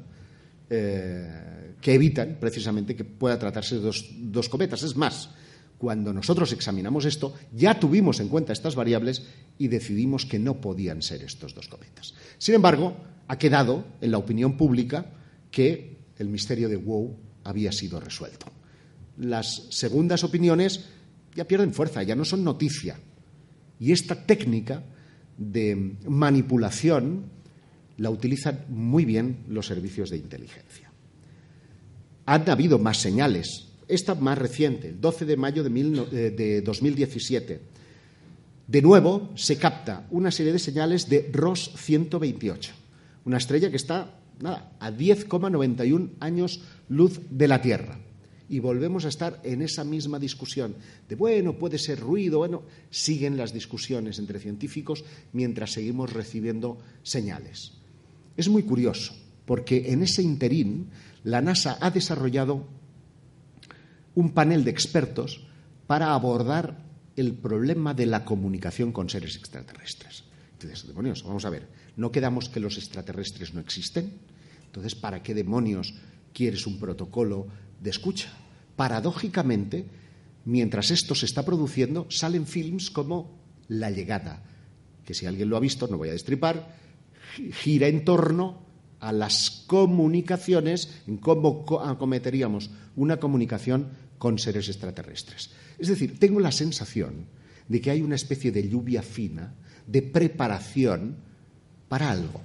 eh, 0.69 1.75
que 1.81 1.93
evitan 1.93 2.37
precisamente 2.39 2.95
que 2.95 3.05
pueda 3.05 3.39
tratarse 3.39 3.79
de 3.79 3.91
dos 4.19 4.49
cometas. 4.49 4.83
Es 4.83 4.95
más, 4.95 5.29
cuando 5.77 6.13
nosotros 6.13 6.51
examinamos 6.53 7.05
esto, 7.05 7.33
ya 7.53 7.79
tuvimos 7.79 8.19
en 8.19 8.29
cuenta 8.29 8.53
estas 8.53 8.75
variables 8.75 9.23
y 9.57 9.67
decidimos 9.67 10.25
que 10.25 10.39
no 10.39 10.61
podían 10.61 11.01
ser 11.01 11.23
estos 11.23 11.53
dos 11.53 11.67
cometas. 11.67 12.13
Sin 12.37 12.55
embargo, 12.55 12.95
ha 13.27 13.37
quedado 13.37 13.85
en 14.01 14.11
la 14.11 14.17
opinión 14.17 14.57
pública 14.57 15.05
que 15.51 15.97
el 16.17 16.29
misterio 16.29 16.69
de 16.69 16.77
Wow 16.77 17.17
había 17.43 17.71
sido 17.71 17.99
resuelto. 17.99 18.47
Las 19.17 19.67
segundas 19.69 20.23
opiniones 20.23 20.85
ya 21.35 21.45
pierden 21.45 21.73
fuerza, 21.73 22.03
ya 22.03 22.15
no 22.15 22.25
son 22.25 22.43
noticia. 22.43 22.97
Y 23.79 23.91
esta 23.91 24.25
técnica 24.25 24.83
de 25.37 25.95
manipulación 26.07 27.25
la 27.97 28.09
utilizan 28.09 28.65
muy 28.69 29.05
bien 29.05 29.43
los 29.47 29.67
servicios 29.67 30.09
de 30.09 30.17
inteligencia. 30.17 30.91
Han 32.25 32.49
habido 32.49 32.79
más 32.79 32.97
señales. 32.97 33.67
Esta 33.87 34.15
más 34.15 34.37
reciente, 34.37 34.89
el 34.89 34.99
12 35.01 35.25
de 35.25 35.37
mayo 35.37 35.63
de, 35.63 35.69
mil 35.69 35.91
no- 35.91 36.07
eh, 36.11 36.31
de 36.31 36.61
2017. 36.61 37.61
De 38.67 38.81
nuevo 38.81 39.29
se 39.35 39.57
capta 39.57 40.07
una 40.09 40.31
serie 40.31 40.51
de 40.53 40.59
señales 40.59 41.07
de 41.07 41.29
Ross 41.31 41.71
128, 41.77 42.73
una 43.25 43.37
estrella 43.37 43.69
que 43.69 43.75
está 43.77 44.15
a 44.79 44.91
10,91 44.91 46.09
años 46.19 46.61
luz 46.89 47.19
de 47.29 47.47
la 47.47 47.61
Tierra. 47.61 47.99
Y 48.49 48.59
volvemos 48.59 49.05
a 49.05 49.09
estar 49.09 49.39
en 49.43 49.61
esa 49.61 49.83
misma 49.83 50.19
discusión 50.19 50.75
de, 51.09 51.15
bueno, 51.15 51.53
puede 51.57 51.77
ser 51.79 51.99
ruido, 51.99 52.39
bueno, 52.39 52.63
siguen 52.91 53.37
las 53.37 53.53
discusiones 53.53 54.19
entre 54.19 54.39
científicos 54.39 55.03
mientras 55.33 55.71
seguimos 55.73 56.13
recibiendo 56.13 56.77
señales. 57.01 57.73
Es 58.37 58.49
muy 58.49 58.63
curioso, 58.63 59.15
porque 59.45 59.91
en 59.91 60.03
ese 60.03 60.21
interín 60.21 60.89
la 61.23 61.41
NASA 61.41 61.77
ha 61.81 61.89
desarrollado 61.89 62.67
un 64.15 64.31
panel 64.31 64.63
de 64.63 64.71
expertos 64.71 65.45
para 65.87 66.13
abordar 66.13 66.83
el 67.15 67.33
problema 67.33 67.93
de 67.93 68.05
la 68.07 68.25
comunicación 68.25 68.91
con 68.91 69.09
seres 69.09 69.35
extraterrestres. 69.35 70.23
Entonces, 70.53 70.87
demonios, 70.87 71.23
vamos 71.23 71.45
a 71.45 71.49
ver, 71.49 71.67
¿no 71.95 72.11
quedamos 72.11 72.49
que 72.49 72.59
los 72.59 72.77
extraterrestres 72.77 73.53
no 73.53 73.59
existen? 73.61 74.13
Entonces, 74.65 74.95
¿para 74.95 75.21
qué 75.23 75.33
demonios 75.33 75.93
quieres 76.33 76.65
un 76.67 76.79
protocolo 76.79 77.47
de 77.81 77.89
escucha? 77.89 78.29
Paradójicamente, 78.75 79.85
mientras 80.45 80.91
esto 80.91 81.15
se 81.15 81.25
está 81.25 81.43
produciendo, 81.43 82.07
salen 82.09 82.45
films 82.45 82.89
como 82.91 83.37
La 83.67 83.89
llegada, 83.91 84.43
que 85.05 85.13
si 85.13 85.25
alguien 85.25 85.49
lo 85.49 85.57
ha 85.57 85.59
visto, 85.59 85.87
no 85.87 85.97
voy 85.97 86.09
a 86.09 86.13
destripar, 86.13 86.75
gi- 87.35 87.51
gira 87.51 87.87
en 87.87 88.05
torno 88.05 88.63
a 88.99 89.11
las 89.11 89.63
comunicaciones, 89.67 91.01
en 91.07 91.17
cómo 91.17 91.65
co- 91.65 91.81
acometeríamos 91.81 92.69
una 92.95 93.17
comunicación 93.17 93.89
con 94.17 94.39
seres 94.39 94.67
extraterrestres. 94.69 95.51
Es 95.77 95.87
decir, 95.87 96.19
tengo 96.19 96.39
la 96.39 96.51
sensación 96.51 97.25
de 97.67 97.81
que 97.81 97.91
hay 97.91 98.01
una 98.01 98.15
especie 98.15 98.51
de 98.51 98.67
lluvia 98.67 99.01
fina, 99.01 99.53
de 99.87 100.01
preparación 100.01 101.15
para 101.87 102.11
algo, 102.11 102.41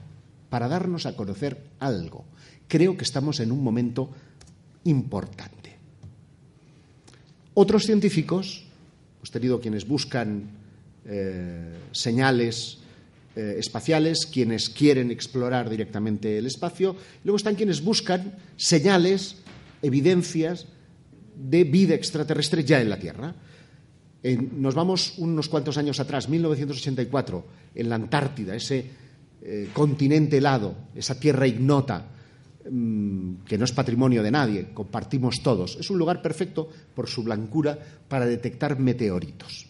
para 0.48 0.68
darnos 0.68 1.06
a 1.06 1.16
conocer 1.16 1.58
algo. 1.78 2.24
Creo 2.68 2.96
que 2.96 3.04
estamos 3.04 3.40
en 3.40 3.52
un 3.52 3.62
momento 3.62 4.10
importante. 4.84 5.76
Otros 7.54 7.84
científicos, 7.84 8.64
hemos 9.18 9.30
tenido 9.30 9.60
quienes 9.60 9.86
buscan 9.86 10.50
eh, 11.04 11.76
señales 11.92 12.78
eh, 13.36 13.56
espaciales, 13.58 14.26
quienes 14.26 14.70
quieren 14.70 15.10
explorar 15.10 15.68
directamente 15.68 16.38
el 16.38 16.46
espacio, 16.46 16.96
luego 17.24 17.36
están 17.36 17.54
quienes 17.54 17.82
buscan 17.82 18.34
señales, 18.56 19.36
evidencias 19.82 20.66
de 21.40 21.64
vida 21.64 21.94
extraterrestre 21.94 22.64
ya 22.64 22.80
en 22.80 22.90
la 22.90 22.98
Tierra. 22.98 23.34
En- 24.22 24.60
nos 24.60 24.74
vamos 24.74 25.14
unos 25.18 25.48
cuantos 25.48 25.78
años 25.78 25.98
atrás, 26.00 26.28
1984, 26.28 27.44
en 27.74 27.88
la 27.88 27.94
Antártida, 27.96 28.54
ese 28.54 28.84
eh, 29.42 29.70
continente 29.72 30.36
helado, 30.36 30.74
esa 30.94 31.18
tierra 31.18 31.46
ignota, 31.46 32.06
mm, 32.70 33.36
que 33.46 33.56
no 33.56 33.64
es 33.64 33.72
patrimonio 33.72 34.22
de 34.22 34.30
nadie, 34.30 34.68
compartimos 34.74 35.42
todos. 35.42 35.76
Es 35.80 35.88
un 35.90 35.96
lugar 35.98 36.20
perfecto 36.20 36.68
por 36.94 37.08
su 37.08 37.22
blancura 37.22 37.78
para 38.06 38.26
detectar 38.26 38.78
meteoritos. 38.78 39.64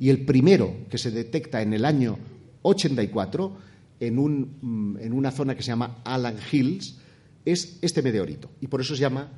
Y 0.00 0.10
el 0.10 0.24
primero 0.24 0.74
que 0.90 0.98
se 0.98 1.12
detecta 1.12 1.62
en 1.62 1.72
el 1.72 1.84
año 1.84 2.18
84, 2.62 3.56
en, 4.00 4.18
un, 4.18 4.56
mm, 4.60 4.96
en 4.98 5.12
una 5.12 5.30
zona 5.30 5.54
que 5.54 5.62
se 5.62 5.68
llama 5.68 5.98
Alan 6.04 6.36
Hills, 6.50 6.96
es 7.44 7.78
este 7.80 8.02
meteorito. 8.02 8.50
Y 8.60 8.66
por 8.66 8.80
eso 8.80 8.96
se 8.96 9.02
llama 9.02 9.28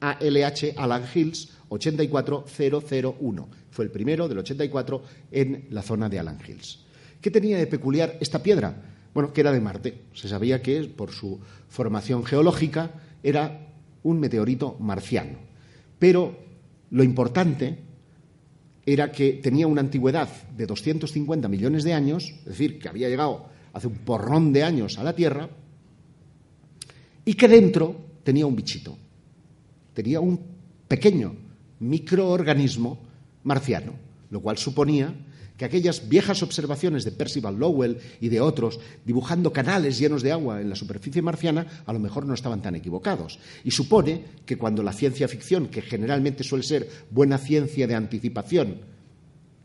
ALH 0.00 0.74
Alan 0.76 1.04
Hills 1.14 1.48
84001. 1.68 3.48
Fue 3.70 3.84
el 3.84 3.90
primero 3.90 4.28
del 4.28 4.38
84 4.38 5.02
en 5.30 5.66
la 5.70 5.82
zona 5.82 6.08
de 6.08 6.18
Alan 6.18 6.38
Hills. 6.46 6.80
¿Qué 7.20 7.30
tenía 7.30 7.58
de 7.58 7.66
peculiar 7.66 8.16
esta 8.20 8.42
piedra? 8.42 8.74
Bueno, 9.12 9.32
que 9.32 9.40
era 9.40 9.52
de 9.52 9.60
Marte. 9.60 10.02
Se 10.14 10.28
sabía 10.28 10.62
que 10.62 10.84
por 10.84 11.12
su 11.12 11.38
formación 11.68 12.24
geológica 12.24 12.90
era 13.22 13.68
un 14.02 14.18
meteorito 14.18 14.76
marciano. 14.80 15.38
Pero 15.98 16.38
lo 16.90 17.04
importante 17.04 17.78
era 18.86 19.12
que 19.12 19.34
tenía 19.34 19.66
una 19.66 19.82
antigüedad 19.82 20.28
de 20.56 20.66
250 20.66 21.48
millones 21.48 21.84
de 21.84 21.92
años, 21.92 22.24
es 22.40 22.44
decir, 22.44 22.78
que 22.78 22.88
había 22.88 23.08
llegado 23.08 23.46
hace 23.72 23.86
un 23.86 23.98
porrón 23.98 24.52
de 24.52 24.64
años 24.64 24.98
a 24.98 25.04
la 25.04 25.14
Tierra, 25.14 25.48
y 27.24 27.34
que 27.34 27.48
dentro 27.48 27.94
tenía 28.24 28.46
un 28.46 28.56
bichito, 28.56 28.96
tenía 29.94 30.20
un 30.20 30.40
pequeño 30.88 31.34
microorganismo 31.80 32.98
marciano, 33.44 33.92
lo 34.30 34.40
cual 34.40 34.58
suponía 34.58 35.14
que 35.60 35.66
aquellas 35.66 36.08
viejas 36.08 36.42
observaciones 36.42 37.04
de 37.04 37.12
Percival 37.12 37.58
Lowell 37.58 37.98
y 38.18 38.30
de 38.30 38.40
otros, 38.40 38.80
dibujando 39.04 39.52
canales 39.52 39.98
llenos 39.98 40.22
de 40.22 40.32
agua 40.32 40.62
en 40.62 40.70
la 40.70 40.74
superficie 40.74 41.20
marciana, 41.20 41.66
a 41.84 41.92
lo 41.92 41.98
mejor 41.98 42.24
no 42.24 42.32
estaban 42.32 42.62
tan 42.62 42.76
equivocados. 42.76 43.38
Y 43.62 43.70
supone 43.70 44.24
que 44.46 44.56
cuando 44.56 44.82
la 44.82 44.94
ciencia 44.94 45.28
ficción, 45.28 45.68
que 45.68 45.82
generalmente 45.82 46.44
suele 46.44 46.64
ser 46.64 46.88
buena 47.10 47.36
ciencia 47.36 47.86
de 47.86 47.94
anticipación, 47.94 48.80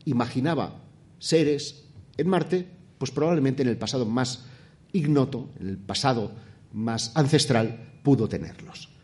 imaginaba 0.04 0.84
seres 1.18 1.86
en 2.18 2.28
Marte, 2.28 2.68
pues 2.98 3.12
probablemente 3.12 3.64
en 3.64 3.70
el 3.70 3.78
pasado 3.78 4.06
más 4.06 4.44
ignoto, 4.92 5.50
en 5.62 5.70
el 5.70 5.78
pasado 5.78 6.34
más 6.74 7.14
ancestral, 7.16 8.00
pudo 8.04 8.28
tenerlos. 8.28 8.95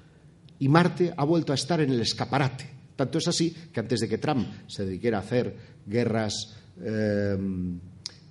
Y 0.62 0.70
Marte 0.70 1.12
ha 1.18 1.26
vuelto 1.26 1.52
a 1.52 1.56
estar 1.56 1.82
en 1.82 1.90
el 1.90 2.02
escaparate. 2.02 2.70
Tanto 2.96 3.18
es 3.18 3.28
así 3.28 3.50
que 3.74 3.80
antes 3.80 4.00
de 4.00 4.08
que 4.08 4.20
Trump 4.20 4.48
se 4.68 4.86
dedicara 4.86 5.18
a 5.18 5.22
hacer 5.22 5.56
guerras 5.88 6.56
eh, 6.80 7.36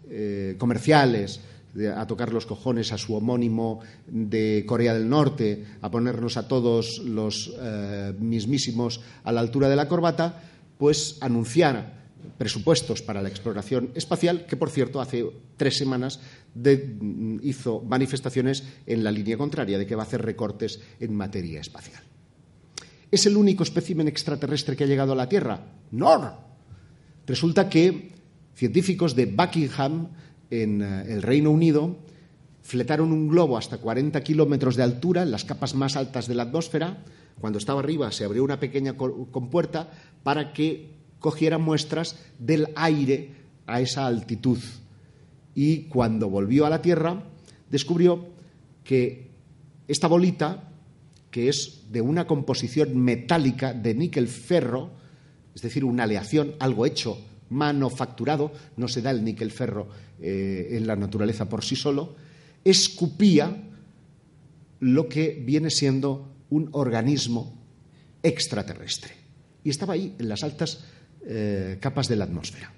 eh, 0.09 0.55
comerciales, 0.57 1.41
a 1.97 2.07
tocar 2.07 2.33
los 2.33 2.47
cojones 2.47 2.93
a 2.93 2.99
su 2.99 3.17
homónimo 3.17 3.81
de 4.07 4.65
Corea 4.65 4.95
del 4.95 5.09
Norte, 5.09 5.65
a 5.83 5.91
ponernos 5.91 6.37
a 6.37 6.47
todos 6.47 7.01
los 7.05 7.53
eh, 7.61 8.15
mismísimos 8.19 9.01
a 9.25 9.33
la 9.33 9.41
altura 9.41 9.69
de 9.69 9.77
la 9.77 9.89
corbata, 9.89 10.41
pues 10.79 11.19
anunciara 11.21 12.07
presupuestos 12.39 13.03
para 13.03 13.23
la 13.23 13.29
exploración 13.29 13.91
espacial, 13.97 14.47
que 14.47 14.57
por 14.57 14.71
cierto 14.71 15.01
hace 15.01 15.27
tres 15.57 15.77
semanas 15.77 16.21
hizo 17.43 17.81
manifestaciones 17.83 18.63
en 18.87 19.03
la 19.03 19.11
línea 19.11 19.37
contraria, 19.37 19.79
de 19.79 19.87
que 19.87 19.97
va 19.97 20.05
a 20.05 20.07
hacer 20.07 20.23
recortes 20.23 20.81
en 21.01 21.15
materia 21.15 21.61
espacial. 21.61 22.10
¿Es 23.11 23.27
el 23.27 23.37
único 23.37 23.63
espécimen 23.63 24.09
extraterrestre 24.09 24.77
que 24.77 24.85
ha 24.85 24.87
llegado 24.87 25.13
a 25.13 25.17
la 25.17 25.29
Tierra? 25.29 25.61
No. 25.91 26.39
Resulta 27.27 27.69
que 27.69 28.13
científicos 28.55 29.15
de 29.17 29.27
Buckingham, 29.27 30.09
en 30.51 30.83
eh, 30.83 31.05
el 31.13 31.23
Reino 31.23 31.51
Unido, 31.51 31.97
fletaron 32.63 33.13
un 33.13 33.29
globo 33.29 33.57
hasta 33.57 33.79
40 33.79 34.21
kilómetros 34.23 34.77
de 34.77 34.83
altura, 34.83 35.23
en 35.23 35.31
las 35.31 35.45
capas 35.45 35.75
más 35.75 35.97
altas 35.97 36.29
de 36.29 36.35
la 36.35 36.45
atmósfera. 36.45 37.03
Cuando 37.41 37.59
estaba 37.59 37.81
arriba 37.81 38.13
se 38.13 38.25
abrió 38.25 38.45
una 38.45 38.61
pequeña 38.61 38.97
co- 38.97 39.27
compuerta 39.31 39.91
para 40.23 40.53
que 40.53 40.91
cogiera 41.19 41.59
muestras 41.59 42.17
del 42.39 42.69
aire 42.77 43.31
a 43.67 43.81
esa 43.81 44.07
altitud. 44.07 44.59
Y 45.55 45.85
cuando 45.85 46.29
volvió 46.29 46.67
a 46.67 46.71
la 46.71 46.83
Tierra, 46.83 47.25
descubrió 47.71 48.27
que 48.85 49.31
esta 49.89 50.07
bolita, 50.07 50.70
que 51.31 51.49
es 51.49 51.91
de 51.91 52.01
una 52.01 52.27
composición 52.27 52.97
metálica 52.99 53.73
de 53.73 53.95
níquel-ferro, 53.95 54.91
es 55.55 55.63
decir, 55.63 55.85
una 55.85 56.05
aleación, 56.05 56.55
algo 56.59 56.87
hecho, 56.87 57.19
manufacturado, 57.51 58.53
no 58.77 58.89
se 58.89 59.03
da 59.03 59.11
el 59.11 59.25
níquel-ferro 59.25 59.89
eh, 60.21 60.69
en 60.73 60.87
la 60.87 60.97
naturaleza 60.97 61.49
por 61.49 61.65
sí 61.65 61.77
solo, 61.77 62.17
escupía 62.65 63.57
lo 64.81 65.09
que 65.09 65.43
viene 65.45 65.71
siendo 65.71 66.35
un 66.49 66.69
organismo 66.73 67.59
extraterrestre. 68.23 69.13
Y 69.63 69.71
estaba 69.71 69.95
ahí 69.95 70.15
en 70.19 70.29
las 70.29 70.43
altas 70.43 70.85
eh, 71.27 71.79
capas 71.81 72.09
de 72.09 72.17
la 72.17 72.25
atmósfera. 72.25 72.73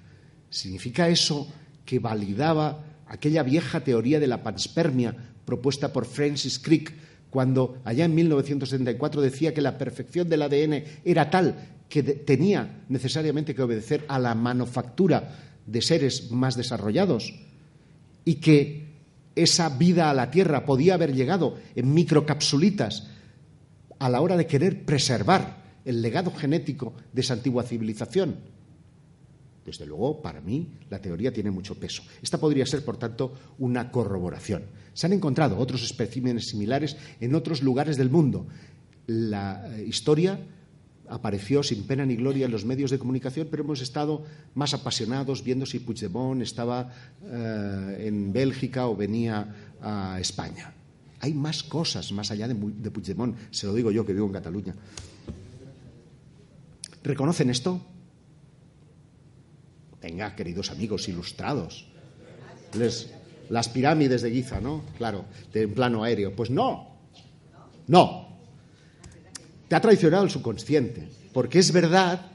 ¿Significa 0.49 1.07
eso 1.09 1.51
que 1.85 1.99
validaba 1.99 2.83
aquella 3.07 3.43
vieja 3.43 3.83
teoría 3.83 4.19
de 4.19 4.27
la 4.27 4.43
panspermia 4.43 5.15
propuesta 5.45 5.91
por 5.91 6.05
Francis 6.05 6.59
Crick 6.59 6.93
cuando 7.33 7.81
allá 7.83 8.05
en 8.05 8.13
1974 8.13 9.19
decía 9.19 9.55
que 9.55 9.61
la 9.61 9.75
perfección 9.75 10.29
del 10.29 10.43
ADN 10.43 10.83
era 11.03 11.31
tal 11.31 11.55
que 11.89 12.03
tenía 12.03 12.83
necesariamente 12.89 13.55
que 13.55 13.63
obedecer 13.63 14.05
a 14.07 14.19
la 14.19 14.35
manufactura 14.35 15.35
de 15.65 15.81
seres 15.81 16.29
más 16.29 16.55
desarrollados 16.55 17.33
y 18.23 18.35
que 18.35 18.85
esa 19.35 19.69
vida 19.69 20.11
a 20.11 20.13
la 20.13 20.29
Tierra 20.29 20.63
podía 20.63 20.93
haber 20.93 21.15
llegado 21.15 21.57
en 21.75 21.91
microcapsulitas 21.91 23.07
a 23.97 24.09
la 24.09 24.21
hora 24.21 24.37
de 24.37 24.45
querer 24.45 24.85
preservar 24.85 25.57
el 25.85 26.03
legado 26.03 26.31
genético 26.31 26.93
de 27.13 27.21
esa 27.21 27.33
antigua 27.33 27.63
civilización. 27.63 28.35
Desde 29.65 29.85
luego, 29.85 30.21
para 30.21 30.41
mí, 30.41 30.67
la 30.89 30.99
teoría 30.99 31.31
tiene 31.31 31.51
mucho 31.51 31.75
peso. 31.75 32.03
Esta 32.21 32.37
podría 32.37 32.65
ser, 32.65 32.83
por 32.83 32.97
tanto, 32.97 33.33
una 33.59 33.91
corroboración. 33.91 34.63
Se 34.93 35.05
han 35.05 35.13
encontrado 35.13 35.57
otros 35.57 35.83
especímenes 35.83 36.49
similares 36.49 36.97
en 37.21 37.33
otros 37.33 37.63
lugares 37.63 37.97
del 37.97 38.09
mundo. 38.09 38.45
La 39.07 39.65
eh, 39.77 39.85
historia 39.85 40.39
apareció 41.07 41.63
sin 41.63 41.83
pena 41.83 42.05
ni 42.05 42.15
gloria 42.15 42.45
en 42.45 42.51
los 42.51 42.65
medios 42.65 42.91
de 42.91 42.99
comunicación, 42.99 43.47
pero 43.49 43.63
hemos 43.63 43.81
estado 43.81 44.23
más 44.53 44.73
apasionados 44.73 45.43
viendo 45.43 45.65
si 45.65 45.79
Puigdemont 45.79 46.41
estaba 46.41 46.91
eh, 47.23 48.05
en 48.07 48.33
Bélgica 48.33 48.87
o 48.87 48.95
venía 48.95 49.73
a 49.81 50.17
España. 50.19 50.73
Hay 51.19 51.33
más 51.33 51.63
cosas 51.63 52.11
más 52.11 52.31
allá 52.31 52.47
de, 52.47 52.53
de 52.53 52.91
Puigdemont, 52.91 53.35
se 53.51 53.67
lo 53.67 53.73
digo 53.73 53.91
yo 53.91 54.05
que 54.05 54.13
vivo 54.13 54.27
en 54.27 54.33
Cataluña. 54.33 54.75
¿Reconocen 57.03 57.49
esto? 57.49 57.81
Venga, 60.03 60.35
queridos 60.35 60.69
amigos 60.69 61.07
ilustrados. 61.07 61.85
Las 63.49 63.69
pirámides 63.69 64.21
de 64.21 64.31
Giza, 64.31 64.59
¿no? 64.59 64.83
Claro, 64.97 65.23
de 65.53 65.65
plano 65.69 66.03
aéreo. 66.03 66.35
Pues 66.35 66.49
no. 66.49 66.89
No. 67.87 68.27
Te 69.69 69.75
ha 69.75 69.81
traicionado 69.81 70.25
el 70.25 70.29
subconsciente, 70.29 71.07
porque 71.31 71.59
es 71.59 71.71
verdad 71.71 72.31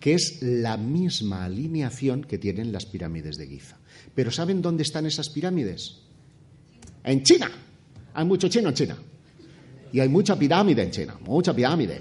que 0.00 0.14
es 0.14 0.40
la 0.40 0.78
misma 0.78 1.44
alineación 1.44 2.24
que 2.24 2.38
tienen 2.38 2.72
las 2.72 2.86
pirámides 2.86 3.36
de 3.36 3.46
Giza. 3.46 3.76
Pero 4.14 4.30
¿saben 4.30 4.62
dónde 4.62 4.82
están 4.82 5.04
esas 5.04 5.28
pirámides? 5.28 5.98
En 7.04 7.22
China. 7.22 7.50
Hay 8.14 8.24
mucho 8.24 8.48
chino 8.48 8.70
en 8.70 8.74
China. 8.74 8.96
Y 9.92 10.00
hay 10.00 10.08
mucha 10.08 10.38
pirámide 10.38 10.82
en 10.82 10.90
China, 10.90 11.18
mucha 11.20 11.54
pirámide. 11.54 12.00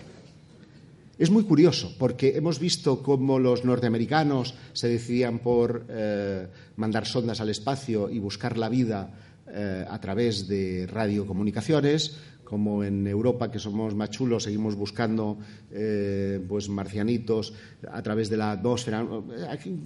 Es 1.21 1.29
muy 1.29 1.43
curioso 1.43 1.93
porque 1.99 2.35
hemos 2.35 2.57
visto 2.59 3.03
cómo 3.03 3.37
los 3.37 3.63
norteamericanos 3.63 4.55
se 4.73 4.87
decidían 4.89 5.37
por 5.37 5.85
eh, 5.87 6.47
mandar 6.77 7.05
sondas 7.05 7.39
al 7.41 7.49
espacio 7.49 8.09
y 8.09 8.17
buscar 8.17 8.57
la 8.57 8.69
vida 8.69 9.13
eh, 9.47 9.85
a 9.87 10.01
través 10.01 10.47
de 10.47 10.87
radiocomunicaciones, 10.87 12.17
como 12.43 12.83
en 12.83 13.05
Europa, 13.05 13.51
que 13.51 13.59
somos 13.59 13.93
más 13.93 14.09
chulos, 14.09 14.43
seguimos 14.43 14.73
buscando 14.75 15.37
eh, 15.71 16.43
pues 16.49 16.67
marcianitos 16.69 17.53
a 17.91 18.01
través 18.01 18.27
de 18.31 18.37
la 18.37 18.53
atmósfera, 18.53 19.05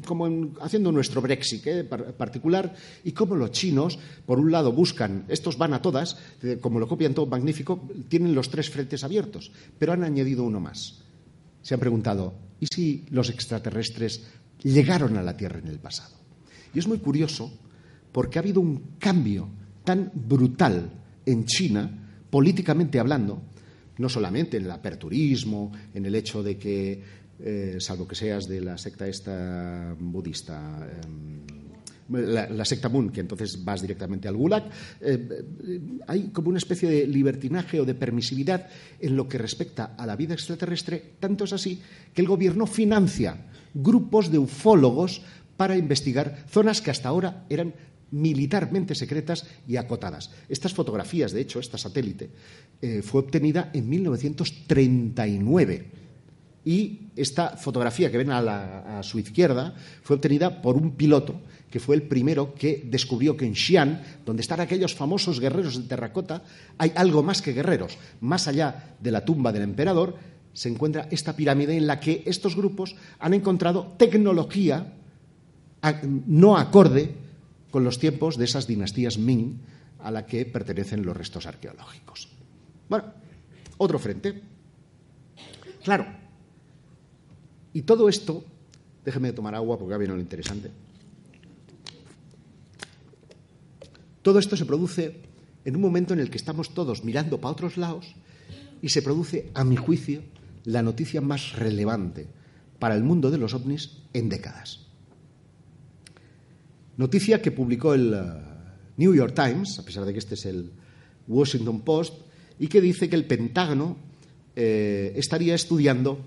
como 0.08 0.28
en- 0.28 0.54
haciendo 0.62 0.90
nuestro 0.94 1.22
Brexit 1.22 1.68
par- 1.90 2.14
particular, 2.14 2.74
y 3.04 3.12
como 3.12 3.36
los 3.36 3.52
chinos, 3.52 4.00
por 4.26 4.40
un 4.40 4.52
lado, 4.54 4.72
buscan, 4.72 5.26
estos 5.28 5.58
van 5.58 5.74
a 5.74 5.82
todas, 5.82 6.18
como 6.62 6.80
lo 6.80 6.88
copian 6.88 7.14
todo 7.14 7.26
magnífico, 7.28 7.88
tienen 8.08 8.34
los 8.34 8.50
tres 8.50 8.70
frentes 8.70 9.04
abiertos, 9.04 9.52
pero 9.78 9.92
han 9.92 10.04
añadido 10.06 10.46
uno 10.46 10.62
más 10.62 11.02
se 11.66 11.74
han 11.74 11.80
preguntado, 11.80 12.36
¿y 12.60 12.68
si 12.68 13.06
los 13.10 13.32
extraterrestres 13.32 14.22
llegaron 14.62 15.18
a 15.18 15.24
la 15.24 15.36
Tierra 15.36 15.58
en 15.58 15.66
el 15.68 15.80
pasado? 15.80 16.16
Y 16.76 16.78
es 16.78 16.88
muy 16.88 17.00
curioso 17.00 17.52
porque 18.12 18.38
ha 18.38 18.44
habido 18.44 18.62
un 18.62 18.98
cambio 19.00 19.50
tan 19.84 20.12
brutal 20.14 20.92
en 21.26 21.46
China, 21.46 21.90
políticamente 22.30 23.00
hablando, 23.00 23.42
no 23.98 24.08
solamente 24.10 24.58
en 24.58 24.66
el 24.66 24.72
aperturismo, 24.72 25.72
en 25.92 26.06
el 26.06 26.14
hecho 26.14 26.44
de 26.44 26.56
que, 26.56 27.04
eh, 27.40 27.78
salvo 27.80 28.08
que 28.08 28.14
seas 28.14 28.46
de 28.46 28.62
la 28.62 28.78
secta 28.78 29.08
esta 29.08 29.96
budista, 30.00 30.88
em, 31.04 31.65
la, 32.10 32.48
la 32.50 32.66
secta 32.66 32.90
Moon, 32.90 33.10
que 33.10 33.22
entonces 33.22 33.64
vas 33.64 33.82
directamente 33.82 34.28
al 34.28 34.36
Gulag, 34.36 34.66
eh, 35.02 35.28
eh, 35.68 35.82
hay 36.08 36.30
como 36.30 36.50
una 36.50 36.58
especie 36.60 36.90
de 36.90 37.08
libertinaje 37.08 37.80
o 37.80 37.86
de 37.86 37.96
permisividad 37.96 38.68
en 39.00 39.16
lo 39.16 39.28
que 39.28 39.38
respecta 39.38 39.96
a 39.98 40.06
la 40.06 40.16
vida 40.16 40.34
extraterrestre, 40.34 41.14
tanto 41.20 41.46
es 41.46 41.54
así 41.54 41.82
que 42.14 42.22
el 42.22 42.28
gobierno 42.28 42.68
financia 42.68 43.38
grupos 43.74 44.32
de 44.32 44.38
ufólogos 44.38 45.22
para 45.58 45.78
investigar 45.78 46.46
zonas 46.50 46.82
que 46.82 46.92
hasta 46.92 47.10
ahora 47.10 47.46
eran 47.50 47.74
militarmente 48.12 48.94
secretas 48.96 49.46
y 49.68 49.78
acotadas. 49.78 50.32
Estas 50.48 50.74
fotografías, 50.74 51.32
de 51.34 51.42
hecho, 51.42 51.60
esta 51.60 51.78
satélite, 51.78 52.30
eh, 52.82 53.02
fue 53.02 53.22
obtenida 53.22 53.72
en 53.74 53.90
1939. 53.90 55.86
Y 56.64 57.10
esta 57.16 57.58
fotografía 57.58 58.10
que 58.12 58.18
ven 58.18 58.32
a, 58.32 58.42
la- 58.42 59.00
a 59.00 59.04
su 59.04 59.20
izquierda 59.20 59.76
fue 60.02 60.16
obtenida 60.16 60.62
por 60.62 60.76
un 60.78 60.96
piloto 60.96 61.42
que 61.76 61.82
fue 61.82 61.98
el 61.98 62.04
primero 62.04 62.56
que 62.56 62.88
descubrió 62.88 63.36
que 63.36 63.46
en 63.46 63.54
Xi'an, 63.54 64.02
donde 64.26 64.40
están 64.40 64.62
aquellos 64.62 64.96
famosos 64.96 65.42
guerreros 65.42 65.76
de 65.76 65.84
terracota, 65.84 66.42
hay 66.78 66.94
algo 66.96 67.22
más 67.22 67.42
que 67.42 67.52
guerreros. 67.52 67.98
Más 68.22 68.48
allá 68.48 68.96
de 68.98 69.12
la 69.12 69.26
tumba 69.26 69.52
del 69.52 69.64
emperador 69.64 70.16
se 70.54 70.70
encuentra 70.70 71.10
esta 71.12 71.36
pirámide 71.36 71.76
en 71.76 71.86
la 71.86 72.00
que 72.00 72.24
estos 72.28 72.56
grupos 72.56 72.96
han 73.20 73.34
encontrado 73.34 73.92
tecnología 73.98 74.94
no 76.02 76.56
acorde 76.56 77.14
con 77.72 77.84
los 77.84 78.00
tiempos 78.00 78.38
de 78.38 78.46
esas 78.46 78.68
dinastías 78.68 79.18
Ming 79.18 79.60
a 80.00 80.12
la 80.12 80.26
que 80.26 80.46
pertenecen 80.46 81.06
los 81.06 81.18
restos 81.18 81.46
arqueológicos. 81.46 82.30
Bueno, 82.88 83.12
otro 83.80 84.00
frente. 84.00 84.42
Claro, 85.84 86.06
y 87.74 87.82
todo 87.82 88.08
esto, 88.08 88.46
déjeme 89.04 89.34
tomar 89.34 89.56
agua 89.56 89.78
porque 89.78 89.92
ya 89.92 89.98
viene 89.98 90.14
lo 90.14 90.22
interesante. 90.22 90.85
Todo 94.26 94.40
esto 94.40 94.58
se 94.58 94.66
produce 94.66 95.22
en 95.66 95.76
un 95.76 95.84
momento 95.84 96.16
en 96.16 96.20
el 96.20 96.32
que 96.32 96.38
estamos 96.38 96.74
todos 96.74 97.04
mirando 97.04 97.40
para 97.40 97.52
otros 97.52 97.78
lados 97.78 98.16
y 98.82 98.90
se 98.90 99.04
produce, 99.04 99.52
a 99.54 99.64
mi 99.64 99.76
juicio, 99.76 100.24
la 100.64 100.82
noticia 100.82 101.22
más 101.22 101.54
relevante 101.54 102.26
para 102.80 102.96
el 102.96 103.04
mundo 103.04 103.30
de 103.30 103.38
los 103.38 103.54
ovnis 103.54 104.02
en 104.14 104.28
décadas. 104.28 104.80
Noticia 106.98 107.40
que 107.40 107.52
publicó 107.52 107.94
el 107.94 108.16
uh, 108.16 108.42
New 108.98 109.14
York 109.14 109.36
Times, 109.36 109.78
a 109.78 109.86
pesar 109.86 110.06
de 110.06 110.14
que 110.14 110.20
este 110.20 110.34
es 110.34 110.48
el 110.48 110.72
Washington 111.28 111.82
Post, 111.82 112.16
y 112.58 112.68
que 112.68 112.82
dice 112.82 113.08
que 113.08 113.16
el 113.16 113.26
Pentágono 113.26 113.96
eh, 114.56 115.14
estaría 115.16 115.54
estudiando 115.54 116.18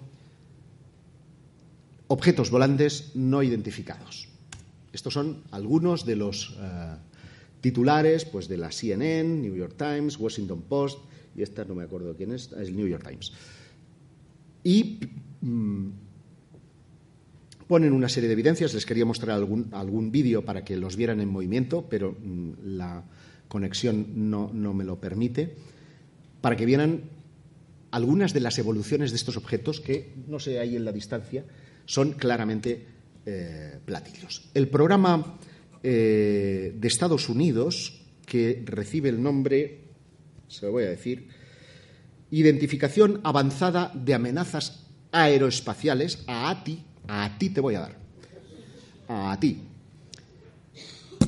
objetos 2.06 2.52
volantes 2.52 3.10
no 3.16 3.42
identificados. 3.42 4.28
Estos 4.92 5.14
son 5.14 5.42
algunos 5.50 6.06
de 6.06 6.14
los 6.14 6.50
uh, 6.50 7.07
titulares 7.60 8.24
pues, 8.24 8.48
de 8.48 8.56
la 8.56 8.70
CNN, 8.70 9.40
New 9.40 9.54
York 9.54 9.74
Times, 9.76 10.18
Washington 10.18 10.62
Post, 10.68 10.98
y 11.36 11.42
esta 11.42 11.64
no 11.64 11.74
me 11.74 11.84
acuerdo 11.84 12.14
quién 12.16 12.32
es, 12.32 12.52
es 12.52 12.68
el 12.68 12.76
New 12.76 12.86
York 12.86 13.06
Times. 13.06 13.32
Y 14.64 14.98
mm, 15.40 15.88
ponen 17.66 17.92
una 17.92 18.08
serie 18.08 18.28
de 18.28 18.32
evidencias, 18.32 18.74
les 18.74 18.86
quería 18.86 19.04
mostrar 19.04 19.36
algún, 19.36 19.68
algún 19.72 20.10
vídeo 20.10 20.44
para 20.44 20.64
que 20.64 20.76
los 20.76 20.96
vieran 20.96 21.20
en 21.20 21.28
movimiento, 21.28 21.86
pero 21.88 22.12
mm, 22.12 22.76
la 22.76 23.04
conexión 23.48 24.30
no, 24.30 24.50
no 24.52 24.74
me 24.74 24.84
lo 24.84 25.00
permite, 25.00 25.54
para 26.40 26.56
que 26.56 26.66
vieran 26.66 27.02
algunas 27.90 28.34
de 28.34 28.40
las 28.40 28.58
evoluciones 28.58 29.10
de 29.10 29.16
estos 29.16 29.36
objetos 29.36 29.80
que, 29.80 30.12
no 30.26 30.38
sé, 30.38 30.58
ahí 30.58 30.76
en 30.76 30.84
la 30.84 30.92
distancia, 30.92 31.44
son 31.86 32.12
claramente 32.12 32.84
eh, 33.24 33.78
platillos. 33.84 34.50
El 34.54 34.68
programa 34.68 35.38
eh, 35.82 36.74
de 36.74 36.88
Estados 36.88 37.28
Unidos, 37.28 38.00
que 38.26 38.62
recibe 38.64 39.08
el 39.08 39.22
nombre, 39.22 39.84
se 40.48 40.66
lo 40.66 40.72
voy 40.72 40.84
a 40.84 40.90
decir, 40.90 41.28
Identificación 42.30 43.20
Avanzada 43.24 43.90
de 43.94 44.14
Amenazas 44.14 44.84
Aeroespaciales, 45.12 46.24
a 46.26 46.62
ti, 46.62 46.84
a 47.06 47.38
ti 47.38 47.50
te 47.50 47.60
voy 47.60 47.76
a 47.76 47.80
dar, 47.80 47.96
a 49.08 49.38
ti. 49.40 49.62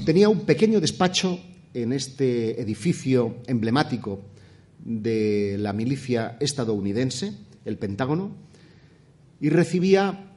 Tenía 0.05 0.29
un 0.29 0.41
pequeño 0.41 0.81
despacho 0.81 1.41
en 1.73 1.93
este 1.93 2.61
edificio 2.61 3.37
emblemático 3.47 4.23
de 4.79 5.57
la 5.59 5.73
milicia 5.73 6.37
estadounidense, 6.41 7.33
el 7.65 7.79
Pentágono, 7.79 8.35
y 9.41 9.49
recibía, 9.49 10.35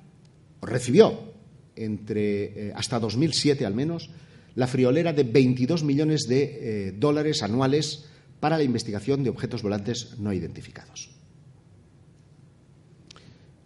o 0.61 0.65
recibió 0.65 1.32
entre 1.75 2.67
eh, 2.67 2.73
hasta 2.75 2.99
2007 2.99 3.65
al 3.65 3.73
menos, 3.73 4.09
la 4.55 4.67
friolera 4.67 5.13
de 5.13 5.23
22 5.23 5.83
millones 5.83 6.27
de 6.27 6.43
eh, 6.87 6.91
dólares 6.91 7.41
anuales 7.43 8.05
para 8.39 8.57
la 8.57 8.63
investigación 8.63 9.23
de 9.23 9.29
objetos 9.29 9.61
volantes 9.61 10.19
no 10.19 10.33
identificados. 10.33 11.09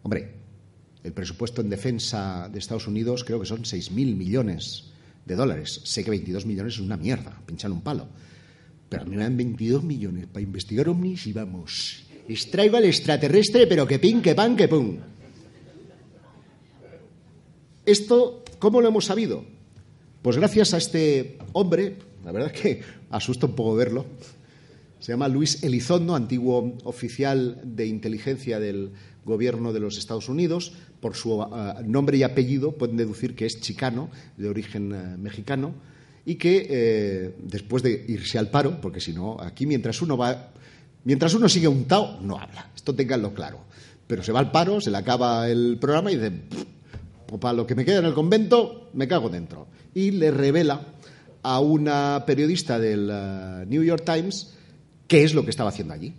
Hombre, 0.04 0.32
el 1.04 1.14
presupuesto 1.14 1.62
en 1.62 1.70
defensa 1.70 2.50
de 2.52 2.60
Estados 2.60 2.88
Unidos 2.88 3.24
creo 3.24 3.40
que 3.40 3.46
son 3.46 3.64
6.000 3.64 4.16
millones 4.16 4.92
de 5.26 5.36
dólares. 5.36 5.82
Sé 5.84 6.04
que 6.04 6.12
22 6.12 6.46
millones 6.46 6.76
es 6.76 6.80
una 6.80 6.96
mierda, 6.96 7.42
pinchan 7.46 7.72
un 7.72 7.82
palo. 7.82 8.08
Pero 8.90 9.06
me 9.06 9.18
dan 9.18 9.36
22 9.36 9.84
millones 9.84 10.28
para 10.28 10.42
investigar 10.44 10.88
ovnis 10.88 11.28
y 11.28 11.34
vamos. 11.34 12.04
Extraigo 12.30 12.78
al 12.78 12.86
extraterrestre, 12.86 13.68
pero 13.68 13.86
que 13.86 14.00
pin, 14.00 14.22
que 14.22 14.36
pan, 14.36 14.56
que 14.56 14.68
pum. 14.68 14.98
Esto, 17.88 18.44
¿cómo 18.60 18.82
lo 18.82 18.90
hemos 18.90 19.06
sabido? 19.06 19.46
Pues 20.22 20.36
gracias 20.36 20.74
a 20.74 20.78
este 20.78 21.38
hombre, 21.54 21.96
la 22.26 22.34
verdad 22.34 22.52
es 22.54 22.62
que 22.62 22.82
asusta 23.10 23.46
un 23.46 23.56
poco 23.56 23.76
verlo, 23.76 24.06
se 25.00 25.14
llama 25.14 25.30
Luis 25.30 25.64
Elizondo, 25.64 26.14
antiguo 26.14 26.76
oficial 26.84 27.62
de 27.64 27.88
inteligencia 27.88 28.60
del 28.60 28.92
gobierno 29.24 29.72
de 29.72 29.80
los 29.80 29.98
Estados 29.98 30.28
Unidos. 30.28 30.74
Por 31.00 31.16
su 31.16 31.36
uh, 31.36 31.48
nombre 31.86 32.18
y 32.18 32.24
apellido 32.24 32.74
pueden 32.74 32.98
deducir 32.98 33.36
que 33.36 33.46
es 33.46 33.62
chicano, 33.62 34.10
de 34.36 34.50
origen 34.50 34.92
uh, 34.92 35.18
mexicano, 35.18 35.74
y 36.26 36.36
que 36.36 36.68
eh, 36.70 37.36
después 37.42 37.84
de 37.84 38.04
irse 38.10 38.38
al 38.38 38.50
paro, 38.50 38.82
porque 38.82 39.00
si 39.00 39.14
no, 39.14 39.38
aquí 39.40 39.66
mientras 39.66 40.02
uno 40.02 40.18
va, 40.18 40.52
mientras 41.06 41.34
uno 41.36 41.48
sigue 41.48 41.70
untado, 41.70 42.20
no 42.22 42.38
habla. 42.38 42.70
Esto 42.76 42.94
tenganlo 42.94 43.34
claro. 43.34 43.62
Pero 44.08 44.24
se 44.24 44.34
va 44.34 44.40
al 44.40 44.52
paro, 44.52 44.82
se 44.82 44.92
le 44.92 44.98
acaba 44.98 45.50
el 45.50 45.78
programa 45.80 46.12
y 46.12 46.18
dice, 46.18 46.34
o 47.32 47.40
para 47.40 47.54
lo 47.54 47.68
que 47.68 47.76
me 47.76 47.86
queda 47.86 48.00
en 48.00 48.06
el 48.06 48.14
convento, 48.14 48.90
me 48.94 49.08
cago 49.08 49.30
dentro. 49.30 49.68
Y 49.94 50.12
le 50.12 50.32
revela 50.32 50.94
a 51.44 51.60
una 51.60 52.24
periodista 52.26 52.80
del 52.80 53.10
uh, 53.10 53.66
New 53.70 53.84
York 53.84 54.04
Times 54.06 54.54
qué 55.08 55.24
es 55.24 55.34
lo 55.34 55.44
que 55.44 55.50
estaba 55.50 55.70
haciendo 55.70 55.94
allí. 55.94 56.14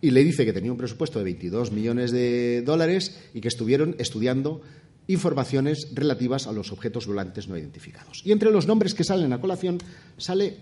Y 0.00 0.10
le 0.10 0.24
dice 0.24 0.44
que 0.44 0.52
tenía 0.52 0.72
un 0.72 0.78
presupuesto 0.78 1.18
de 1.18 1.24
22 1.24 1.72
millones 1.72 2.10
de 2.10 2.62
dólares 2.62 3.18
y 3.32 3.40
que 3.40 3.48
estuvieron 3.48 3.96
estudiando 3.98 4.60
informaciones 5.06 5.88
relativas 5.94 6.46
a 6.46 6.52
los 6.52 6.72
objetos 6.72 7.06
volantes 7.06 7.48
no 7.48 7.56
identificados. 7.56 8.22
Y 8.24 8.32
entre 8.32 8.50
los 8.50 8.66
nombres 8.66 8.94
que 8.94 9.04
salen 9.04 9.32
a 9.32 9.40
colación 9.40 9.78
sale 10.16 10.56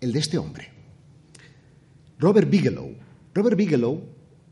el 0.00 0.12
de 0.12 0.18
este 0.18 0.38
hombre, 0.38 0.68
Robert 2.18 2.48
Bigelow. 2.48 2.94
Robert 3.34 3.56
Bigelow 3.56 4.02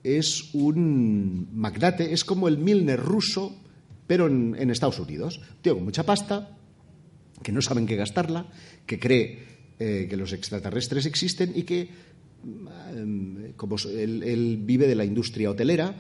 es 0.03 0.55
un 0.55 1.49
magnate, 1.53 2.13
es 2.13 2.25
como 2.25 2.49
el 2.49 2.59
Milner 2.59 3.01
ruso 3.01 3.55
pero 4.11 4.27
en, 4.27 4.71
Estados 4.73 4.99
Unidos. 4.99 5.39
Un 5.39 5.63
tío 5.63 5.77
con 5.77 5.85
mucha 5.85 6.03
pasta, 6.03 6.59
que 7.45 7.53
no 7.53 7.63
saben 7.63 7.87
qué 7.87 7.95
gastarla, 7.95 8.51
que 8.85 8.99
cree 8.99 9.39
eh, 9.79 10.09
que 10.11 10.17
los 10.17 10.33
extraterrestres 10.33 11.07
existen 11.07 11.53
y 11.55 11.63
que, 11.63 11.89
mm, 12.43 13.55
como 13.55 13.77
él, 13.87 14.25
él 14.25 14.59
vive 14.67 14.89
de 14.89 14.97
la 14.97 15.05
industria 15.05 15.49
hotelera, 15.49 15.95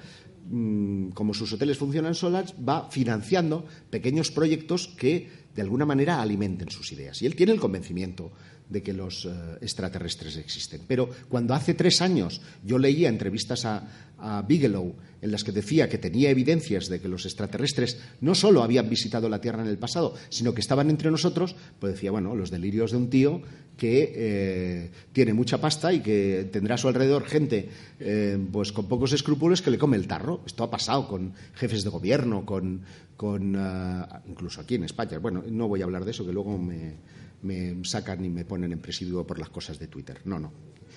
mm, 0.50 1.10
como 1.10 1.34
sus 1.34 1.52
hoteles 1.52 1.78
funcionan 1.78 2.16
solas, 2.16 2.52
va 2.58 2.90
financiando 2.90 3.64
pequeños 3.90 4.32
proyectos 4.32 4.88
que 4.88 5.30
de 5.60 5.64
alguna 5.64 5.84
manera 5.84 6.22
alimenten 6.22 6.70
sus 6.70 6.90
ideas. 6.90 7.20
Y 7.20 7.26
él 7.26 7.36
tiene 7.36 7.52
el 7.52 7.60
convencimiento 7.60 8.32
de 8.66 8.82
que 8.82 8.94
los 8.94 9.26
uh, 9.26 9.30
extraterrestres 9.60 10.38
existen. 10.38 10.80
Pero 10.86 11.10
cuando 11.28 11.52
hace 11.52 11.74
tres 11.74 12.00
años 12.00 12.40
yo 12.64 12.78
leía 12.78 13.10
entrevistas 13.10 13.66
a, 13.66 14.14
a, 14.16 14.40
Bigelow 14.40 14.94
en 15.20 15.30
las 15.30 15.44
que 15.44 15.52
decía 15.52 15.88
que 15.88 15.98
tenía 15.98 16.30
evidencias 16.30 16.88
de 16.88 16.98
que 16.98 17.08
los 17.08 17.26
extraterrestres 17.26 17.98
no 18.22 18.34
solo 18.34 18.62
habían 18.62 18.88
visitado 18.88 19.28
la 19.28 19.42
Tierra 19.42 19.62
en 19.62 19.68
el 19.68 19.76
pasado, 19.76 20.14
sino 20.30 20.54
que 20.54 20.62
estaban 20.62 20.88
entre 20.88 21.10
nosotros, 21.10 21.54
pues 21.78 21.92
decía, 21.92 22.10
bueno, 22.10 22.34
los 22.34 22.50
delirios 22.50 22.92
de 22.92 22.96
un 22.96 23.10
tío 23.10 23.42
que 23.76 24.12
eh, 24.14 24.90
tiene 25.12 25.32
mucha 25.32 25.58
pasta 25.58 25.92
y 25.92 26.00
que 26.00 26.48
tendrá 26.52 26.74
a 26.74 26.78
su 26.78 26.88
alrededor 26.88 27.24
gente 27.24 27.68
eh, 27.98 28.38
pues 28.52 28.72
con 28.72 28.86
pocos 28.88 29.12
escrúpulos 29.12 29.62
que 29.62 29.70
le 29.70 29.78
come 29.78 29.96
el 29.96 30.06
tarro. 30.06 30.42
Esto 30.46 30.64
ha 30.64 30.70
pasado 30.70 31.08
con 31.08 31.32
jefes 31.54 31.82
de 31.82 31.90
gobierno, 31.90 32.44
con, 32.44 32.82
con 33.20 33.54
uh, 33.54 34.06
incluso 34.30 34.62
aquí 34.62 34.76
en 34.76 34.84
España. 34.84 35.18
Bueno, 35.18 35.44
no 35.46 35.68
voy 35.68 35.82
a 35.82 35.84
hablar 35.84 36.06
de 36.06 36.10
eso, 36.10 36.24
que 36.24 36.32
luego 36.32 36.56
me, 36.56 37.84
sacan 37.84 38.24
y 38.24 38.30
me 38.30 38.46
ponen 38.46 38.72
en 38.72 38.78
presidio 38.78 39.26
por 39.26 39.38
las 39.38 39.50
cosas 39.50 39.78
de 39.78 39.88
Twitter. 39.88 40.22
No, 40.24 40.40
no. 40.40 40.50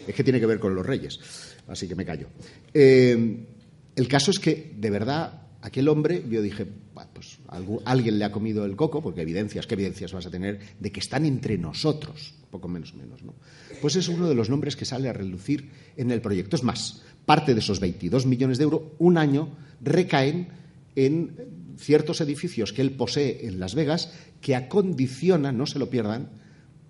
Es 0.08 0.16
que 0.16 0.24
tiene 0.24 0.40
que 0.40 0.46
ver 0.46 0.58
con 0.58 0.74
los 0.74 0.86
reyes. 0.86 1.20
Así 1.68 1.86
que 1.86 1.96
me 1.96 2.06
callo. 2.06 2.28
Eh, 2.74 3.46
el 3.94 4.08
caso 4.08 4.32
es 4.32 4.40
que, 4.40 4.74
de 4.74 4.90
verdad, 4.90 5.48
aquel 5.64 5.90
hombre, 5.90 6.24
yo 6.30 6.42
dije, 6.42 6.66
pues 7.14 7.40
alguien 7.84 8.18
le 8.18 8.24
ha 8.24 8.32
comido 8.32 8.64
el 8.64 8.78
coco, 8.78 9.02
porque 9.02 9.22
evidencias, 9.22 9.68
¿qué 9.68 9.74
evidencias 9.74 10.14
vas 10.14 10.26
a 10.26 10.32
tener 10.32 10.62
de 10.80 10.92
que 10.94 11.02
están 11.02 11.26
entre 11.26 11.58
nosotros? 11.58 12.36
Poco 12.50 12.70
menos 12.70 12.94
menos, 12.96 13.22
¿no? 13.22 13.34
Pues 13.82 13.98
es 13.98 14.08
uno 14.08 14.30
de 14.30 14.36
los 14.36 14.50
nombres 14.50 14.78
que 14.78 14.86
sale 14.86 15.10
a 15.10 15.14
relucir 15.14 15.70
en 15.98 16.10
el 16.10 16.22
proyecto. 16.22 16.56
Es 16.56 16.64
más, 16.64 17.04
parte 17.26 17.54
de 17.54 17.60
esos 17.60 17.82
22 17.82 18.26
millones 18.28 18.60
de 18.60 18.64
euros, 18.64 18.84
un 19.00 19.18
año, 19.18 19.58
recaen 19.82 20.48
en 20.96 21.63
ciertos 21.78 22.22
edificios 22.22 22.74
que 22.74 22.82
él 22.82 22.92
posee 22.92 23.48
en 23.48 23.60
Las 23.60 23.76
Vegas 23.76 24.14
que 24.42 24.56
acondicionan, 24.56 25.58
no 25.58 25.66
se 25.66 25.80
lo 25.80 25.90
pierdan, 25.90 26.30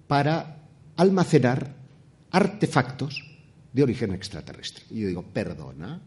para 0.08 0.68
almacenar 0.96 1.76
artefactos 2.32 3.24
de 3.72 3.84
origen 3.84 4.12
extraterrestre. 4.14 4.86
Y 4.90 5.02
yo 5.02 5.08
digo, 5.08 5.24
perdona, 5.24 6.02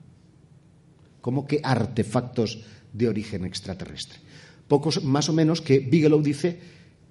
¿cómo 1.20 1.46
que 1.46 1.60
artefactos 1.62 2.62
de 2.92 3.08
origen 3.08 3.44
extraterrestre? 3.44 4.20
Pocos 4.68 5.02
más 5.04 5.28
o 5.28 5.32
menos 5.32 5.60
que 5.60 5.78
Bigelow 5.78 6.22
dice 6.22 6.60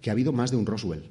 que 0.02 0.10
ha 0.10 0.14
habido 0.14 0.34
más 0.34 0.52
de 0.52 0.58
un 0.58 0.66
Roswell. 0.66 1.10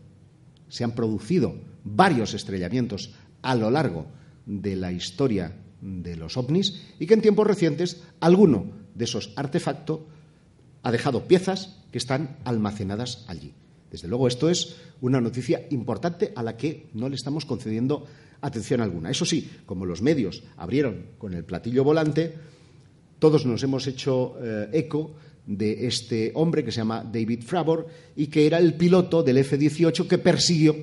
Se 0.69 0.85
han 0.85 0.95
producido 0.95 1.55
varios 1.85 2.35
estrellamientos 2.35 3.15
a 3.43 3.55
lo 3.55 3.71
largo 3.71 4.07
de 4.47 4.77
la 4.77 4.93
historia 4.93 5.57
de 5.81 6.17
los 6.17 6.37
ovnis 6.37 6.83
y 6.99 7.07
que 7.07 7.15
en 7.15 7.21
tiempos 7.21 7.47
recientes 7.47 8.03
alguno 8.21 8.73
de 8.95 9.05
esos 9.05 9.33
artefactos 9.37 10.01
ha 10.85 10.93
dejado 10.93 11.27
piezas 11.27 11.77
que 11.91 11.99
están 11.99 12.37
almacenadas 12.45 13.25
allí. 13.27 13.53
Desde 13.91 14.07
luego, 14.07 14.29
esto 14.29 14.49
es 14.51 14.77
una 15.01 15.21
noticia 15.21 15.67
importante 15.71 16.33
a 16.37 16.43
la 16.43 16.57
que 16.57 16.89
no 16.95 17.09
le 17.09 17.17
estamos 17.17 17.45
concediendo 17.45 18.07
atención 18.41 18.81
alguna. 18.81 19.11
Eso 19.11 19.25
sí, 19.25 19.51
como 19.67 19.87
los 19.87 20.03
medios 20.03 20.43
abrieron 20.57 21.07
con 21.19 21.33
el 21.35 21.45
platillo 21.45 21.85
volante, 21.85 22.35
todos 23.19 23.47
nos 23.47 23.63
hemos 23.63 23.87
hecho 23.87 24.37
eh, 24.43 24.69
eco 24.73 25.15
de 25.47 25.87
este 25.87 26.33
hombre 26.35 26.65
que 26.65 26.73
se 26.73 26.79
llama 26.79 27.05
David 27.05 27.43
Fravor 27.43 27.87
y 28.17 28.27
que 28.27 28.47
era 28.47 28.59
el 28.59 28.75
piloto 28.75 29.23
del 29.23 29.39
F-18 29.39 30.07
que 30.07 30.19
persiguió 30.19 30.75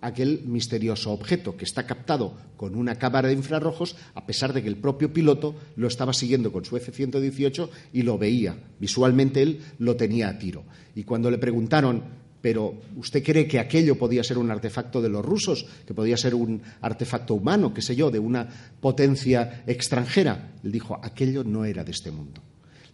aquel 0.00 0.42
misterioso 0.46 1.12
objeto 1.12 1.56
que 1.56 1.64
está 1.64 1.86
captado 1.86 2.34
con 2.56 2.74
una 2.74 2.96
cámara 2.96 3.28
de 3.28 3.34
infrarrojos, 3.34 3.96
a 4.14 4.26
pesar 4.26 4.52
de 4.52 4.62
que 4.62 4.68
el 4.68 4.76
propio 4.76 5.12
piloto 5.12 5.54
lo 5.76 5.88
estaba 5.88 6.12
siguiendo 6.12 6.52
con 6.52 6.64
su 6.64 6.76
F-118 6.76 7.68
y 7.92 8.02
lo 8.02 8.18
veía. 8.18 8.56
Visualmente 8.78 9.42
él 9.42 9.60
lo 9.78 9.96
tenía 9.96 10.28
a 10.28 10.38
tiro. 10.38 10.64
Y 10.94 11.04
cuando 11.04 11.30
le 11.30 11.38
preguntaron, 11.38 12.02
pero 12.40 12.80
¿usted 12.96 13.22
cree 13.22 13.48
que 13.48 13.58
aquello 13.58 13.98
podía 13.98 14.22
ser 14.22 14.38
un 14.38 14.50
artefacto 14.50 15.02
de 15.02 15.08
los 15.08 15.24
rusos, 15.24 15.66
que 15.86 15.94
podía 15.94 16.16
ser 16.16 16.34
un 16.34 16.62
artefacto 16.80 17.34
humano, 17.34 17.74
qué 17.74 17.82
sé 17.82 17.96
yo, 17.96 18.10
de 18.10 18.18
una 18.18 18.48
potencia 18.80 19.64
extranjera? 19.66 20.52
Él 20.62 20.72
dijo, 20.72 21.00
aquello 21.02 21.42
no 21.42 21.64
era 21.64 21.82
de 21.84 21.90
este 21.90 22.10
mundo. 22.10 22.42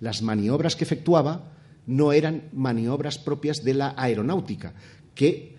Las 0.00 0.22
maniobras 0.22 0.76
que 0.76 0.84
efectuaba 0.84 1.52
no 1.86 2.12
eran 2.12 2.44
maniobras 2.52 3.18
propias 3.18 3.62
de 3.62 3.74
la 3.74 3.94
aeronáutica, 3.96 4.74
que 5.14 5.53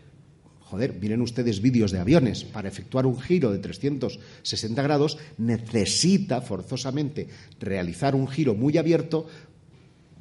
Joder, 0.65 0.97
miren 0.99 1.21
ustedes 1.21 1.61
vídeos 1.61 1.91
de 1.91 1.99
aviones. 1.99 2.43
Para 2.43 2.67
efectuar 2.67 3.05
un 3.05 3.21
giro 3.21 3.51
de 3.51 3.59
360 3.59 4.81
grados 4.81 5.17
necesita 5.37 6.41
forzosamente 6.41 7.27
realizar 7.59 8.15
un 8.15 8.27
giro 8.27 8.55
muy 8.55 8.77
abierto 8.79 9.27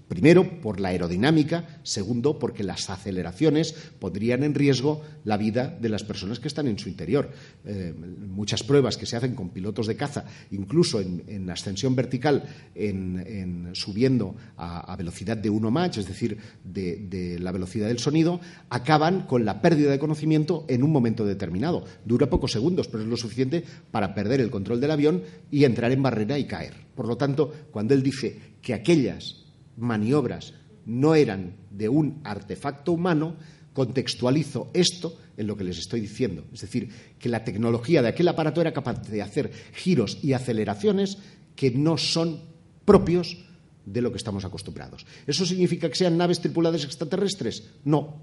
Primero, 0.08 0.60
por 0.60 0.80
la 0.80 0.88
aerodinámica. 0.88 1.80
Segundo, 1.82 2.38
porque 2.38 2.62
las 2.62 2.90
aceleraciones 2.90 3.74
pondrían 3.98 4.42
en 4.42 4.54
riesgo 4.54 5.02
la 5.24 5.36
vida 5.36 5.76
de 5.80 5.88
las 5.88 6.04
personas 6.04 6.38
que 6.38 6.48
están 6.48 6.68
en 6.68 6.78
su 6.78 6.88
interior. 6.88 7.30
Eh, 7.64 7.94
muchas 7.94 8.62
pruebas 8.62 8.96
que 8.96 9.06
se 9.06 9.16
hacen 9.16 9.34
con 9.34 9.50
pilotos 9.50 9.86
de 9.86 9.96
caza, 9.96 10.24
incluso 10.50 11.00
en, 11.00 11.48
ascensión 11.50 11.94
vertical, 11.94 12.44
en, 12.74 13.70
subiendo 13.72 14.36
a, 14.56 14.94
velocidad 14.96 15.36
de 15.36 15.50
1 15.50 15.70
Mach, 15.70 15.96
es 15.96 16.06
decir, 16.06 16.38
de, 16.64 16.96
de 16.96 17.38
la 17.38 17.52
velocidad 17.52 17.88
del 17.88 17.98
sonido, 17.98 18.40
acaban 18.68 19.26
con 19.26 19.44
la 19.44 19.62
pérdida 19.62 19.90
de 19.90 19.98
conocimiento 19.98 20.64
en 20.68 20.82
un 20.82 20.90
momento 20.90 21.24
determinado. 21.24 21.84
Dura 22.04 22.28
pocos 22.28 22.52
segundos, 22.52 22.88
pero 22.88 23.02
es 23.02 23.08
lo 23.08 23.16
suficiente 23.16 23.64
para 23.90 24.14
perder 24.14 24.40
el 24.40 24.50
control 24.50 24.80
del 24.80 24.90
avión 24.90 25.22
y 25.50 25.64
entrar 25.64 25.92
en 25.92 26.02
barrera 26.02 26.38
y 26.38 26.46
caer. 26.46 26.74
Por 26.94 27.08
lo 27.08 27.16
tanto, 27.16 27.52
cuando 27.70 27.94
él 27.94 28.02
dice 28.02 28.38
que 28.60 28.74
aquellas 28.74 29.43
maniobras 29.76 30.54
no 30.86 31.14
eran 31.14 31.56
de 31.70 31.88
un 31.88 32.20
artefacto 32.24 32.92
humano, 32.92 33.36
contextualizo 33.72 34.70
esto 34.72 35.18
en 35.36 35.46
lo 35.46 35.56
que 35.56 35.64
les 35.64 35.78
estoy 35.78 36.00
diciendo. 36.00 36.44
Es 36.52 36.60
decir, 36.60 36.88
que 37.18 37.28
la 37.28 37.44
tecnología 37.44 38.02
de 38.02 38.08
aquel 38.08 38.28
aparato 38.28 38.60
era 38.60 38.72
capaz 38.72 39.02
de 39.08 39.22
hacer 39.22 39.50
giros 39.72 40.18
y 40.22 40.32
aceleraciones 40.32 41.18
que 41.56 41.70
no 41.70 41.98
son 41.98 42.40
propios 42.84 43.44
de 43.84 44.00
lo 44.00 44.12
que 44.12 44.18
estamos 44.18 44.44
acostumbrados. 44.44 45.06
¿Eso 45.26 45.44
significa 45.44 45.88
que 45.88 45.96
sean 45.96 46.16
naves 46.16 46.40
tripuladas 46.40 46.84
extraterrestres? 46.84 47.70
No. 47.84 48.20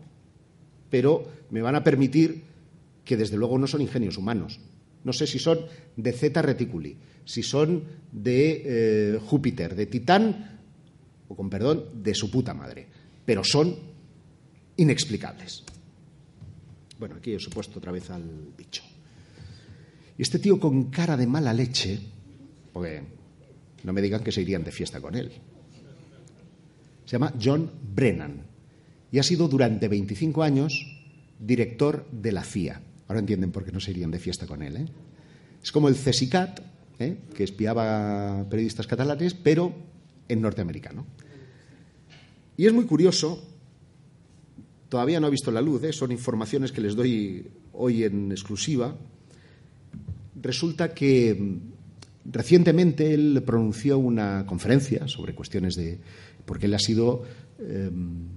Pero 0.89 1.27
me 1.49 1.61
van 1.61 1.75
a 1.75 1.83
permitir 1.83 2.43
que 3.03 3.17
desde 3.17 3.37
luego 3.37 3.57
no 3.57 3.67
son 3.67 3.81
ingenios 3.81 4.17
humanos. 4.17 4.59
No 5.03 5.13
sé 5.13 5.27
si 5.27 5.39
son 5.39 5.59
de 5.95 6.13
Zeta 6.13 6.41
Reticuli, 6.41 6.97
si 7.25 7.43
son 7.43 7.83
de 8.11 8.61
eh, 8.65 9.19
Júpiter, 9.19 9.75
de 9.75 9.85
Titán 9.87 10.60
o 11.31 11.35
con 11.35 11.49
perdón, 11.49 12.03
de 12.03 12.13
su 12.13 12.29
puta 12.29 12.53
madre. 12.53 12.87
Pero 13.23 13.41
son 13.43 13.73
inexplicables. 14.75 15.63
Bueno, 16.99 17.15
aquí 17.15 17.33
he 17.33 17.39
supuesto 17.39 17.79
otra 17.79 17.91
vez 17.91 18.09
al 18.11 18.51
bicho. 18.57 18.83
Y 20.17 20.21
este 20.21 20.39
tío 20.39 20.59
con 20.59 20.91
cara 20.91 21.15
de 21.15 21.25
mala 21.25 21.53
leche, 21.53 21.99
porque 22.73 23.01
no 23.83 23.93
me 23.93 24.01
digan 24.01 24.23
que 24.23 24.31
se 24.31 24.41
irían 24.41 24.63
de 24.63 24.71
fiesta 24.71 24.99
con 24.99 25.15
él. 25.15 25.31
Se 27.05 27.13
llama 27.13 27.33
John 27.41 27.71
Brennan 27.95 28.43
y 29.11 29.19
ha 29.19 29.23
sido 29.23 29.47
durante 29.47 29.87
25 29.87 30.43
años 30.43 30.85
director 31.39 32.05
de 32.11 32.31
la 32.33 32.43
CIA. 32.43 32.81
Ahora 33.07 33.19
entienden 33.19 33.51
por 33.51 33.63
qué 33.63 33.71
no 33.71 33.79
se 33.79 33.91
irían 33.91 34.11
de 34.11 34.19
fiesta 34.19 34.45
con 34.47 34.61
él. 34.61 34.77
¿eh? 34.77 34.85
Es 35.63 35.71
como 35.71 35.87
el 35.87 35.95
CESICAT, 35.95 36.59
¿eh? 36.99 37.17
que 37.35 37.43
espiaba 37.43 38.45
periodistas 38.49 38.85
catalanes, 38.85 39.33
pero 39.33 39.90
en 40.31 40.41
norteamericano. 40.41 41.05
Y 42.57 42.65
es 42.65 42.73
muy 42.73 42.85
curioso, 42.85 43.43
todavía 44.89 45.19
no 45.19 45.27
ha 45.27 45.29
visto 45.31 45.51
la 45.51 45.61
luz, 45.61 45.83
¿eh? 45.83 45.93
son 45.93 46.11
informaciones 46.11 46.71
que 46.71 46.81
les 46.81 46.95
doy 46.95 47.47
hoy 47.73 48.03
en 48.03 48.31
exclusiva. 48.31 48.95
Resulta 50.41 50.93
que 50.93 51.33
mm, 51.33 52.31
recientemente 52.31 53.13
él 53.13 53.43
pronunció 53.45 53.97
una 53.97 54.45
conferencia 54.45 55.07
sobre 55.07 55.33
cuestiones 55.33 55.75
de. 55.75 55.99
porque 56.45 56.65
él 56.67 56.73
ha 56.73 56.79
sido 56.79 57.23
em, 57.59 58.27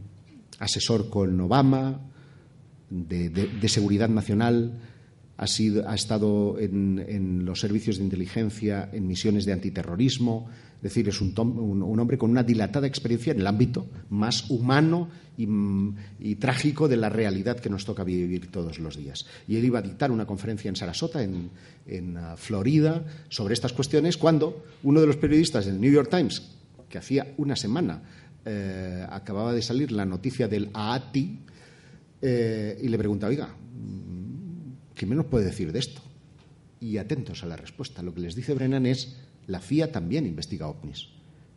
asesor 0.59 1.11
con 1.11 1.41
Obama, 1.41 2.01
de, 2.91 3.69
seguridad 3.69 4.09
nacional, 4.09 4.79
ha, 5.37 5.47
sido, 5.47 5.89
ha 5.89 5.95
estado 5.95 6.57
en, 6.59 7.45
los 7.45 7.61
servicios 7.61 7.99
de 7.99 8.05
inteligencia, 8.05 8.89
en 8.93 9.07
misiones 9.07 9.45
de 9.45 9.53
antiterrorismo, 9.53 10.49
es 10.77 10.83
decir, 10.83 11.09
es 11.09 11.21
un, 11.21 11.33
hombre 11.99 12.19
con 12.19 12.31
una 12.31 12.43
dilatada 12.43 12.87
experiencia 12.87 13.33
en 13.33 13.41
el 13.41 13.47
ámbito 13.47 13.87
más 14.11 14.51
humano 14.51 15.09
y, 15.37 16.35
trágico 16.37 16.89
de 16.89 16.97
la 16.97 17.09
realidad 17.09 17.59
que 17.59 17.71
nos 17.71 17.85
toca 17.85 18.05
vivir 18.05 18.51
todos 18.51 18.79
los 18.79 18.97
días. 18.97 19.27
Y 19.49 19.57
él 19.57 19.65
iba 19.65 19.79
a 19.79 19.83
dictar 19.83 20.13
una 20.13 20.27
conferencia 20.27 20.69
en 20.69 20.77
Sarasota, 20.77 21.23
en, 21.23 22.17
uh, 22.17 22.37
Florida, 22.37 23.05
sobre 23.29 23.55
estas 23.55 23.73
cuestiones, 23.73 24.17
cuando 24.17 24.65
uno 24.83 25.01
de 25.01 25.07
los 25.07 25.17
periodistas 25.17 25.67
del 25.67 25.81
New 25.81 25.91
York 25.91 26.11
Times, 26.11 26.43
que 26.89 26.99
hacía 26.99 27.35
una 27.39 27.57
semana 27.57 28.03
eh, 28.45 29.07
acababa 29.09 29.55
de 29.55 29.63
salir 29.63 29.91
la 29.91 30.05
noticia 30.05 30.47
del 30.47 30.69
AATI, 30.73 31.41
eh, 32.21 32.79
y 32.83 32.89
le 32.89 32.99
pregunta, 32.99 33.27
oiga, 33.27 33.55
¿qué 34.95 35.07
menos 35.07 35.27
puede 35.27 35.47
decir 35.47 35.73
de 35.73 35.79
esto? 35.79 36.03
Y 36.81 36.99
atentos 36.99 37.43
a 37.43 37.47
la 37.47 37.57
respuesta. 37.57 38.03
Lo 38.03 38.15
que 38.15 38.21
les 38.21 38.35
dice 38.35 38.55
Brennan 38.55 38.87
es 38.87 39.17
la 39.47 39.61
FIA 39.61 39.93
también 39.93 40.27
investiga 40.27 40.69
ovnis, 40.69 41.09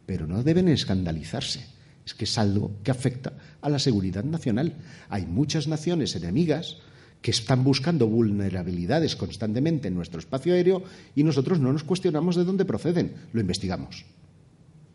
pero 0.05 0.27
no 0.27 0.43
deben 0.43 0.67
escandalizarse. 0.67 1.65
Es 2.05 2.13
que 2.13 2.25
es 2.25 2.37
algo 2.37 2.71
que 2.83 2.91
afecta 2.91 3.33
a 3.61 3.69
la 3.69 3.79
seguridad 3.79 4.23
nacional. 4.23 4.75
Hay 5.09 5.25
muchas 5.25 5.67
naciones 5.67 6.15
enemigas 6.15 6.77
que 7.21 7.31
están 7.31 7.63
buscando 7.63 8.07
vulnerabilidades 8.07 9.15
constantemente 9.15 9.87
en 9.87 9.95
nuestro 9.95 10.19
espacio 10.19 10.53
aéreo 10.53 10.83
y 11.15 11.23
nosotros 11.23 11.59
no 11.59 11.73
nos 11.73 11.83
cuestionamos 11.83 12.35
de 12.35 12.45
dónde 12.45 12.65
proceden, 12.65 13.13
lo 13.33 13.41
investigamos. 13.41 14.05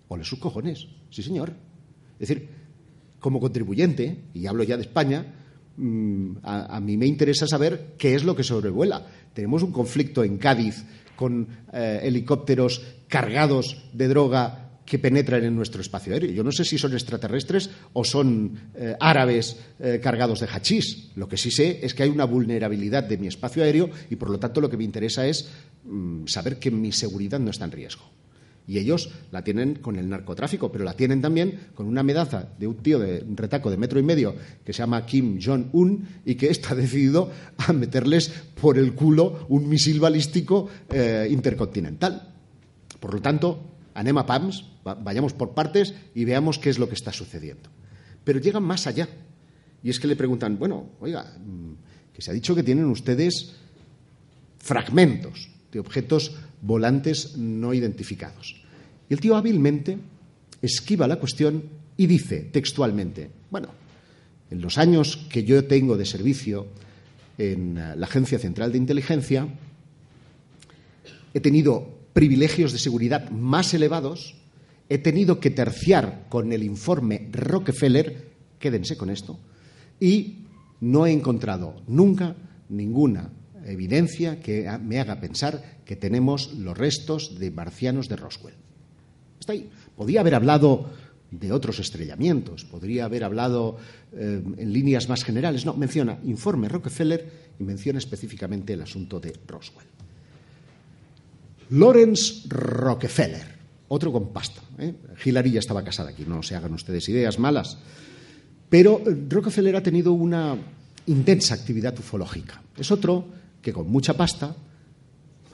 Ole 0.09 0.25
sus 0.25 0.39
cojones, 0.39 0.89
sí 1.11 1.23
señor. 1.23 1.53
Es 2.19 2.29
decir, 2.29 2.49
como 3.19 3.41
contribuyente, 3.41 4.25
y 4.35 4.47
hablo 4.47 4.63
ya 4.63 4.77
de 4.77 4.83
España, 4.83 5.27
mm, 5.77 6.37
a, 6.43 6.81
mí 6.81 6.97
me 6.97 7.07
interesa 7.07 7.47
saber 7.47 7.95
qué 7.99 8.15
es 8.15 8.25
lo 8.25 8.37
que 8.37 8.45
sobrevuela. 8.45 9.07
Tenemos 9.33 9.63
un 9.63 9.73
conflicto 9.73 10.25
en 10.25 10.39
Cádiz 10.39 10.85
con 11.17 11.47
eh, 11.73 12.01
helicópteros 12.03 12.83
cargados 13.09 13.85
de 13.93 14.09
droga 14.09 14.63
que 14.85 14.99
penetran 14.99 15.45
en 15.45 15.55
nuestro 15.55 15.81
espacio 15.81 16.13
aéreo. 16.13 16.33
Yo 16.33 16.45
no 16.45 16.53
sé 16.53 16.65
si 16.65 16.77
son 16.77 16.93
extraterrestres 16.93 17.71
o 17.93 18.05
son 18.05 18.73
eh, 18.75 18.97
árabes 19.01 19.57
eh, 19.79 20.01
cargados 20.03 20.41
de 20.41 20.47
hachís. 20.47 21.11
Lo 21.17 21.29
que 21.29 21.37
sí 21.37 21.51
sé 21.51 21.81
es 21.83 21.95
que 21.95 22.03
hay 22.03 22.11
una 22.11 22.25
vulnerabilidad 22.25 23.05
de 23.05 23.19
mi 23.19 23.27
espacio 23.27 23.63
aéreo 23.63 23.91
y, 24.11 24.17
por 24.17 24.31
lo 24.31 24.39
tanto, 24.39 24.61
lo 24.61 24.69
que 24.69 24.77
me 24.77 24.85
interesa 24.85 25.27
es 25.27 25.49
mm, 25.85 26.27
saber 26.27 26.59
que 26.59 26.71
mi 26.71 26.93
seguridad 26.93 27.39
no 27.39 27.51
está 27.51 27.65
en 27.65 27.73
riesgo. 27.73 28.22
Y 28.67 28.79
ellos 28.79 29.11
la 29.33 29.43
tienen 29.43 29.75
con 29.77 29.97
el 29.97 30.09
narcotráfico, 30.09 30.71
pero 30.71 30.85
la 30.85 30.95
tienen 30.95 31.21
también 31.21 31.69
con 31.75 31.87
una 31.87 32.03
medaza 32.03 32.49
de 32.59 32.67
un 32.67 32.77
tío 32.77 32.99
de 32.99 33.25
un 33.27 33.37
retaco 33.37 33.71
de 33.71 33.77
metro 33.77 33.99
y 33.99 34.03
medio 34.03 34.35
que 34.65 34.73
se 34.73 34.79
llama 34.79 35.05
Kim 35.05 35.41
Jong-un 35.43 36.07
y 36.25 36.37
que 36.37 36.49
está 36.49 36.75
decidido 36.77 37.31
a 37.59 37.73
meterles 37.73 38.29
por 38.61 38.79
el 38.79 38.95
culo 38.95 39.47
un 39.49 39.69
misil 39.69 39.99
balístico 39.99 40.69
eh, 40.91 41.27
intercontinental. 41.31 42.35
Por 43.01 43.15
lo 43.15 43.21
tanto, 43.21 43.73
anema 43.95 44.25
PAMS, 44.25 44.65
vayamos 44.85 45.33
por 45.33 45.55
partes 45.55 45.95
y 46.15 46.25
veamos 46.25 46.59
qué 46.59 46.71
es 46.71 46.79
lo 46.79 46.89
que 46.89 46.95
está 46.95 47.13
sucediendo. 47.13 47.69
Pero 48.23 48.39
llegan 48.39 48.63
más 48.63 48.87
allá. 48.87 49.09
Y 49.83 49.91
es 49.91 49.99
que 49.99 50.07
le 50.07 50.15
preguntan, 50.15 50.59
bueno, 50.59 50.91
oiga, 51.01 51.25
mm, 51.25 52.13
que 52.13 52.23
se 52.23 52.31
ha 52.31 52.35
dicho 52.35 52.55
que 52.55 52.63
tienen 52.63 52.85
ustedes 52.87 53.57
fragmentos 54.59 55.51
de 55.73 55.81
objetos 55.81 56.37
volantes 56.63 57.37
no 57.37 57.75
identificados. 57.75 58.57
Y 59.11 59.15
el 59.15 59.21
tío 59.21 59.37
hábilmente 59.37 59.99
esquiva 60.63 61.09
la 61.09 61.17
cuestión 61.17 61.65
y 61.97 62.07
dice 62.07 62.49
textualmente, 62.53 63.31
bueno, 63.51 63.69
en 64.51 64.61
los 64.63 64.79
años 64.79 65.17
que 65.29 65.45
yo 65.45 65.65
tengo 65.67 65.97
de 65.97 66.07
servicio 66.07 66.67
en 67.37 67.75
la 67.75 68.07
Agencia 68.07 68.39
Central 68.39 68.73
de 68.73 68.79
Inteligencia, 68.79 69.49
he 71.35 71.41
tenido 71.41 71.99
privilegios 72.13 72.73
de 72.73 72.79
seguridad 72.79 73.31
más 73.31 73.75
elevados, 73.75 74.35
he 74.89 74.99
tenido 74.99 75.41
que 75.41 75.51
terciar 75.51 76.27
con 76.29 76.53
el 76.53 76.63
informe 76.63 77.29
Rockefeller, 77.33 78.31
quédense 78.59 78.97
con 78.97 79.11
esto, 79.11 79.39
y 79.99 80.45
no 80.81 81.07
he 81.07 81.13
encontrado 81.13 81.83
nunca 81.87 82.37
ninguna 82.69 83.31
evidencia 83.67 84.41
que 84.41 84.69
me 84.83 85.01
haga 85.01 85.21
pensar 85.21 85.81
que 85.85 85.97
tenemos 85.97 86.53
los 86.55 86.77
restos 86.77 87.39
de 87.39 87.51
marcianos 87.51 88.09
de 88.09 88.17
Roswell. 88.17 88.55
Está 89.41 89.53
ahí. 89.53 89.71
Podía 89.97 90.21
haber 90.21 90.35
hablado 90.35 90.91
de 91.33 91.51
otros 91.51 91.79
estrellamientos, 91.79 92.65
podría 92.65 93.07
haber 93.07 93.25
hablado 93.25 93.79
eh, 94.13 94.43
en 94.59 94.73
líneas 94.73 95.09
más 95.09 95.25
generales. 95.25 95.65
No, 95.65 95.75
menciona 95.75 96.19
informe 96.25 96.69
Rockefeller 96.69 97.53
y 97.59 97.65
menciona 97.65 97.99
específicamente 97.99 98.75
el 98.75 98.83
asunto 98.83 99.19
de 99.19 99.33
Roswell. 99.47 99.87
Lawrence 101.71 102.47
Rockefeller, 102.49 103.47
otro 103.89 104.13
con 104.13 104.31
pasta. 104.33 104.61
¿eh? 104.79 104.95
Ya 105.25 105.59
estaba 105.59 105.83
casada 105.83 106.11
aquí, 106.11 106.25
no 106.27 106.43
se 106.43 106.55
hagan 106.55 106.75
ustedes 106.75 107.09
ideas 107.09 107.39
malas. 107.39 107.79
Pero 108.69 109.01
eh, 109.07 109.17
Rockefeller 109.29 109.77
ha 109.77 109.83
tenido 109.83 110.13
una 110.13 110.57
intensa 111.07 111.55
actividad 111.55 111.99
ufológica. 111.99 112.63
Es 112.77 112.91
otro 112.91 113.27
que 113.63 113.73
con 113.73 113.89
mucha 113.89 114.15
pasta 114.15 114.55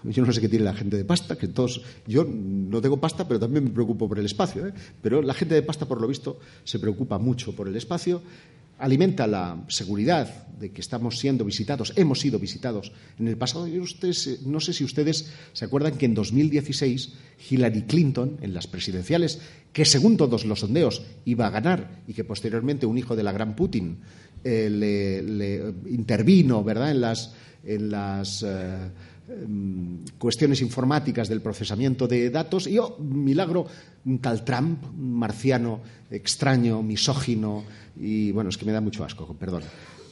yo 0.05 0.25
no 0.25 0.33
sé 0.33 0.41
qué 0.41 0.49
tiene 0.49 0.65
la 0.65 0.75
gente 0.75 0.97
de 0.97 1.05
pasta, 1.05 1.37
que 1.37 1.49
todos. 1.49 1.83
Yo 2.07 2.25
no 2.25 2.81
tengo 2.81 2.99
pasta, 2.99 3.27
pero 3.27 3.41
también 3.41 3.65
me 3.65 3.71
preocupo 3.71 4.09
por 4.09 4.19
el 4.19 4.27
espacio. 4.27 4.67
¿eh? 4.67 4.73
Pero 5.03 5.23
la 5.23 5.35
gente 5.35 5.55
de 5.55 5.63
pasta, 5.63 5.87
por 5.87 6.01
lo 6.01 6.07
visto, 6.07 6.39
se 6.65 6.79
preocupa 6.79 7.19
mucho 7.19 7.55
por 7.55 7.69
el 7.69 7.77
espacio, 7.77 8.23
alimenta 8.79 9.27
la 9.27 9.65
seguridad 9.69 10.47
de 10.59 10.71
que 10.71 10.81
estamos 10.81 11.19
siendo 11.19 11.45
visitados, 11.45 11.93
hemos 11.97 12.21
sido 12.21 12.39
visitados 12.39 12.93
en 13.19 13.29
el 13.29 13.37
pasado. 13.37 13.67
Yo 13.67 13.83
ustedes, 13.83 14.43
no 14.47 14.61
sé 14.61 14.73
si 14.73 14.85
ustedes 14.85 15.33
se 15.53 15.65
acuerdan 15.65 15.99
que 15.99 16.07
en 16.07 16.15
2016 16.15 17.13
Hillary 17.51 17.83
Clinton, 17.83 18.39
en 18.41 18.55
las 18.55 18.67
presidenciales, 18.67 19.41
que 19.73 19.85
según 19.85 20.17
todos 20.17 20.45
los 20.45 20.61
sondeos 20.61 21.03
iba 21.25 21.47
a 21.47 21.51
ganar 21.51 22.03
y 22.07 22.15
que 22.15 22.25
posteriormente 22.25 22.87
un 22.87 22.99
hijo 22.99 23.17
de 23.17 23.23
la 23.25 23.33
gran 23.33 23.57
Putin 23.57 23.99
eh, 24.45 24.71
le, 24.71 25.23
le, 25.23 25.75
intervino, 25.91 26.63
¿verdad?, 26.63 26.93
en 26.93 27.01
las. 27.01 27.35
En 27.69 27.91
las 27.91 28.43
eh, 28.43 28.91
Em, 29.29 30.07
cuestiones 30.17 30.63
informáticas 30.63 31.29
del 31.29 31.43
procesamiento 31.43 32.09
de 32.09 32.31
datos 32.31 32.67
y, 32.67 32.79
oh, 32.79 32.97
milagro, 32.99 33.67
un 34.07 34.21
tal 34.21 34.43
Trump, 34.43 34.83
un 34.85 35.13
marciano 35.13 35.83
extraño, 36.11 36.83
misógino 36.83 37.63
y, 38.01 38.33
bueno, 38.33 38.49
es 38.49 38.57
que 38.57 38.65
me 38.65 38.73
da 38.73 38.81
mucho 38.81 39.05
asco, 39.05 39.37
perdón, 39.37 39.65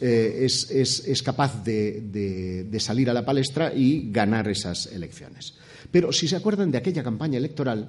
eh, 0.03 0.41
es, 0.43 0.71
es, 0.71 1.09
es, 1.09 1.23
capaz 1.23 1.65
de, 1.65 2.03
de, 2.03 2.65
de 2.65 2.81
salir 2.81 3.09
a 3.09 3.15
la 3.15 3.25
palestra 3.25 3.73
y 3.73 4.11
ganar 4.13 4.49
esas 4.49 4.85
elecciones. 4.93 5.55
Pero 5.91 6.13
si 6.13 6.29
se 6.29 6.37
acuerdan 6.37 6.71
de 6.71 6.77
aquella 6.77 7.03
campaña 7.03 7.39
electoral, 7.39 7.89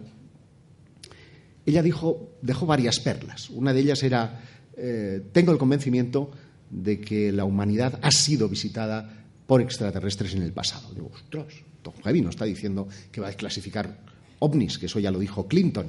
ella 1.65 1.83
dijo, 1.83 2.37
dejó 2.41 2.65
varias 2.65 3.01
perlas. 3.01 3.49
Una 3.49 3.73
de 3.73 3.81
ellas 3.81 4.01
era, 4.01 4.41
eh, 4.77 5.21
tengo 5.33 5.51
el 5.51 5.57
convencimiento 5.57 6.31
de 6.69 7.01
que 7.01 7.33
la 7.33 7.43
humanidad 7.43 7.99
ha 8.01 8.11
sido 8.11 8.47
visitada 8.47 9.16
por 9.47 9.61
extraterrestres 9.61 10.35
en 10.35 10.43
el 10.43 10.53
pasado. 10.53 10.93
Digo, 10.93 11.09
ostras, 11.13 11.47
Tom 11.81 11.93
Heavy 12.03 12.21
no 12.21 12.29
está 12.29 12.45
diciendo 12.45 12.87
que 13.11 13.21
va 13.21 13.29
a 13.29 13.33
clasificar 13.33 13.99
ovnis, 14.39 14.77
que 14.77 14.85
eso 14.85 14.99
ya 14.99 15.09
lo 15.09 15.19
dijo 15.19 15.47
Clinton, 15.47 15.87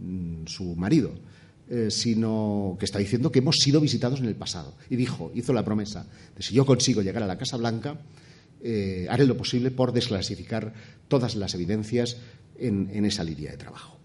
mm, 0.00 0.46
su 0.46 0.74
marido, 0.74 1.14
eh, 1.68 1.90
sino 1.90 2.76
que 2.78 2.86
está 2.86 2.98
diciendo 2.98 3.30
que 3.30 3.38
hemos 3.40 3.56
sido 3.56 3.80
visitados 3.80 4.20
en 4.20 4.26
el 4.26 4.34
pasado. 4.34 4.74
Y 4.88 4.96
dijo, 4.96 5.30
hizo 5.34 5.52
la 5.52 5.64
promesa 5.64 6.06
de 6.34 6.42
si 6.42 6.54
yo 6.54 6.64
consigo 6.64 7.02
llegar 7.02 7.22
a 7.22 7.26
la 7.26 7.38
Casa 7.38 7.58
Blanca, 7.58 8.00
eh, 8.62 9.06
haré 9.10 9.26
lo 9.26 9.36
posible 9.36 9.70
por 9.70 9.92
desclasificar 9.92 10.72
todas 11.08 11.36
las 11.36 11.54
evidencias 11.54 12.16
en, 12.58 12.90
en 12.92 13.04
esa 13.04 13.22
línea 13.22 13.50
de 13.50 13.58
trabajo. 13.58 13.98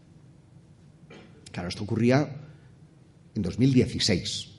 Claro, 1.53 1.69
esto 1.69 1.83
ocurría 1.83 2.35
en 3.33 3.41
2016. 3.41 4.49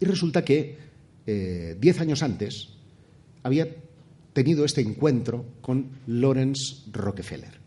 Y 0.00 0.04
resulta 0.04 0.44
que 0.44 0.78
eh, 1.26 1.76
diez 1.78 2.00
años 2.00 2.22
antes, 2.22 2.70
había 3.42 3.68
tenido 4.32 4.64
este 4.64 4.80
encuentro 4.80 5.44
con 5.60 5.86
Lawrence 6.06 6.82
Rockefeller. 6.92 7.58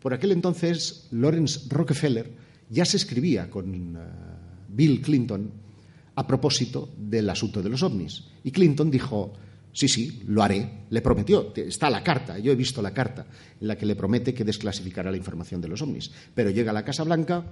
Por 0.00 0.12
aquel 0.12 0.32
entonces, 0.32 1.08
Lawrence 1.12 1.60
Rockefeller 1.68 2.30
ya 2.68 2.84
se 2.84 2.96
escribía 2.96 3.48
con 3.48 3.96
uh, 3.96 4.00
Bill 4.68 5.00
Clinton 5.00 5.50
a 6.16 6.26
propósito 6.26 6.90
del 6.96 7.28
asunto 7.30 7.62
de 7.62 7.70
los 7.70 7.82
ovnis. 7.82 8.24
Y 8.44 8.50
Clinton 8.50 8.90
dijo, 8.90 9.32
sí, 9.72 9.88
sí, 9.88 10.22
lo 10.26 10.42
haré, 10.42 10.84
le 10.90 11.00
prometió, 11.00 11.52
está 11.56 11.90
la 11.90 12.02
carta, 12.02 12.38
yo 12.38 12.52
he 12.52 12.56
visto 12.56 12.82
la 12.82 12.92
carta 12.92 13.26
en 13.60 13.66
la 13.66 13.76
que 13.76 13.86
le 13.86 13.96
promete 13.96 14.34
que 14.34 14.44
desclasificará 14.44 15.10
la 15.10 15.16
información 15.16 15.60
de 15.60 15.68
los 15.68 15.82
ovnis. 15.82 16.10
Pero 16.34 16.50
llega 16.50 16.70
a 16.70 16.74
la 16.74 16.84
Casa 16.84 17.04
Blanca 17.04 17.44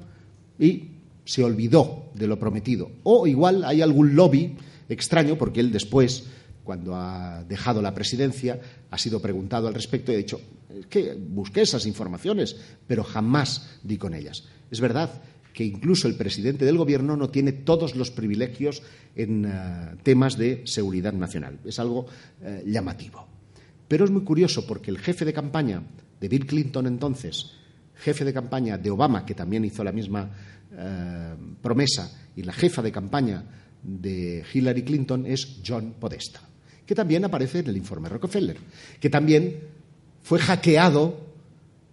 y 0.58 0.90
se 1.24 1.42
olvidó 1.42 2.10
de 2.14 2.26
lo 2.26 2.38
prometido. 2.38 2.90
O 3.04 3.26
igual 3.26 3.64
hay 3.64 3.80
algún 3.80 4.14
lobby 4.14 4.56
extraño, 4.88 5.38
porque 5.38 5.60
él 5.60 5.72
después 5.72 6.26
cuando 6.64 6.94
ha 6.96 7.44
dejado 7.44 7.82
la 7.82 7.94
presidencia, 7.94 8.60
ha 8.90 8.98
sido 8.98 9.20
preguntado 9.20 9.68
al 9.68 9.74
respecto 9.74 10.12
y 10.12 10.16
ha 10.16 10.18
dicho 10.18 10.40
que 10.88 11.14
busqué 11.14 11.62
esas 11.62 11.86
informaciones, 11.86 12.56
pero 12.86 13.04
jamás 13.04 13.78
di 13.82 13.98
con 13.98 14.14
ellas. 14.14 14.44
Es 14.70 14.80
verdad 14.80 15.22
que 15.52 15.64
incluso 15.64 16.08
el 16.08 16.14
presidente 16.14 16.64
del 16.64 16.78
gobierno 16.78 17.16
no 17.16 17.28
tiene 17.28 17.52
todos 17.52 17.94
los 17.94 18.10
privilegios 18.10 18.82
en 19.14 19.44
uh, 19.44 19.96
temas 20.02 20.38
de 20.38 20.62
seguridad 20.64 21.12
nacional. 21.12 21.58
Es 21.64 21.78
algo 21.78 22.06
uh, 22.06 22.66
llamativo. 22.66 23.26
Pero 23.86 24.04
es 24.04 24.10
muy 24.10 24.22
curioso 24.22 24.66
porque 24.66 24.90
el 24.90 24.98
jefe 24.98 25.24
de 25.26 25.34
campaña 25.34 25.82
de 26.18 26.28
Bill 26.28 26.46
Clinton 26.46 26.86
entonces, 26.86 27.52
jefe 27.96 28.24
de 28.24 28.32
campaña 28.32 28.78
de 28.78 28.90
Obama, 28.90 29.26
que 29.26 29.34
también 29.34 29.64
hizo 29.64 29.84
la 29.84 29.92
misma 29.92 30.30
uh, 30.72 31.54
promesa, 31.60 32.30
y 32.34 32.42
la 32.44 32.54
jefa 32.54 32.80
de 32.80 32.92
campaña 32.92 33.44
de 33.82 34.42
Hillary 34.54 34.84
Clinton 34.84 35.26
es 35.26 35.60
John 35.66 35.96
Podesta 36.00 36.51
que 36.93 36.97
también 36.97 37.24
aparece 37.24 37.61
en 37.61 37.68
el 37.68 37.78
informe 37.78 38.11
Rockefeller, 38.11 38.59
que 39.01 39.09
también 39.09 39.61
fue 40.22 40.38
hackeado 40.38 41.24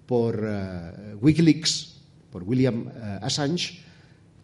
por 0.06 0.43
uh, 0.43 1.16
Wikileaks, 1.22 2.02
por 2.30 2.43
William 2.43 2.88
uh, 2.88 3.24
Assange, 3.24 3.80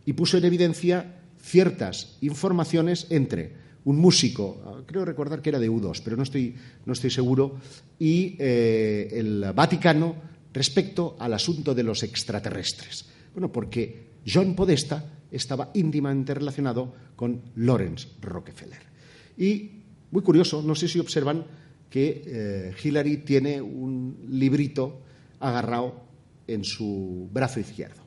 y 0.05 0.13
puso 0.13 0.37
en 0.37 0.45
evidencia 0.45 1.19
ciertas 1.41 2.15
informaciones 2.21 3.07
entre 3.09 3.51
un 3.83 3.97
músico, 3.97 4.85
creo 4.87 5.03
recordar 5.03 5.41
que 5.41 5.49
era 5.49 5.59
de 5.59 5.69
U2, 5.69 6.01
pero 6.05 6.15
no 6.15 6.23
estoy, 6.23 6.55
no 6.85 6.93
estoy 6.93 7.09
seguro, 7.09 7.59
y 7.99 8.37
eh, 8.39 9.09
el 9.11 9.51
Vaticano 9.53 10.15
respecto 10.53 11.17
al 11.19 11.33
asunto 11.33 11.75
de 11.75 11.83
los 11.83 12.01
extraterrestres. 12.03 13.07
Bueno, 13.33 13.51
porque 13.51 14.21
John 14.25 14.55
Podesta 14.55 15.03
estaba 15.29 15.71
íntimamente 15.73 16.33
relacionado 16.33 16.93
con 17.17 17.41
Lawrence 17.57 18.07
Rockefeller. 18.21 18.95
Y 19.37 19.83
muy 20.15 20.23
curioso, 20.23 20.61
no 20.61 20.75
sé 20.75 20.87
si 20.87 20.97
observan 20.97 21.43
que 21.89 22.23
eh, 22.25 22.73
Hillary 22.81 23.17
tiene 23.17 23.61
un 23.61 24.17
librito 24.29 25.01
agarrado 25.41 26.05
en 26.47 26.63
su 26.63 27.27
brazo 27.33 27.59
izquierdo. 27.59 28.01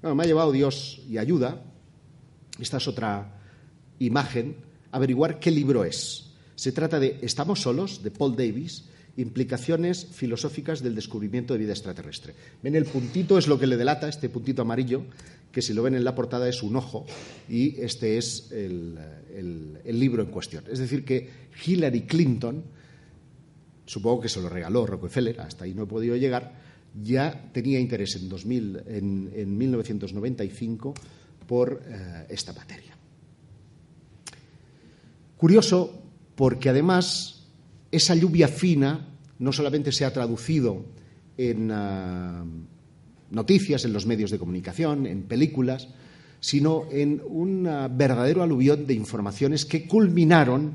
Bueno, 0.00 0.14
me 0.14 0.22
ha 0.22 0.26
llevado 0.26 0.52
Dios 0.52 1.02
y 1.10 1.18
ayuda, 1.18 1.64
esta 2.60 2.76
es 2.76 2.86
otra 2.86 3.40
imagen, 3.98 4.54
averiguar 4.92 5.40
qué 5.40 5.50
libro 5.50 5.84
es. 5.84 6.30
Se 6.54 6.70
trata 6.70 7.00
de 7.00 7.18
Estamos 7.22 7.60
solos, 7.60 8.04
de 8.04 8.12
Paul 8.12 8.36
Davis, 8.36 8.84
implicaciones 9.16 10.06
filosóficas 10.06 10.82
del 10.82 10.94
descubrimiento 10.94 11.54
de 11.54 11.60
vida 11.60 11.72
extraterrestre. 11.72 12.34
Ven, 12.62 12.76
el 12.76 12.84
puntito 12.84 13.38
es 13.38 13.48
lo 13.48 13.58
que 13.58 13.66
le 13.66 13.76
delata, 13.76 14.08
este 14.08 14.28
puntito 14.28 14.62
amarillo, 14.62 15.04
que 15.50 15.62
si 15.62 15.72
lo 15.72 15.82
ven 15.82 15.94
en 15.94 16.04
la 16.04 16.14
portada 16.14 16.48
es 16.48 16.62
un 16.62 16.76
ojo, 16.76 17.06
y 17.48 17.80
este 17.80 18.18
es 18.18 18.50
el, 18.52 18.98
el, 19.84 19.98
libro 19.98 20.22
en 20.22 20.30
cuestión. 20.30 20.64
Es 20.70 20.78
decir, 20.78 21.04
que 21.04 21.30
Hillary 21.64 22.02
Clinton, 22.02 22.62
supongo 23.86 24.20
que 24.20 24.28
se 24.28 24.40
lo 24.40 24.48
regaló 24.48 24.86
Rockefeller, 24.86 25.40
hasta 25.40 25.64
ahí 25.64 25.72
no 25.72 25.84
he 25.84 25.86
podido 25.86 26.16
llegar, 26.16 26.54
ya 27.02 27.50
tenía 27.52 27.80
interés 27.80 28.16
en, 28.16 28.28
2000, 28.28 28.82
en, 28.86 29.32
en 29.34 29.58
1995 29.58 30.94
por 31.46 31.82
eh, 31.86 32.26
esta 32.28 32.52
materia. 32.52 32.96
Curioso 35.36 36.02
porque 36.34 36.68
además 36.68 37.35
esa 37.90 38.14
lluvia 38.14 38.48
fina 38.48 39.08
no 39.38 39.52
solamente 39.52 39.92
se 39.92 40.04
ha 40.04 40.12
traducido 40.12 40.84
en 41.36 41.70
uh, 41.70 42.44
noticias, 43.30 43.84
en 43.84 43.92
los 43.92 44.06
medios 44.06 44.30
de 44.30 44.38
comunicación, 44.38 45.06
en 45.06 45.22
películas, 45.24 45.88
sino 46.40 46.86
en 46.90 47.22
un 47.26 47.64
verdadero 47.92 48.42
aluvión 48.42 48.86
de 48.86 48.94
informaciones 48.94 49.64
que 49.64 49.86
culminaron 49.86 50.74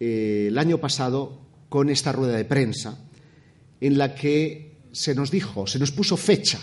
eh, 0.00 0.46
el 0.48 0.58
año 0.58 0.78
pasado 0.78 1.38
con 1.68 1.90
esta 1.90 2.12
rueda 2.12 2.36
de 2.36 2.44
prensa 2.44 2.98
en 3.80 3.98
la 3.98 4.14
que 4.14 4.72
se 4.92 5.14
nos 5.14 5.30
dijo, 5.30 5.66
se 5.66 5.78
nos 5.78 5.90
puso 5.90 6.16
fecha 6.16 6.60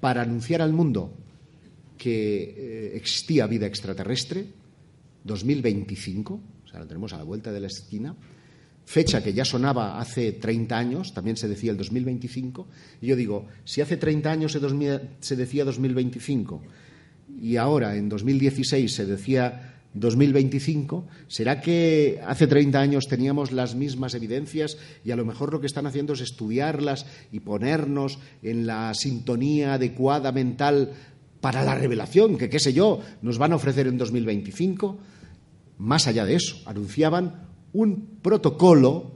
para 0.00 0.22
anunciar 0.22 0.62
al 0.62 0.72
mundo 0.72 1.12
que 1.96 2.54
eh, 2.56 2.96
existía 2.96 3.46
vida 3.46 3.66
extraterrestre, 3.66 4.46
2025, 5.24 6.40
o 6.68 6.70
sea, 6.70 6.80
lo 6.80 6.86
tenemos 6.86 7.14
a 7.14 7.16
la 7.16 7.24
vuelta 7.24 7.50
de 7.50 7.60
la 7.60 7.68
esquina, 7.68 8.14
fecha 8.84 9.22
que 9.22 9.32
ya 9.32 9.46
sonaba 9.46 9.98
hace 9.98 10.32
30 10.32 10.76
años, 10.76 11.14
también 11.14 11.38
se 11.38 11.48
decía 11.48 11.70
el 11.70 11.78
2025, 11.78 12.68
y 13.00 13.06
yo 13.06 13.16
digo, 13.16 13.46
si 13.64 13.80
hace 13.80 13.96
30 13.96 14.30
años 14.30 14.52
se, 14.52 14.60
se 15.20 15.36
decía 15.36 15.64
2025 15.64 16.62
y 17.40 17.56
ahora 17.56 17.96
en 17.96 18.10
2016 18.10 18.92
se 18.94 19.06
decía 19.06 19.74
2025? 19.94 21.06
¿Será 21.28 21.62
que 21.62 22.20
hace 22.26 22.46
30 22.46 22.78
años 22.78 23.08
teníamos 23.08 23.52
las 23.52 23.74
mismas 23.74 24.14
evidencias 24.14 24.76
y 25.04 25.10
a 25.10 25.16
lo 25.16 25.24
mejor 25.24 25.52
lo 25.52 25.60
que 25.60 25.66
están 25.66 25.86
haciendo 25.86 26.12
es 26.12 26.20
estudiarlas 26.20 27.06
y 27.32 27.40
ponernos 27.40 28.18
en 28.42 28.66
la 28.66 28.92
sintonía 28.92 29.74
adecuada 29.74 30.30
mental 30.30 30.92
para 31.40 31.64
la 31.64 31.74
revelación 31.74 32.36
que, 32.36 32.50
qué 32.50 32.58
sé 32.58 32.72
yo, 32.72 33.00
nos 33.22 33.38
van 33.38 33.52
a 33.52 33.56
ofrecer 33.56 33.86
en 33.86 33.96
2025? 33.96 34.98
Más 35.78 36.06
allá 36.06 36.24
de 36.24 36.34
eso, 36.34 36.56
anunciaban 36.66 37.48
un 37.72 38.18
protocolo 38.20 39.12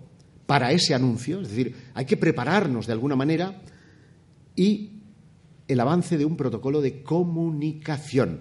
para 0.47 0.73
ese 0.73 0.95
anuncio, 0.95 1.41
es 1.41 1.49
decir, 1.49 1.75
hay 1.95 2.05
que 2.05 2.17
prepararnos 2.17 2.87
de 2.87 2.93
alguna 2.93 3.17
manera 3.17 3.63
y 4.55 5.01
el 5.69 5.81
avance 5.81 6.19
de 6.19 6.25
un 6.25 6.37
protocolo 6.37 6.81
de 6.81 7.03
comunicación. 7.03 8.41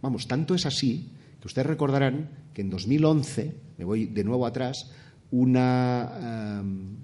Vamos, 0.00 0.28
tanto 0.28 0.54
es 0.54 0.66
así 0.66 1.12
que 1.40 1.46
ustedes 1.46 1.66
recordarán 1.66 2.30
que 2.54 2.62
en 2.62 2.70
2011, 2.70 3.54
me 3.76 3.84
voy 3.84 4.06
de 4.06 4.24
nuevo 4.24 4.46
atrás, 4.46 4.90
una 5.30 6.60
um, 6.62 6.96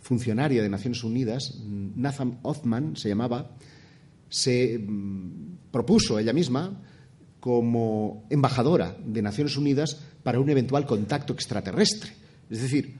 funcionaria 0.00 0.62
de 0.62 0.68
Naciones 0.68 1.02
Unidas, 1.04 1.62
Nathan 1.64 2.38
Othman 2.42 2.96
se 2.96 3.08
llamaba, 3.08 3.56
se 4.28 4.76
um, 4.78 5.56
propuso 5.70 6.18
ella 6.18 6.32
misma 6.32 6.82
como 7.46 8.26
embajadora 8.28 8.96
de 9.06 9.22
Naciones 9.22 9.56
Unidas 9.56 10.02
para 10.24 10.40
un 10.40 10.50
eventual 10.50 10.84
contacto 10.84 11.32
extraterrestre. 11.32 12.10
Es 12.50 12.60
decir, 12.60 12.96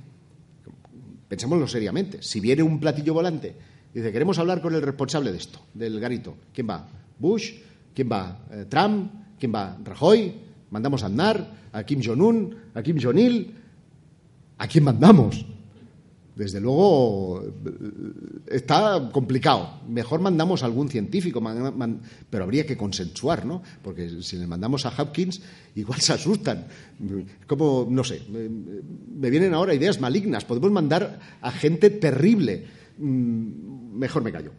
pensémoslo 1.27 1.67
seriamente, 1.67 2.23
si 2.23 2.39
viene 2.39 2.63
un 2.63 2.79
platillo 2.79 3.13
volante 3.13 3.57
y 3.93 3.99
dice, 3.99 4.13
queremos 4.13 4.39
hablar 4.39 4.63
con 4.63 4.73
el 4.77 4.83
responsable 4.83 5.33
de 5.33 5.39
esto, 5.39 5.59
del 5.75 5.99
garito, 5.99 6.37
¿quién 6.55 6.69
va? 6.71 6.87
¿Bush? 7.19 7.55
¿Quién 7.93 8.09
va? 8.09 8.47
Eh, 8.53 8.67
¿Trump? 8.69 9.11
¿Quién 9.37 9.53
va? 9.53 9.77
¿Rajoy? 9.83 10.33
¿Mandamos 10.71 11.03
a 11.03 11.07
Aznar? 11.07 11.51
¿A 11.73 11.83
Kim 11.83 12.01
Jong-un? 12.01 12.57
¿A 12.73 12.85
Kim 12.85 13.01
Jong-il? 13.03 13.53
¿A 14.59 14.69
quién 14.69 14.85
mandamos? 14.85 15.45
Desde 16.37 16.61
luego 16.61 17.43
está 18.47 19.09
complicado. 19.11 19.81
Mejor 19.89 20.21
mandamos 20.21 20.63
a 20.63 20.67
algún 20.67 20.91
científico, 20.91 21.43
pero 22.29 22.45
habría 22.45 22.67
que 22.67 22.77
consensuar, 22.77 23.47
¿no? 23.47 23.63
Porque 23.83 24.23
si 24.23 24.37
le 24.37 24.47
mandamos 24.47 24.85
a 24.85 24.91
Hopkins, 24.91 25.41
igual 25.75 25.99
se 26.03 26.13
asustan. 26.13 26.67
Como, 27.47 27.89
no 27.91 28.05
sé, 28.05 28.21
me 28.29 29.31
vienen 29.31 29.55
ahora 29.55 29.73
ideas 29.73 29.99
malignas. 29.99 30.45
Podemos 30.45 30.71
mandar 30.71 31.19
a 31.41 31.51
gente 31.53 31.89
terrible. 31.89 32.67
Mm, 32.99 33.97
mejor 33.99 34.23
me 34.23 34.31
callo. 34.31 34.53